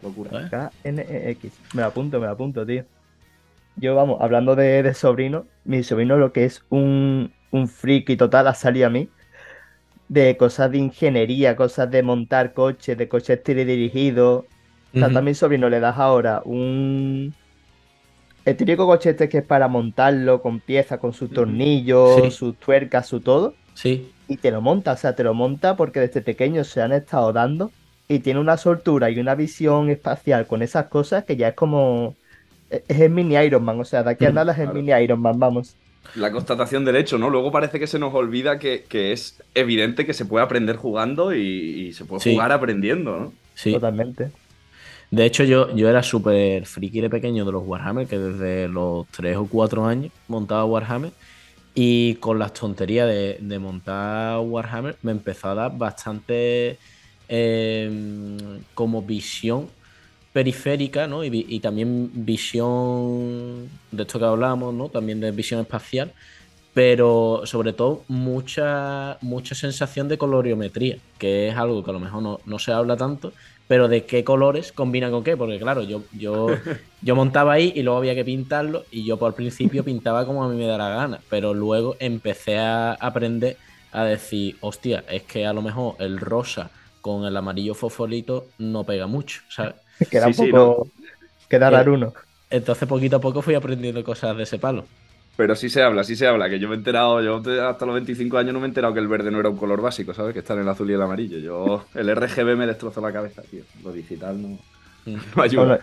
[0.01, 0.39] Locura.
[0.49, 1.61] K-N-E-X.
[1.73, 2.85] Me lo apunto, me lo apunto, tío.
[3.77, 8.47] Yo, vamos, hablando de, de sobrino, mi sobrino lo que es un, un friki total
[8.49, 9.12] ha salido a mí.
[10.09, 14.47] de cosas de ingeniería, cosas de montar coches, de coches teledirigidos.
[14.95, 17.35] O sea, a mi sobrino le das ahora un...
[18.45, 22.31] El típico coche este que es para montarlo con piezas, con sus tornillos, Sí.
[22.31, 23.55] sus tuercas, su todo.
[23.75, 24.11] Sí.
[24.29, 27.33] Y te lo monta, o sea, te lo monta porque desde pequeño se han estado
[27.33, 27.71] dando
[28.07, 32.15] y tiene una soltura y una visión espacial con esas cosas que ya es como...
[32.71, 34.65] e-, Es el mini Iron Man, o sea, de aquí a Mm, nada es el
[34.66, 34.81] claro.
[34.83, 35.75] mini Iron Man, vamos.
[36.15, 37.31] La constatación del hecho, ¿no?
[37.31, 41.35] Luego parece que se nos olvida que, que es evidente que se puede aprender jugando
[41.35, 41.39] y,
[41.89, 42.33] y se puede Sí.
[42.35, 43.33] jugar aprendiendo, ¿no?
[43.55, 43.73] Sí.
[43.73, 44.31] Totalmente.
[45.11, 49.07] De hecho, yo, yo era súper friki de pequeño de los Warhammer, que desde los
[49.09, 51.13] 3 o 4 años montaba Warhammer.
[51.75, 56.79] Y con las tonterías de, montar Warhammer me empezó a dar bastante
[57.29, 59.69] eh, como visión
[60.33, 61.25] periférica, ¿no?
[61.25, 64.89] Y, y también visión de esto que hablamos, ¿no?
[64.89, 66.13] También de visión espacial,
[66.75, 72.23] pero sobre todo mucha, mucha sensación de coloriometría, que es algo que a lo mejor
[72.23, 73.35] no, no se habla tanto,
[73.69, 76.63] pero de qué colores combinan con qué, porque claro, yo, yo,
[77.01, 80.49] yo montaba ahí y luego había que pintarlo y yo por principio pintaba como a
[80.49, 83.59] mí me da la gana, pero luego empecé a aprender
[83.93, 88.85] a decir, hostia, es que a lo mejor el rosa con el amarillo fosforito no
[88.85, 89.77] pega mucho, ¿sabes?
[90.11, 90.89] Queda Sí, un sí, poco...
[91.49, 92.13] Queda Eh, raro uno.
[92.51, 94.89] Entonces poquito a poco fui aprendiendo cosas de ese palo.
[95.36, 97.94] Pero sí se habla, sí se habla, que yo me he enterado, yo hasta los
[97.94, 100.32] 25 años no me he enterado que el verde no era un color básico, ¿sabes?
[100.32, 101.39] Que está en el azul y el amarillo.
[101.39, 103.65] Yo, el RGB me destrozó la cabeza, tío.
[103.82, 104.59] Lo digital no,
[105.36, 105.65] no ayuda.
[105.65, 105.78] Bueno,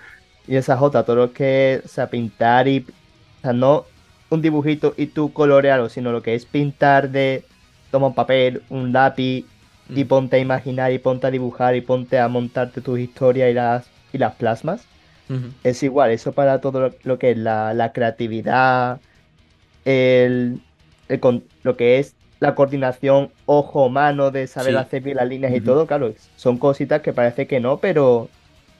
[0.47, 3.85] y esa J, todo lo que, o sea, pintar y, o sea, no
[4.29, 7.45] un dibujito y tú colorearlo, sino lo que es pintar de,
[7.89, 9.45] toma un papel, un lápiz
[9.93, 13.53] y ponte a imaginar y ponte a dibujar y ponte a montarte tus historias y
[13.53, 14.87] las, y las plasmas.
[15.63, 19.01] Es igual, eso para todo lo, lo que es la, la creatividad,
[19.85, 20.61] el,
[21.09, 24.77] el con- lo que es la coordinación ojo-mano de saber Sí.
[24.79, 28.29] hacer bien las líneas y todo, claro, son cositas que parece que no, pero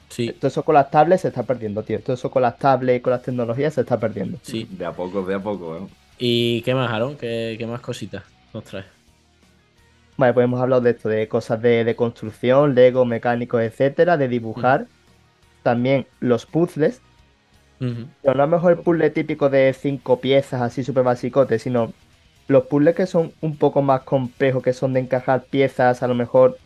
[0.08, 0.32] Sí.
[0.32, 2.00] todo eso con las tablets se está perdiendo, tío.
[2.00, 4.38] Todo eso con las tablets, con las tecnologías se está perdiendo.
[4.42, 4.66] Sí.
[4.70, 5.80] De a poco, de a poco, ¿eh?
[6.18, 7.16] ¿Y qué más, Aaron?
[7.16, 8.22] ¿Qué, qué más cositas
[8.52, 8.86] nos traes?
[10.16, 14.28] Vale, pues hemos hablado de esto, de cosas de, de construcción, Lego, mecánicos, etcétera, de
[14.28, 14.86] dibujar.
[15.62, 17.00] También los puzzles.
[18.22, 21.92] Pero no a lo mejor el puzzle típico de cinco piezas, así súper basicotes, sino
[22.46, 26.14] los puzzles que son un poco más complejos, que son de encajar piezas a lo
[26.14, 26.58] mejor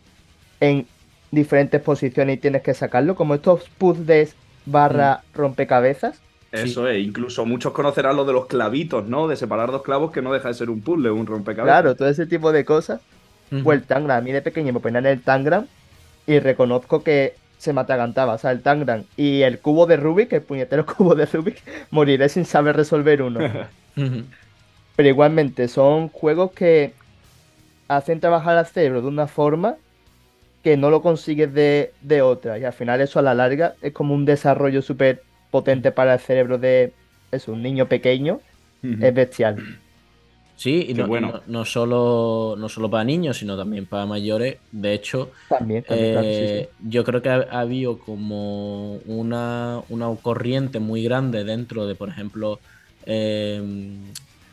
[0.59, 0.85] en
[1.31, 4.35] diferentes posiciones y tienes que sacarlo, como estos puzzles
[4.65, 6.21] barra rompecabezas.
[6.51, 9.27] Eso es, incluso muchos conocerán lo de los clavitos, ¿no?
[9.27, 11.81] De separar dos clavos que no deja de ser un puzzle, un rompecabezas.
[11.81, 13.01] Claro, todo ese tipo de cosas.
[13.63, 15.67] O el Tangram, a mí de pequeño me ponían el Tangram
[16.25, 20.31] y reconozco que se me atragantaba, o sea, el Tangram y el cubo de Rubik,
[20.33, 21.61] el puñetero cubo de Rubik,
[21.91, 23.39] moriré sin saber resolver uno.
[24.95, 26.93] Pero igualmente son juegos que
[27.87, 29.75] hacen trabajar al cerebro de una forma
[30.63, 32.57] que no lo consigues de, de otra.
[32.57, 36.19] Y al final eso a la larga es como un desarrollo súper potente para el
[36.19, 36.93] cerebro de
[37.31, 38.41] eso, un niño pequeño.
[38.83, 39.57] Es bestial.
[40.57, 41.27] Sí, y no, bueno.
[41.27, 44.57] no, no solo, no solo para niños, sino también para mayores.
[44.71, 49.81] De hecho, También, también, claro, sí, eh, yo creo que ha, ha habido como una,
[49.89, 52.59] una corriente muy grande dentro de, por ejemplo,
[53.05, 53.61] eh,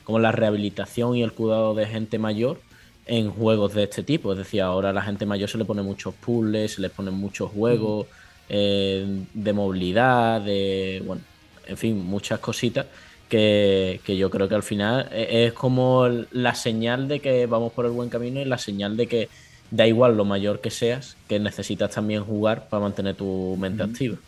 [0.05, 2.61] como la rehabilitación y el cuidado de gente mayor
[3.07, 4.33] en juegos de este tipo.
[4.33, 7.15] Es decir, ahora a la gente mayor se le pone muchos puzzles, se les ponen
[7.15, 8.07] muchos juegos
[8.51, 11.23] eh, de movilidad, de, bueno,
[11.67, 12.87] en fin, muchas cositas
[13.29, 17.73] que, que yo creo que al final e- es como la señal de que vamos
[17.73, 19.31] por el buen camino y la señal de que
[19.71, 24.19] da igual lo mayor que seas, que necesitas también jugar para mantener tu mente activa.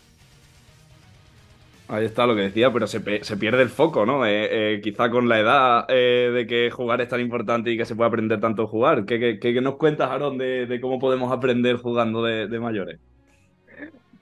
[1.89, 4.25] Ahí está lo que decía, pero se, se pierde el foco, ¿no?
[4.25, 7.85] Eh, eh, quizá con la edad eh, de que jugar es tan importante y que
[7.85, 9.05] se puede aprender tanto a jugar.
[9.05, 12.59] ¿Qué, qué- qué- qué nos cuentas, Aaron, de, de cómo podemos aprender jugando de, de
[12.59, 12.99] mayores?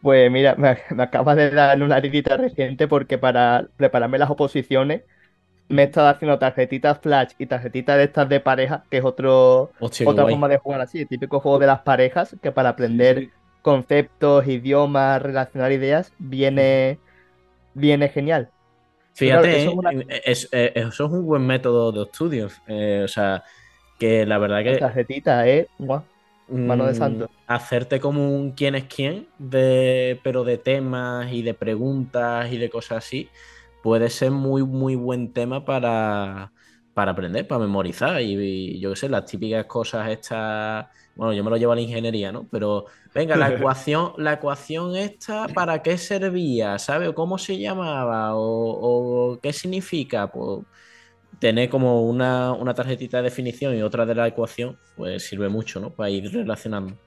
[0.06, 5.04] Pues mira, me, me acaba de dar una heridita reciente porque para prepararme las oposiciones
[5.70, 9.74] me he estado haciendo tarjetitas flash y tarjetitas de estas de pareja, que es otro,
[9.80, 13.34] Hostia, otra forma de jugar así, el típico juego de las parejas, que para aprender
[13.62, 17.02] conceptos, idiomas, relacionar ideas, viene,
[17.74, 18.52] viene genial.
[19.14, 19.78] Fíjate, eso es ¿eh?
[19.78, 19.92] una-
[20.26, 22.50] Es- eh, eso es un buen método de estudio.
[22.68, 23.44] eh, o sea,
[24.00, 24.80] que la verdad que...
[24.80, 25.70] tarjetita, ¿eh?
[25.78, 26.10] Guau,
[26.48, 27.30] Mano de mm, santo.
[27.48, 32.70] Hacerte como un quién es quién, de, pero de temas y de preguntas y de
[32.70, 33.30] cosas así,
[33.82, 36.52] puede ser muy, muy buen tema para,
[36.94, 38.22] para aprender, para memorizar.
[38.22, 40.88] Y, y yo qué sé, las típicas cosas estas.
[41.16, 42.48] Bueno, yo me lo llevo a la ingeniería, ¿no?
[42.52, 46.78] Pero venga, la ecuación, la ecuación esta, ¿para qué servía?
[46.78, 47.08] ¿Sabe?
[47.08, 48.36] ¿O cómo se llamaba?
[48.36, 50.32] ¿O, o qué significa?
[50.32, 50.62] Pues
[51.40, 55.80] tener como una, una tarjetita de definición y otra de la ecuación, pues sirve mucho,
[55.80, 55.94] ¿no?
[55.94, 56.98] Para ir relacionando.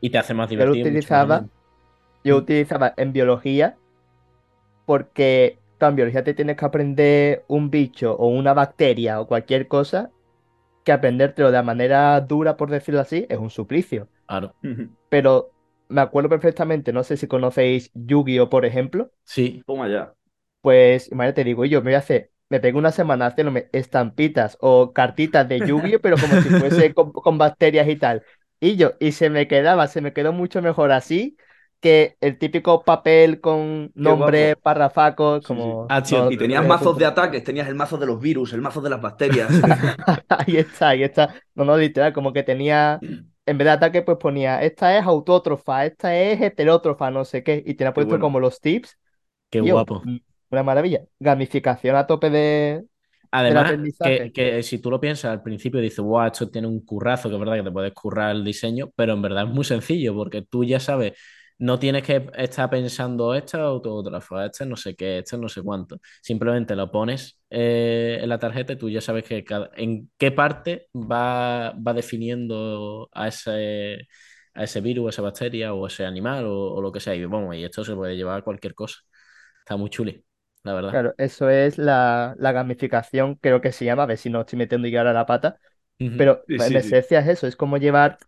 [0.00, 0.88] Y te hace más Yo lo divertido.
[0.90, 1.48] mucho más utilizaba,
[2.24, 2.44] yo
[2.96, 3.76] en biología
[4.84, 10.10] porque en biología te tienes que aprender un bicho o una bacteria o cualquier cosa
[10.84, 14.08] que aprendértelo de manera dura, por decirlo así, es un suplicio.
[14.26, 14.54] Claro.
[15.08, 15.50] Pero
[15.88, 19.10] me acuerdo perfectamente, no sé si conocéis Yu-Gi-Oh, por ejemplo.
[19.24, 19.62] Sí.
[19.66, 20.14] Toma ya.
[20.60, 24.92] Pues, imagínate, digo yo, me voy a hacer, me pego una semana haciéndome estampitas o
[24.92, 28.22] cartitas de Yu-Gi-Oh, pero como si fuese con, con bacterias y tal.
[28.60, 31.38] Y yo, y se me quedaba, se me quedó mucho mejor así
[31.80, 34.60] que el típico papel con nombre, guapo.
[34.60, 35.86] parrafacos, como...
[35.88, 38.60] Ah, no, y tenías no, mazos de ataques, tenías el mazo de los virus, el
[38.60, 39.50] mazo de las bacterias.
[40.28, 41.34] Ahí está, ahí está.
[41.54, 43.00] No, no, literal, como que tenía,
[43.46, 47.62] en vez de ataque, pues ponía, esta es autótrofa, esta es heterótrofa, no sé qué,
[47.64, 48.22] y tenía puesto bueno.
[48.22, 48.98] como los tips.
[49.48, 50.02] Qué guapo.
[50.52, 51.00] Una maravilla.
[51.18, 52.84] Gamificación a tope de,
[53.30, 53.72] Además,
[54.02, 57.34] que, que si tú lo piensas al principio, dices, wow, esto tiene un currazo, que
[57.36, 60.42] es verdad que te puedes currar el diseño, pero en verdad es muy sencillo, porque
[60.42, 61.14] tú ya sabes,
[61.58, 65.98] no tienes que estar pensando esta autógrafa, este no sé qué, este no sé cuánto.
[66.20, 70.30] Simplemente lo pones eh, en la tarjeta y tú ya sabes que cada- en qué
[70.32, 74.06] parte va, va definiendo a ese,
[74.54, 77.14] a ese virus, esa bacteria o ese animal o, o lo que sea.
[77.14, 78.96] Y vamos, y esto se puede llevar a cualquier cosa.
[79.60, 80.24] Está muy chuli,
[80.64, 81.00] la verdad.
[81.00, 84.58] Claro, eso es la, la gamificación, creo que se llama, a ver si no estoy
[84.58, 85.58] metiendo ya ahora la pata,
[86.16, 86.98] pero Sí, en sí, sí.
[86.98, 88.18] esencia es eso, es como llevar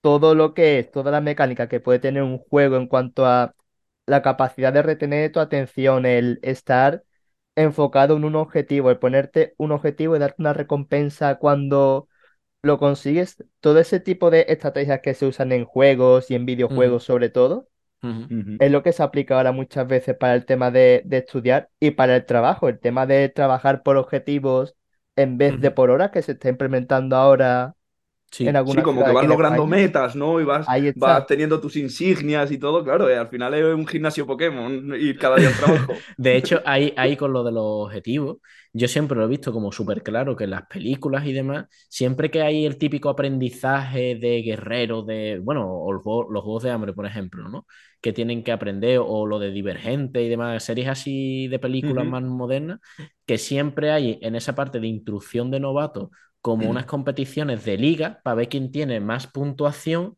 [0.00, 3.54] todo lo que es, toda la mecánica que puede tener un juego en cuanto a
[4.06, 7.04] la capacidad de retener tu atención, el estar
[7.56, 12.08] enfocado en un objetivo, el ponerte un objetivo y darte una recompensa cuando
[12.62, 17.04] lo consigues, todo ese tipo de estrategias que se usan en juegos y en videojuegos
[17.04, 17.68] sobre todo,
[18.58, 21.90] Es lo que se aplica ahora muchas veces para el tema de, de estudiar y
[21.92, 24.76] para el trabajo, el tema de trabajar por objetivos
[25.16, 27.76] en vez de por horas que se está implementando ahora
[28.30, 28.48] Sí.
[28.48, 29.66] en Sí, algunas como que vas logrando España.
[29.66, 30.40] metas, ¿no?
[30.40, 34.26] Y vas, vas teniendo tus insignias y todo, claro, eh, al final es un gimnasio
[34.26, 36.04] Pokémon ir cada día al trabajo.
[36.16, 38.38] De hecho, ahí, ahí con lo de los objetivos,
[38.72, 42.30] yo siempre lo he visto como súper claro que en las películas y demás, siempre
[42.30, 46.70] que hay el típico aprendizaje de guerrero, de, bueno, o los, juegos- los juegos de
[46.70, 47.66] hambre, por ejemplo, ¿no?
[48.00, 52.22] Que tienen que aprender, o lo de Divergente y demás, series así de películas más
[52.22, 52.80] modernas,
[53.26, 56.10] que siempre hay en esa parte de instrucción de novatos
[56.46, 60.16] como unas competiciones de liga para ver quién tiene más puntuación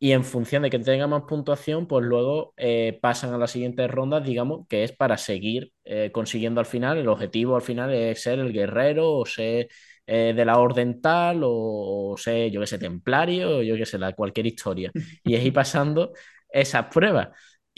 [0.00, 3.86] y en función de que tenga más puntuación, pues luego eh, pasan a la siguiente
[3.86, 6.98] ronda, digamos, que es para seguir eh, consiguiendo al final.
[6.98, 9.68] El objetivo al final es ser el guerrero o ser
[10.04, 13.86] eh, de la orden tal o, o ser, yo que sé, templario o yo que
[13.86, 14.90] sé, la, cualquier historia.
[15.22, 16.12] Y es ir pasando
[16.50, 17.28] esas pruebas.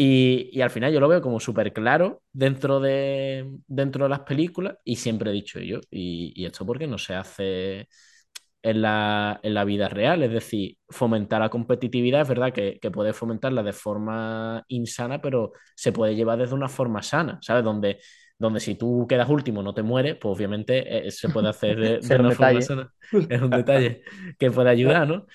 [0.03, 4.21] Y, y al final yo lo veo como súper claro dentro de, dentro de las
[4.21, 7.87] películas y siempre he dicho yo, y, y esto porque no se hace
[8.63, 10.23] en la, en la vida real.
[10.23, 15.53] Es decir, fomentar la competitividad, es verdad que, que puedes fomentarla de forma insana, pero
[15.77, 17.65] se puede llevar desde una forma sana, ¿sabes?
[17.65, 18.01] Donde,
[18.39, 22.01] donde si tú quedas último no te mueres, pues obviamente eh, se puede hacer de,
[22.09, 22.63] de una forma detalle.
[22.63, 22.93] sana.
[23.29, 24.03] Es un detalle
[24.39, 25.27] que puede ayudar, ¿no?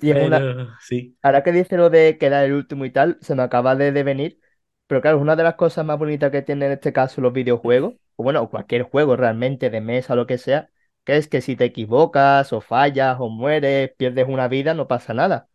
[0.00, 1.16] Y es una, Pero sí.
[1.22, 4.02] ahora que dice lo de quedar el último y tal, se me acaba de, de
[4.02, 4.40] venir,
[4.86, 7.32] pero claro, es una de las cosas más bonitas que tienen en este caso los
[7.32, 10.70] videojuegos, o bueno, cualquier juego realmente de mesa o lo que sea,
[11.04, 15.14] que es que si te equivocas o fallas o mueres, pierdes una vida, no pasa
[15.14, 15.48] nada.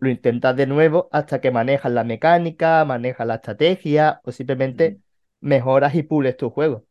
[0.00, 5.00] Lo intentas de nuevo hasta que manejas la mecánica, manejas la estrategia o simplemente
[5.40, 6.86] mejoras y pules tu juego.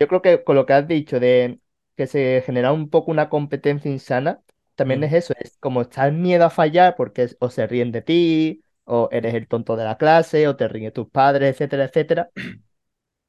[0.00, 1.60] Yo creo que con lo que has dicho de
[1.96, 4.42] que se genera un poco una competencia insana,
[4.74, 5.04] también Ujú.
[5.04, 8.02] es eso, es como está el miedo a fallar porque es- o se ríen de
[8.02, 12.30] ti, o eres el tonto de la clase, o te ríen tus padres, etcétera, etcétera.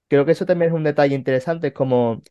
[0.10, 2.22] Creo que eso también es un detalle interesante, es como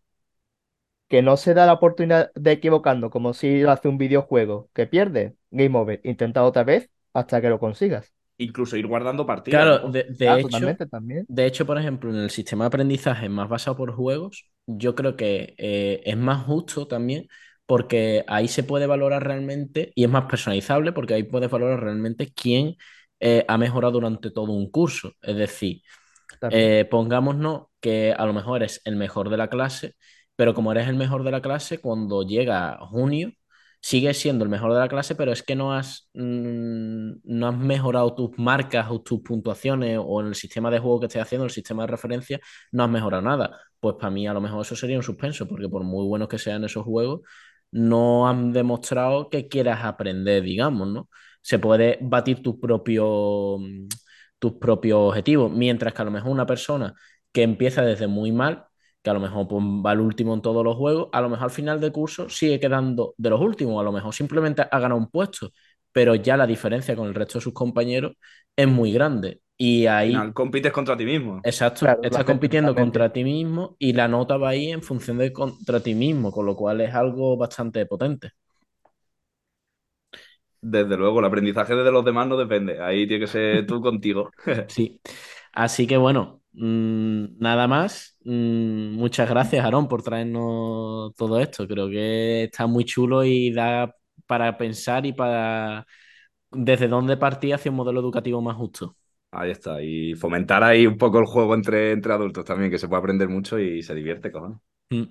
[1.09, 4.87] que no se da la oportunidad de equivocando, como si lo hace un videojuego, que
[4.87, 8.13] pierde, game over, intenta otra vez hasta que lo consigas.
[8.39, 9.73] Incluso ir guardando partidas.
[9.73, 9.91] Claro, ¿no?
[9.91, 11.29] de, de Ah, hecho, también.
[11.29, 15.17] de hecho, por ejemplo, en el sistema de aprendizaje más basado por juegos, yo creo
[15.17, 17.29] que eh, es más justo también
[17.67, 22.33] porque ahí se puede valorar realmente y es más personalizable porque ahí puedes valorar realmente
[22.35, 22.77] quién
[23.21, 25.13] eh, ha mejorado durante todo un curso.
[25.23, 25.83] Es decir,
[26.49, 29.95] eh, pongámonos que a lo mejor eres el mejor de la clase,
[30.37, 33.33] pero como eres el mejor de la clase, cuando llega junio,
[33.81, 37.57] sigues siendo el mejor de la clase, pero es que no has, mm, no has
[37.59, 41.45] mejorado tus marcas o tus puntuaciones o en el sistema de juego que estés haciendo,
[41.45, 42.41] el sistema de referencia,
[42.73, 43.59] no has mejorado nada.
[43.81, 46.39] Pues para mí a lo mejor eso sería un suspenso, porque por muy buenos que
[46.39, 47.21] sean esos juegos,
[47.75, 51.09] no han demostrado que quieras aprender, digamos, ¿no?
[51.43, 53.59] Se puede batir tu propio,
[54.39, 56.95] tus propios objetivos, mientras que a lo mejor una persona
[57.33, 58.67] que empieza desde muy mal
[59.03, 61.45] que a lo mejor pues, va el último en todos los juegos, a lo mejor
[61.45, 64.99] al final de curso sigue quedando de los últimos, a lo mejor simplemente ha ganado
[64.99, 65.51] un puesto,
[65.93, 68.13] pero ya la diferencia con el resto de sus compañeros
[68.57, 69.43] es muy grande.
[69.57, 70.17] Y ahí.
[70.19, 71.35] Final compites contra ti mismo.
[71.51, 72.75] Exacto, Claro, estás compitiendo totalmente.
[72.75, 76.47] contra ti mismo y la nota va ahí en función de contra ti mismo, con
[76.47, 78.31] lo cual es algo bastante potente.
[80.61, 82.81] Desde luego, el aprendizaje de los demás no depende.
[82.83, 84.31] Ahí tiene que ser tú contigo.
[84.67, 85.01] Sí.
[85.53, 88.17] Así que bueno, mm, nada más.
[88.25, 91.67] Mm, muchas gracias, Aarón, por traernos todo esto.
[91.69, 93.95] Creo que está muy chulo y da
[94.27, 95.87] para pensar y para
[96.53, 98.97] desde dónde partir hacia un modelo educativo más justo.
[99.35, 99.83] Ahí está.
[99.83, 103.29] Y fomentar ahí un poco el juego entre, entre adultos también, que se puede aprender
[103.29, 104.59] mucho y se divierte, cojones.
[104.91, 105.05] Mm.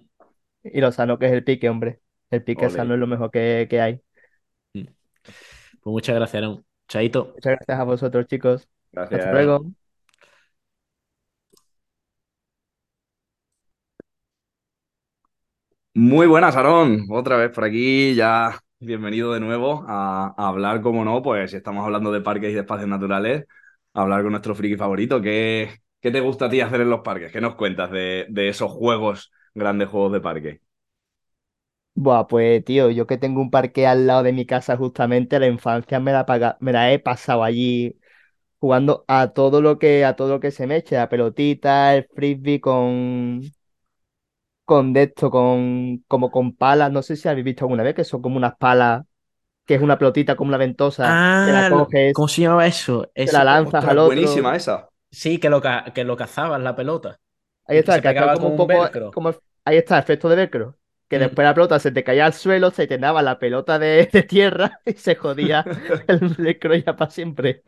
[0.64, 2.00] Y lo sano que es el pique, hombre.
[2.30, 2.74] El pique Ole.
[2.74, 4.02] sano es lo mejor que, que hay.
[4.72, 6.66] Pues muchas gracias, Aarón.
[6.88, 7.34] Chaito.
[7.34, 8.70] Muchas gracias a vosotros, chicos.
[8.91, 9.20] Gracias.
[9.20, 9.66] Hasta luego.
[15.95, 17.06] Muy buenas, Aarón.
[17.12, 21.58] Otra vez por aquí, ya bienvenido de nuevo a, a hablar, como no, pues si
[21.58, 23.45] estamos hablando de parques y de espacios naturales,
[23.94, 25.22] hablar con nuestro friki favorito.
[25.22, 27.32] ¿Qué, qué te gusta a ti hacer en los parques?
[27.32, 30.61] ¿Qué nos cuentas de, de esos juegos, grandes juegos de parque?
[31.95, 35.45] Buah, pues tío, yo que tengo un parque al lado de mi casa justamente, la
[35.48, 37.99] infancia me la, me la he pasado allí
[38.60, 42.07] jugando a todo lo que, a todo lo que se me eche, la pelotita, el
[42.15, 43.41] frisbee con,
[44.65, 48.03] con de esto, con, como con palas, no sé si habéis visto alguna vez, que
[48.03, 49.03] son como unas palas,
[49.65, 52.68] que es una pelotita como una ventosa, que la Ah, lo- coges, ¿cómo se llamaba
[52.68, 53.10] eso?
[53.23, 54.45] te la lanzas Ostras, al otro.
[54.45, 54.90] buenísima esa.
[55.11, 57.19] Sí, que lo, ca- que lo cazabas la pelota.
[57.65, 59.10] Ahí está, que acá pegaba como un poco, velcro.
[59.11, 59.34] como,
[59.65, 60.77] ahí está, efecto de velcro.
[61.10, 61.19] Que Mm.
[61.19, 64.23] después la pelota se te caía al suelo, se te daba la pelota de, de
[64.23, 65.69] tierra y se jodía
[66.07, 67.64] el velcro ya para siempre.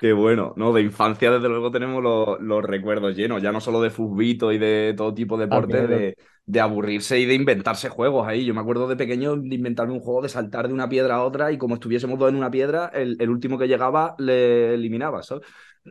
[0.00, 0.72] Qué bueno, ¿no?
[0.72, 4.22] De infancia, desde luego, tenemos los, los recuerdos llenos, ya no solo de fútbol
[4.54, 6.16] y de todo tipo de deportes, de,
[6.46, 8.44] de aburrirse y de inventarse juegos ahí.
[8.44, 11.24] Yo me acuerdo de pequeño de inventarme un juego de saltar de una piedra a
[11.24, 15.24] otra y como estuviésemos dos en una piedra, el, el último que llegaba le eliminaba,
[15.24, 15.44] ¿sabes?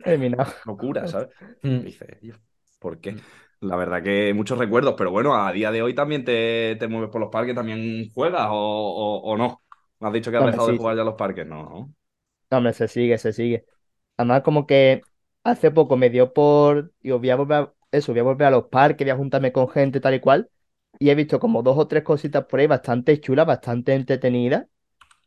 [0.04, 0.50] Eliminado.
[0.64, 1.28] Locura, ¿sabes?
[1.62, 1.80] Mm.
[2.20, 2.38] "Dios,
[2.78, 3.16] ¿por qué?
[3.60, 7.10] La verdad que muchos recuerdos, pero bueno, a día de hoy también te, te mueves
[7.10, 9.62] por los parques, también juegas o, o- o no.
[10.00, 11.64] Me has dicho que has dejado de jugar ya a los parques, ¿no?
[11.64, 11.94] ¿no?
[12.50, 13.64] No, hombre, se sigue, se sigue.
[14.18, 15.08] Además, como que
[15.44, 18.52] hace poco me dio por, digo, voy a volver a, eso, voy a volver a
[18.52, 20.50] los parques, voy a juntarme con gente tal y cual,
[21.00, 24.66] y he visto como dos o tres cositas por ahí bastante chulas, bastante entretenidas,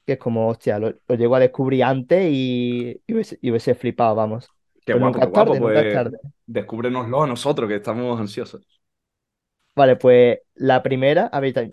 [0.05, 3.75] que es como, hostia, lo, lo llego a descubrir antes y, y hubiese, y hubiese
[3.75, 4.53] flipado, vamos.
[4.85, 6.19] Qué guapo, nunca qué es tarde, guapo, nunca es pues tarde.
[6.45, 8.81] descúbrenoslo a nosotros, que estamos ansiosos.
[9.75, 11.63] Vale, pues la primera, a ver, yo-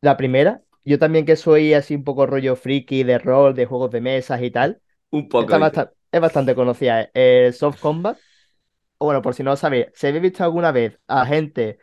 [0.00, 3.90] la primera, yo también que soy así un poco rollo friki de rol, de juegos
[3.90, 4.80] de mesas y tal,
[5.12, 5.78] Un poco,
[6.10, 8.18] es bastante conocida, eh, el Soft Combat.
[8.98, 11.78] O bueno, por si no lo sabéis, si habéis visto alguna vez a gente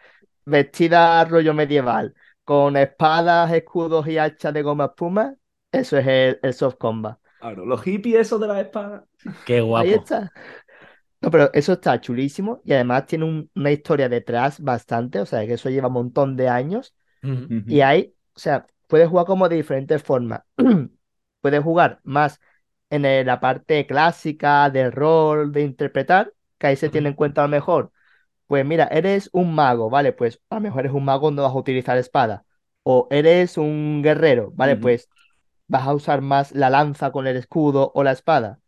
[0.46, 2.16] vestida rollo medieval,
[2.46, 5.36] con espadas, escudos y hachas de goma espuma,
[5.72, 7.20] eso es el, el Soft Combat.
[7.40, 9.06] Claro, los hippies esos de la espada.
[9.44, 9.94] Qué Ahí guapo.
[9.94, 10.34] está.
[11.22, 15.46] No, pero eso está chulísimo y además tiene un- una historia detrás bastante, o sea,
[15.48, 16.96] que eso lleva un montón de años.
[17.68, 20.44] Y hay, o sea, puedes jugar como de diferentes formas.
[21.42, 22.40] Puedes jugar más
[22.90, 27.42] en eh, la parte clásica del rol, de interpretar, que ahí se tiene en cuenta
[27.44, 27.92] a lo mejor.
[28.48, 30.14] Pues mira, eres un mago, ¿vale?
[30.14, 32.46] Pues a lo mejor eres un mago, no vas a utilizar espada.
[32.84, 34.76] O eres un guerrero, ¿vale?
[34.78, 35.10] Pues
[35.68, 38.60] vas a usar más la lanza con el escudo o la espada.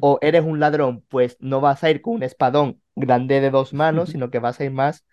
[0.00, 3.74] O eres un ladrón, pues no vas a ir con un espadón grande de dos
[3.74, 5.04] manos, sino que vas a ir más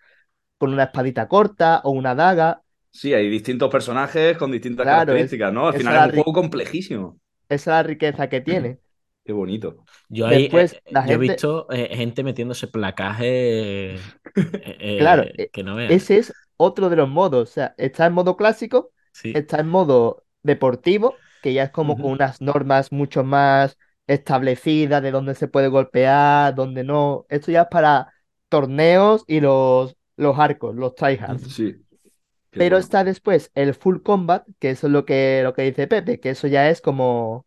[0.58, 2.62] con una espadita corta o una daga.
[2.90, 5.68] Sí, hay distintos personajes con distintas Claro, características, ¿no?
[5.68, 7.20] Al final es un juego complejísimo.
[7.48, 8.80] Esa es la riqueza que tiene.
[9.24, 9.84] Qué bonito.
[10.08, 14.00] Yo, ahí, Después, eh, la yo he visto eh, gente metiéndose placaje eh,
[14.34, 15.92] eh, Claro, que no veas.
[15.92, 17.50] ese es otro de los modos.
[17.50, 19.32] O sea, está en modo clásico, Sí.
[19.32, 25.10] está en modo deportivo, que ya es como con unas normas mucho más establecidas de
[25.10, 27.26] dónde se puede golpear, dónde no.
[27.28, 28.12] Esto ya es para
[28.48, 31.48] torneos y los, los arcos, los tryhards.
[31.48, 31.85] Sí.
[32.56, 32.84] Pero bueno.
[32.84, 36.30] está después el full combat, que eso es lo que, lo que dice Pepe, que
[36.30, 37.46] eso ya es como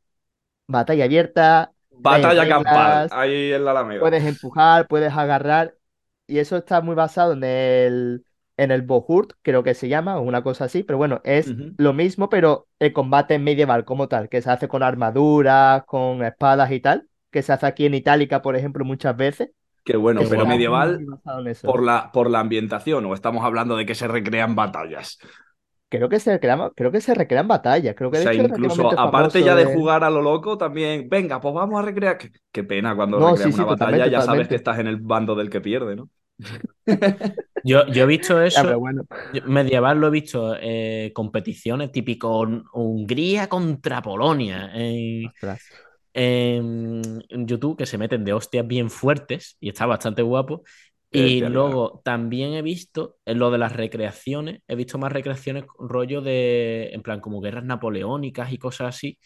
[0.68, 4.02] batalla abierta, Batalla campal, ahí en la Alameda.
[4.02, 5.76] puedes empujar, puedes agarrar,
[6.28, 8.26] y eso está muy basado en el,
[8.58, 11.94] en el Bohurt, creo que se llama, o una cosa así, pero bueno, es lo
[11.94, 16.80] mismo, pero el combate medieval como tal, que se hace con armaduras, con espadas y
[16.80, 19.50] tal, que se hace aquí en Itálica, por ejemplo, muchas veces.
[19.90, 21.00] Qué bueno, Eso pero medieval
[21.48, 21.68] eso.
[21.68, 25.18] por la, por la ambientación, o estamos hablando de que se recrean batallas.
[25.92, 28.44] Creo que se recrean, creo que se recrean batallas, creo O que de sea, hecho
[28.44, 32.18] incluso aparte ya de de- jugar a lo loco, también, venga, pues vamos a recrear.
[32.20, 34.50] Qué, qué pena cuando No, sí, sí, una batalla, ya sabes totalmente.
[34.50, 36.10] que estás en el bando del que pierde, ¿no?
[37.64, 38.80] Yo, yo he visto eso.
[38.80, 39.04] bueno.
[39.34, 44.72] yo- Medieval lo he visto eh, competiciones típico Hun- Hungría contra Polonia
[45.28, 45.62] Ostras.
[46.20, 50.64] En YouTube que se meten de hostias bien fuertes y está bastante guapo.
[51.12, 56.22] Y luego también he visto en lo de las recreaciones, he visto más recreaciones rollo
[56.22, 59.18] de, en plan, como guerras napoleónicas y cosas así.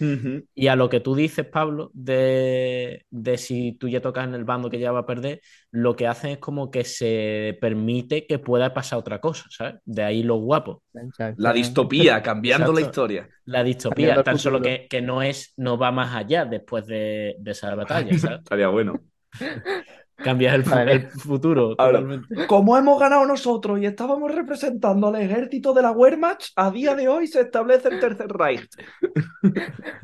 [0.56, 4.46] Y a lo que tú dices, Pablo, de, de si tú ya tocas en el
[4.46, 5.42] bando que ya va a perder,
[5.72, 9.76] lo que hacen es como que se permite que pueda pasar otra cosa, ¿sabes?
[9.84, 10.84] De ahí lo guapo.
[11.36, 13.28] La distopía, cambiando la historia.
[13.46, 17.52] La distopía, tan solo que, que no es, no va más allá después de, de
[17.52, 18.40] esa batalla, ¿sabes?
[18.40, 19.02] Estaría bueno.
[20.16, 20.92] Cambias el, fu- Vale.
[20.92, 22.48] el futuro totalmente.
[22.48, 27.08] como hemos ganado nosotros y estábamos representando al ejército de la Wehrmacht, a día de
[27.08, 28.70] hoy se establece el Tercer Reich.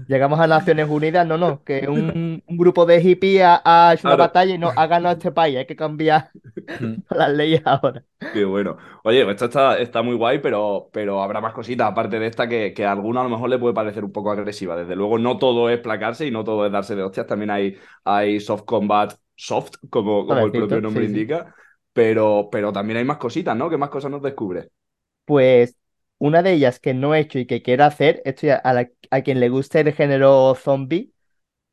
[0.08, 4.08] Llegamos a Naciones Unidas, no, no, que un, un grupo de hippies ha, ha hecho
[4.08, 6.32] una batalla y no ha ganado este país, hay que cambiar
[7.10, 8.04] las leyes ahora.
[8.32, 8.78] Qué bueno.
[9.04, 12.74] Oye, esto está, está muy guay, pero, pero habrá más cositas aparte de esta que,
[12.74, 14.76] que a alguno a lo mejor le puede parecer un poco agresiva.
[14.76, 17.26] Desde luego, no todo es placarse y no todo es darse de hostias.
[17.28, 21.20] También hay, hay soft combat soft, como, como el propio nombre sí, sí.
[21.20, 21.56] indica.
[21.94, 23.70] Pero, pero también hay más cositas, ¿no?
[23.70, 24.70] ¿Qué más cosas nos descubres?
[25.26, 25.78] Pues
[26.18, 28.90] una de ellas que no he hecho y que quiero hacer, esto ya a, la-
[29.12, 31.14] a quien le guste el género zombie,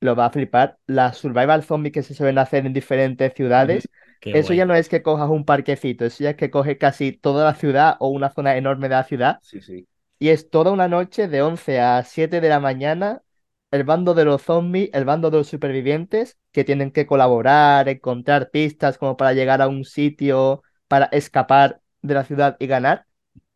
[0.01, 0.79] lo va a flipar.
[0.87, 3.91] Las survival zombies que se suelen hacer en diferentes ciudades,
[4.21, 4.55] Qué eso guay.
[4.55, 7.55] ya no es que cojas un parquecito, eso ya es que coges casi toda la
[7.55, 9.87] ciudad o una zona enorme de la ciudad Sí, sí.
[10.19, 13.23] y es toda una noche de 11 a 7 de la mañana,
[13.71, 18.51] el bando de los zombies, el bando de los supervivientes que tienen que colaborar, encontrar
[18.51, 23.07] pistas como para llegar a un sitio, para escapar de la ciudad y ganar.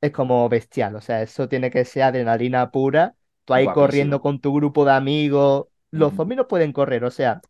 [0.00, 3.14] Es como bestial, o sea, eso tiene que ser adrenalina pura.
[3.44, 3.70] Tú ahí Guapísimo.
[3.70, 5.66] corriendo con tu grupo de amigos.
[5.90, 7.40] Los zombies no pueden correr, o sea,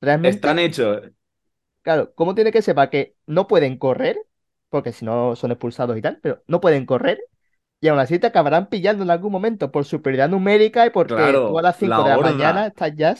[0.00, 1.10] realmente, Están hechos.
[1.82, 4.18] claro, ¿cómo tiene que ser para que no pueden correr?
[4.68, 7.20] Porque si no son expulsados y tal, pero no pueden correr.
[7.80, 11.44] Y aún así te acabarán pillando en algún momento por superioridad numérica y porque Claro,
[11.46, 12.20] tú a las 5 la de la horda.
[12.20, 13.16] mañana estás ya.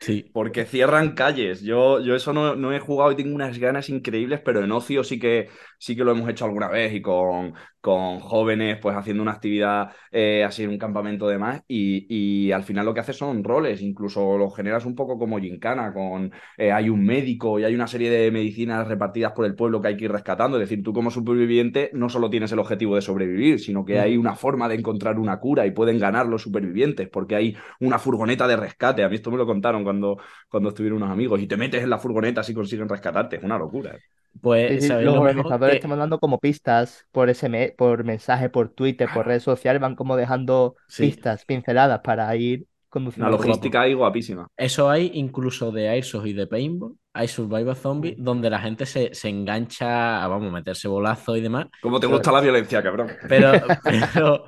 [0.00, 0.30] Sí.
[0.32, 1.60] Porque cierran calles.
[1.62, 5.02] Yo, yo eso no, no he jugado y tengo unas ganas increíbles, pero en ocio
[5.02, 9.22] sí que, sí que lo hemos hecho alguna vez y con, con jóvenes, pues haciendo
[9.24, 11.62] una actividad eh, así en un campamento de más.
[11.66, 15.40] Y, y al final lo que haces son roles, incluso lo generas un poco como
[15.40, 19.56] gincana, con eh, hay un médico y hay una serie de medicinas repartidas por el
[19.56, 20.58] pueblo que hay que ir rescatando.
[20.58, 24.16] Es decir, tú como superviviente no solo tienes el objetivo de sobrevivir, sino que hay
[24.16, 28.46] una forma de encontrar una cura y pueden ganar los supervivientes, porque hay una furgoneta
[28.46, 29.02] de rescate.
[29.02, 31.90] A mí esto me lo contaron cuando, cuando estuvieron unos amigos y te metes en
[31.90, 33.36] la furgoneta si consiguen rescatarte.
[33.36, 33.98] Es una locura.
[34.40, 38.48] Pues, Sí, sí, ¿sabéis los organizadores Que- están mandando como pistas por SMS, por mensaje,
[38.50, 41.02] por Twitter, por redes sociales, van como dejando Sí.
[41.02, 43.28] pistas, pinceladas para ir conduciendo.
[43.30, 43.44] Grupo.
[43.44, 44.48] logística ahí guapísima.
[44.56, 46.94] Eso hay incluso de Airsoft y de Paintball.
[47.12, 51.66] Hay Survival Zombie, donde la gente se, se engancha a, vamos, meterse bolazo y demás.
[51.82, 53.08] ¿Cómo te gusta la violencia, cabrón?
[53.28, 53.52] Pero,
[54.14, 54.44] pero,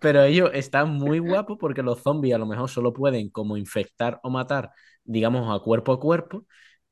[0.00, 4.18] pero ellos están muy guapos porque los zombies a lo mejor solo pueden como infectar
[4.22, 4.70] o matar,
[5.04, 6.44] digamos, a cuerpo a cuerpo.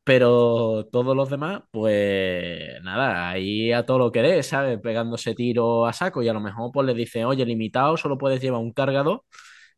[0.05, 4.79] Pero todos los demás, pues nada, ahí a todo lo que dé, ¿sabes?
[4.81, 8.41] Pegándose tiro a saco y a lo mejor pues le dicen, oye, limitado, solo puedes
[8.41, 9.25] llevar un cargador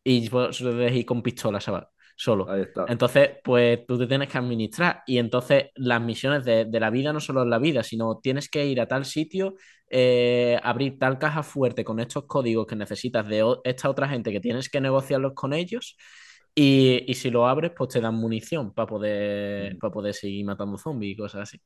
[0.05, 1.85] y ir con pistola, ¿sabes?
[2.17, 2.51] Solo.
[2.51, 2.87] Ahí está.
[2.87, 5.03] Entonces, pues tú te tienes que administrar.
[5.07, 8.49] Y entonces las misiones de, de la vida no solo es la vida, sino tienes
[8.49, 9.55] que ir a tal sitio,
[9.91, 14.41] eh, abrir tal caja fuerte con estos códigos que necesitas de esta otra gente que
[14.41, 15.97] tienes que negociarlos con ellos.
[16.55, 20.77] Y, y si lo abres, pues te dan munición para poder, para poder seguir matando
[20.77, 21.61] zombies y cosas así.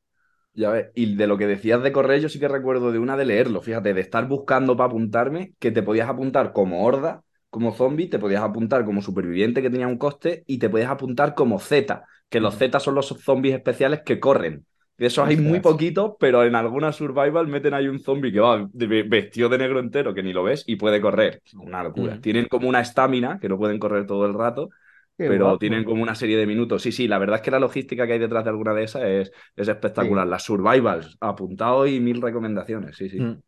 [0.54, 3.16] Ya ves, y de lo que decías de correr, yo sí que recuerdo de una
[3.16, 7.22] de leerlo, fíjate, de estar buscando para apuntarme, que te podías apuntar como horda,
[7.52, 11.34] como zombie, te podías apuntar como superviviente que tenía un coste y te podías apuntar
[11.34, 14.64] como Z, que los Z son los zombies especiales que corren.
[14.96, 18.68] De esos hay muy poquitos, pero en alguna survival meten ahí un zombie que va
[18.72, 21.42] vestido de negro entero, que ni lo ves, y puede correr.
[21.54, 22.16] Una locura.
[22.16, 22.20] Mm.
[22.20, 24.70] Tienen como una estamina, que no pueden correr todo el rato,
[25.18, 25.58] Qué pero guapo.
[25.58, 26.82] tienen como una serie de minutos.
[26.82, 29.02] Sí, sí, la verdad es que la logística que hay detrás de alguna de esas
[29.02, 30.26] es, es espectacular.
[30.26, 33.20] Las survivals, apuntado y mil recomendaciones, sí, sí.
[33.20, 33.42] Mm.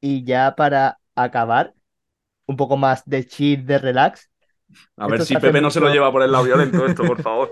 [0.00, 1.74] Y ya para acabar,
[2.46, 4.30] un poco más de chill, de relax.
[4.96, 7.50] A ver si Pepe no se lo lleva por el lado violento esto, por favor.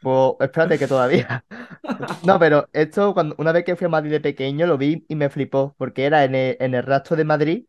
[0.00, 1.44] Pues espérate que todavía.
[2.22, 5.16] No, pero esto, cuando, una vez que fui a Madrid de pequeño, lo vi y
[5.16, 7.66] me flipó, porque era en el, en el rastro de Madrid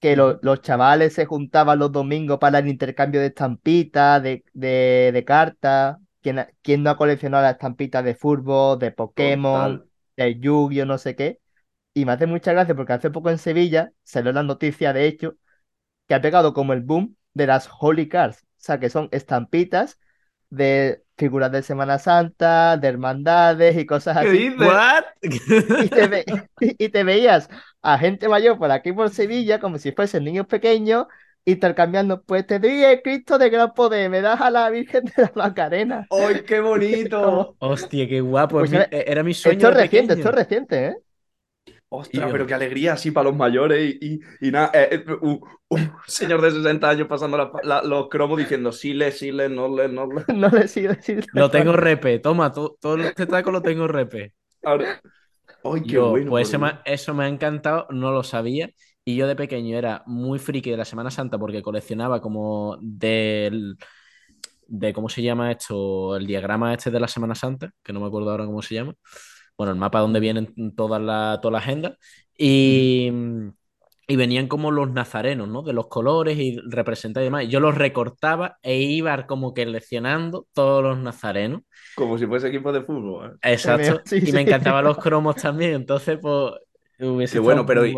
[0.00, 5.10] que lo- los chavales se juntaban los domingos para el intercambio de estampitas, de, de,
[5.14, 5.98] de cartas.
[6.22, 9.88] ¿Quién, quién no ha coleccionado las estampitas de fútbol, de Pokémon, Total.
[10.16, 11.40] de Yu-Gi-Oh, no sé qué?
[11.94, 15.36] Y me hace mucha gracia porque hace poco en Sevilla salió la noticia, de hecho,
[16.06, 18.42] que ha pegado como el boom de las Holy Cards.
[18.42, 19.98] O sea, que son estampitas
[20.50, 24.54] de figuras de Semana Santa, de hermandades y cosas ¿Qué así.
[25.78, 26.24] Y te, ve-
[26.60, 27.48] y te veías
[27.82, 31.06] a gente mayor por aquí por Sevilla como si fuesen niños pequeños
[31.44, 35.12] intercambiando, pues te doy el Cristo de gran poder, me das a la Virgen de
[35.22, 36.06] la Macarena.
[36.10, 37.56] ¡Ay, qué bonito!
[37.60, 38.56] Hostia, qué guapo.
[38.58, 40.24] Pues es mi- era- mi sueño Esto es de reciente, pequeño.
[40.24, 40.96] esto es reciente, ¿eh?
[41.88, 45.40] Ostras, pero qué alegría así para los mayores y, y, y nada, eh, eh, un,
[45.68, 49.48] un señor de 60 años pasando la- la- los cromos diciendo sí le, sí le,
[49.48, 50.24] no le, no le.
[50.34, 51.24] No le sigo decir.
[51.32, 52.18] Lo tengo repe.
[52.18, 54.34] Toma, to- todo este taco lo tengo repe.
[54.62, 55.00] Ahora-
[55.64, 56.30] ¡Ay, qué Yo, bueno!
[56.30, 58.70] pues eso me, eso me ha encantado, no lo sabía.
[59.04, 63.76] Y yo de pequeño era muy friki de la Semana Santa porque coleccionaba como del,
[64.68, 68.06] de cómo se llama esto, el diagrama este de la Semana Santa, que no me
[68.06, 68.94] acuerdo ahora cómo se llama.
[69.56, 71.96] Bueno, el mapa donde vienen todas las toda la agenda.
[72.38, 73.10] Y,
[74.08, 75.62] y venían como los nazarenos, ¿no?
[75.62, 77.44] De los colores y representar y demás.
[77.44, 81.62] Y Yo los recortaba e iba como que leccionando todos los nazarenos.
[81.94, 83.38] Como si fuese equipo de fútbol.
[83.42, 83.52] ¿eh?
[83.52, 84.02] Exacto.
[84.04, 84.32] Sí, y sí.
[84.32, 85.74] me encantaban los cromos también.
[85.74, 86.52] Entonces, pues,
[87.00, 87.94] hubiese Qué bueno, pero y.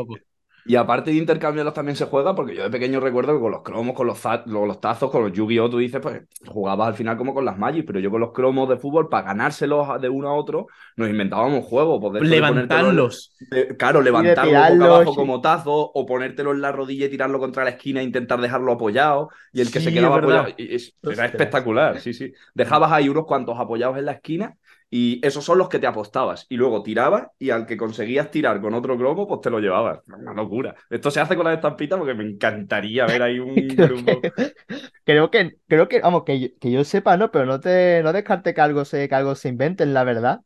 [0.67, 3.63] y aparte de intercambiarlos también se juega, porque yo de pequeño recuerdo que con los
[3.63, 5.71] cromos, con los, los tazos, con los Yu-Gi-Oh!
[5.71, 8.69] tú dices, pues jugabas al final como con las Magic, pero yo con los cromos
[8.69, 10.67] de fútbol, para ganárselos de uno a otro,
[10.97, 11.99] nos inventábamos juegos.
[12.01, 13.35] pues, Levantarlos.
[13.51, 15.17] de- claro, levantarlo boca tirarlos, abajo sí.
[15.17, 18.73] como tazo, o ponértelo en la rodilla y tirarlo contra la esquina e intentar dejarlo
[18.73, 20.49] apoyado, y el que se quedaba apoyado.
[20.57, 22.33] y es- era espectacular, sí, sí.
[22.55, 24.57] Dejabas ahí unos cuantos apoyados en la esquina.
[24.91, 26.47] Y esos son los que te apostabas.
[26.49, 30.01] Y luego tirabas y al que conseguías tirar con otro cromo, pues te lo llevabas.
[30.09, 30.75] Una locura.
[30.91, 34.23] Esto se hace con las estampitas porque me encantaría ver ahí un Creo grupo.
[34.23, 34.33] que,
[35.05, 37.31] creo que, creo que, vamos, que yo, que yo sepa, ¿no?
[37.31, 40.43] Pero no te, no descarte que algo se, que algo se inventen, la verdad.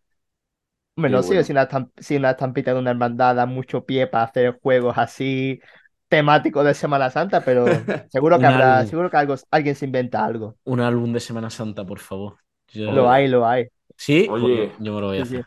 [0.97, 4.25] Hombre, no sé si una, si una estampita de una hermandad da mucho pie para
[4.25, 5.61] hacer juegos así
[6.09, 8.87] temáticos de Semana Santa, pero seguro que habrá, álbum.
[8.87, 10.59] seguro que algo, alguien se inventa algo.
[10.73, 12.39] Un álbum de Semana Santa, por favor.
[12.69, 13.67] Yo- Lo hay, lo hay.
[14.05, 14.69] Sí, Oye.
[14.69, 15.47] pues yo me lo voy a hacer.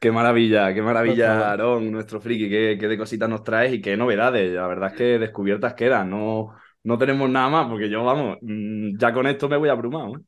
[0.00, 1.50] Qué maravilla, qué maravilla.
[1.50, 2.48] Aarón, nuestro friki.
[2.48, 4.52] Qué, qué de cositas nos traes y qué novedades.
[4.54, 6.10] La verdad es que descubiertas quedan.
[6.10, 6.54] No,
[6.84, 10.16] no tenemos nada más porque yo, vamos, mm, ya con esto me voy abrumado.
[10.16, 10.20] ¿eh?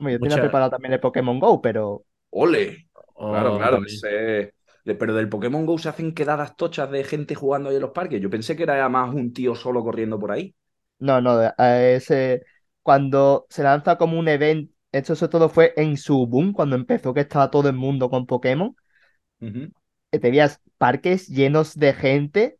[0.00, 2.88] Yo tenía Mucha- preparado también el Pokémon Go, pero ¡Ole!
[3.28, 3.78] Claro, Oh, claro.
[3.86, 4.54] ese-
[4.84, 8.20] Pero del Pokémon Go se hacen quedadas tochas de gente jugando ahí en los parques.
[8.22, 10.54] Yo pensé que era más un tío solo corriendo por ahí.
[10.98, 12.44] no, no, ese,
[12.82, 17.14] cuando se lanza como un evento, esto sobre todo fue en su boom, cuando empezó
[17.14, 18.76] que estaba todo el mundo con Pokémon.
[20.10, 22.58] Que te veías parques llenos de gente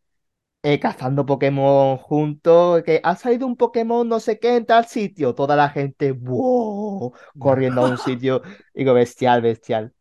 [0.63, 5.35] eh, cazando Pokémon juntos, que ha salido un Pokémon no sé qué en tal sitio,
[5.35, 7.15] toda la gente ¡wow!
[7.39, 8.43] corriendo a un sitio,
[8.75, 9.95] digo, bestial, bestial.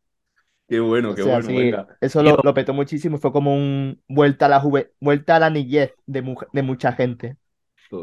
[0.68, 4.46] Qué bueno, O qué sea, bueno, sí, eso lo, petó muchísimo, fue como un vuelta
[4.48, 7.38] a la juve- vuelta a la niñez de, mu- de mucha gente.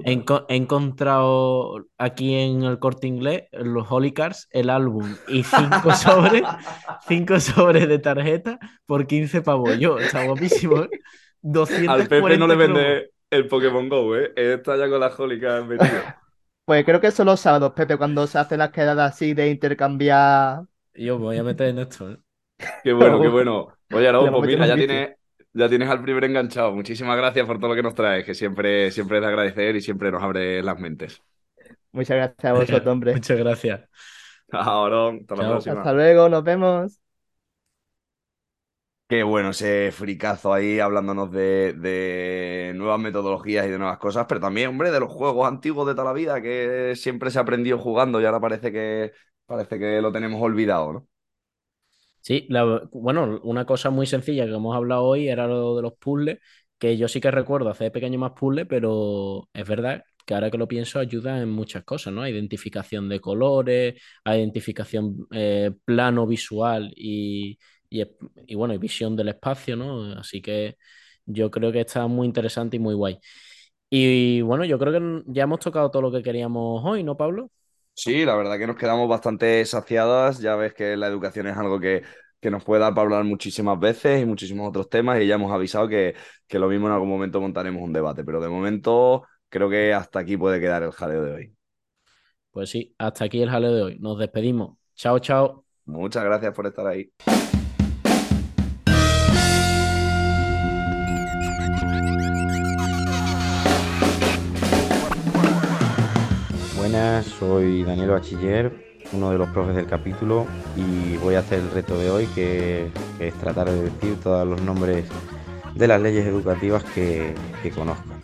[0.02, 0.12] He,
[0.48, 6.48] he encontrado aquí en el Corte Inglés, los Holy Cards, el álbum y cinco sobres,
[7.06, 9.78] cinco sobres de tarjeta por 15 pavos.
[9.78, 10.90] Yo, está guapísimo, ¿eh?
[11.84, 12.56] Al 240 Pepe no le cromos.
[12.56, 14.32] vende el Pokémon Go, ¿eh?
[14.36, 16.12] Está ya con las jólicas metido.
[16.64, 20.64] Pues creo que son los sábados, Pepe, cuando se hacen las quedadas así de intercambiar.
[20.94, 22.18] Yo me voy a meter en esto, ¿eh?
[22.82, 23.68] Qué bueno, qué bueno.
[23.90, 25.16] Oye, vamos pues mira, ya tienes,
[25.54, 26.72] ya tienes al primer enganchado.
[26.72, 29.80] Muchísimas gracias por todo lo que nos traes, que siempre, siempre es de agradecer y
[29.80, 31.22] siempre nos abre las mentes.
[31.92, 33.14] Muchas gracias a vosotros, hombre.
[33.14, 33.80] Muchas gracias.
[34.52, 35.80] Aarón, hasta la próxima.
[35.80, 37.00] Hasta luego, nos vemos.
[39.06, 44.40] Qué bueno ese fricazo ahí hablándonos de, de nuevas metodologías y de nuevas cosas, pero
[44.40, 47.78] también, hombre, de los juegos antiguos de toda la vida que siempre se ha aprendido
[47.78, 49.12] jugando y ahora parece que,
[49.46, 51.08] parece que lo tenemos olvidado, ¿no?
[52.26, 55.92] Sí, la- bueno, una cosa muy sencilla que hemos hablado hoy era lo de los
[55.98, 56.38] puzzles,
[56.78, 60.56] que yo sí que recuerdo hacer pequeño más puzzles, pero es verdad que ahora que
[60.56, 62.22] lo pienso ayuda en muchas cosas, ¿no?
[62.22, 67.58] A identificación de colores, a identificación eh, plano visual y,
[67.90, 68.02] y,
[68.46, 70.12] y, bueno, y visión del espacio, ¿no?
[70.18, 70.76] Así que
[71.26, 73.18] yo creo que está muy interesante y muy guay.
[73.90, 77.50] Y bueno, yo creo que ya hemos tocado todo lo que queríamos hoy, ¿no, Pablo?
[77.96, 80.40] Sí, la verdad que nos quedamos bastante saciadas.
[80.40, 82.02] Ya ves que la educación es algo que,
[82.40, 85.52] que nos puede dar para hablar muchísimas veces y muchísimos otros temas y ya hemos
[85.52, 86.14] avisado que,
[86.48, 90.18] que lo mismo en algún momento montaremos un debate, pero de momento creo que hasta
[90.20, 91.56] aquí puede quedar el jaleo de hoy.
[92.50, 93.98] Pues sí, hasta aquí el jaleo de hoy.
[93.98, 94.78] Nos despedimos.
[94.94, 95.64] Chao, chao.
[95.86, 97.10] Muchas gracias por estar ahí.
[107.40, 108.72] Soy Daniel Bachiller,
[109.12, 110.46] uno de los profes del capítulo
[110.76, 112.88] y voy a hacer el reto de hoy que,
[113.18, 115.04] es tratar de decir todos los nombres
[115.74, 117.34] de las leyes educativas que,
[117.64, 118.20] que conozcan.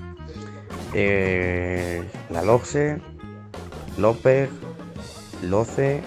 [0.94, 3.00] Eh, la LOGSE,
[3.98, 4.48] López,
[5.42, 6.00] Loce,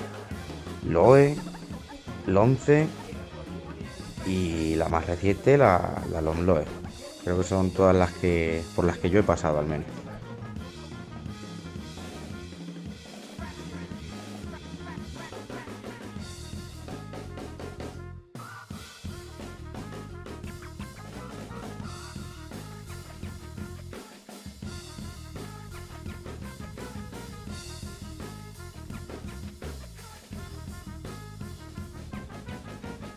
[0.87, 1.35] Loe,
[2.27, 2.87] Lonce
[4.25, 6.63] y la más reciente, la, la LOMLOE.
[7.25, 10.02] Creo que son todas las que por las que yo he pasado al menos.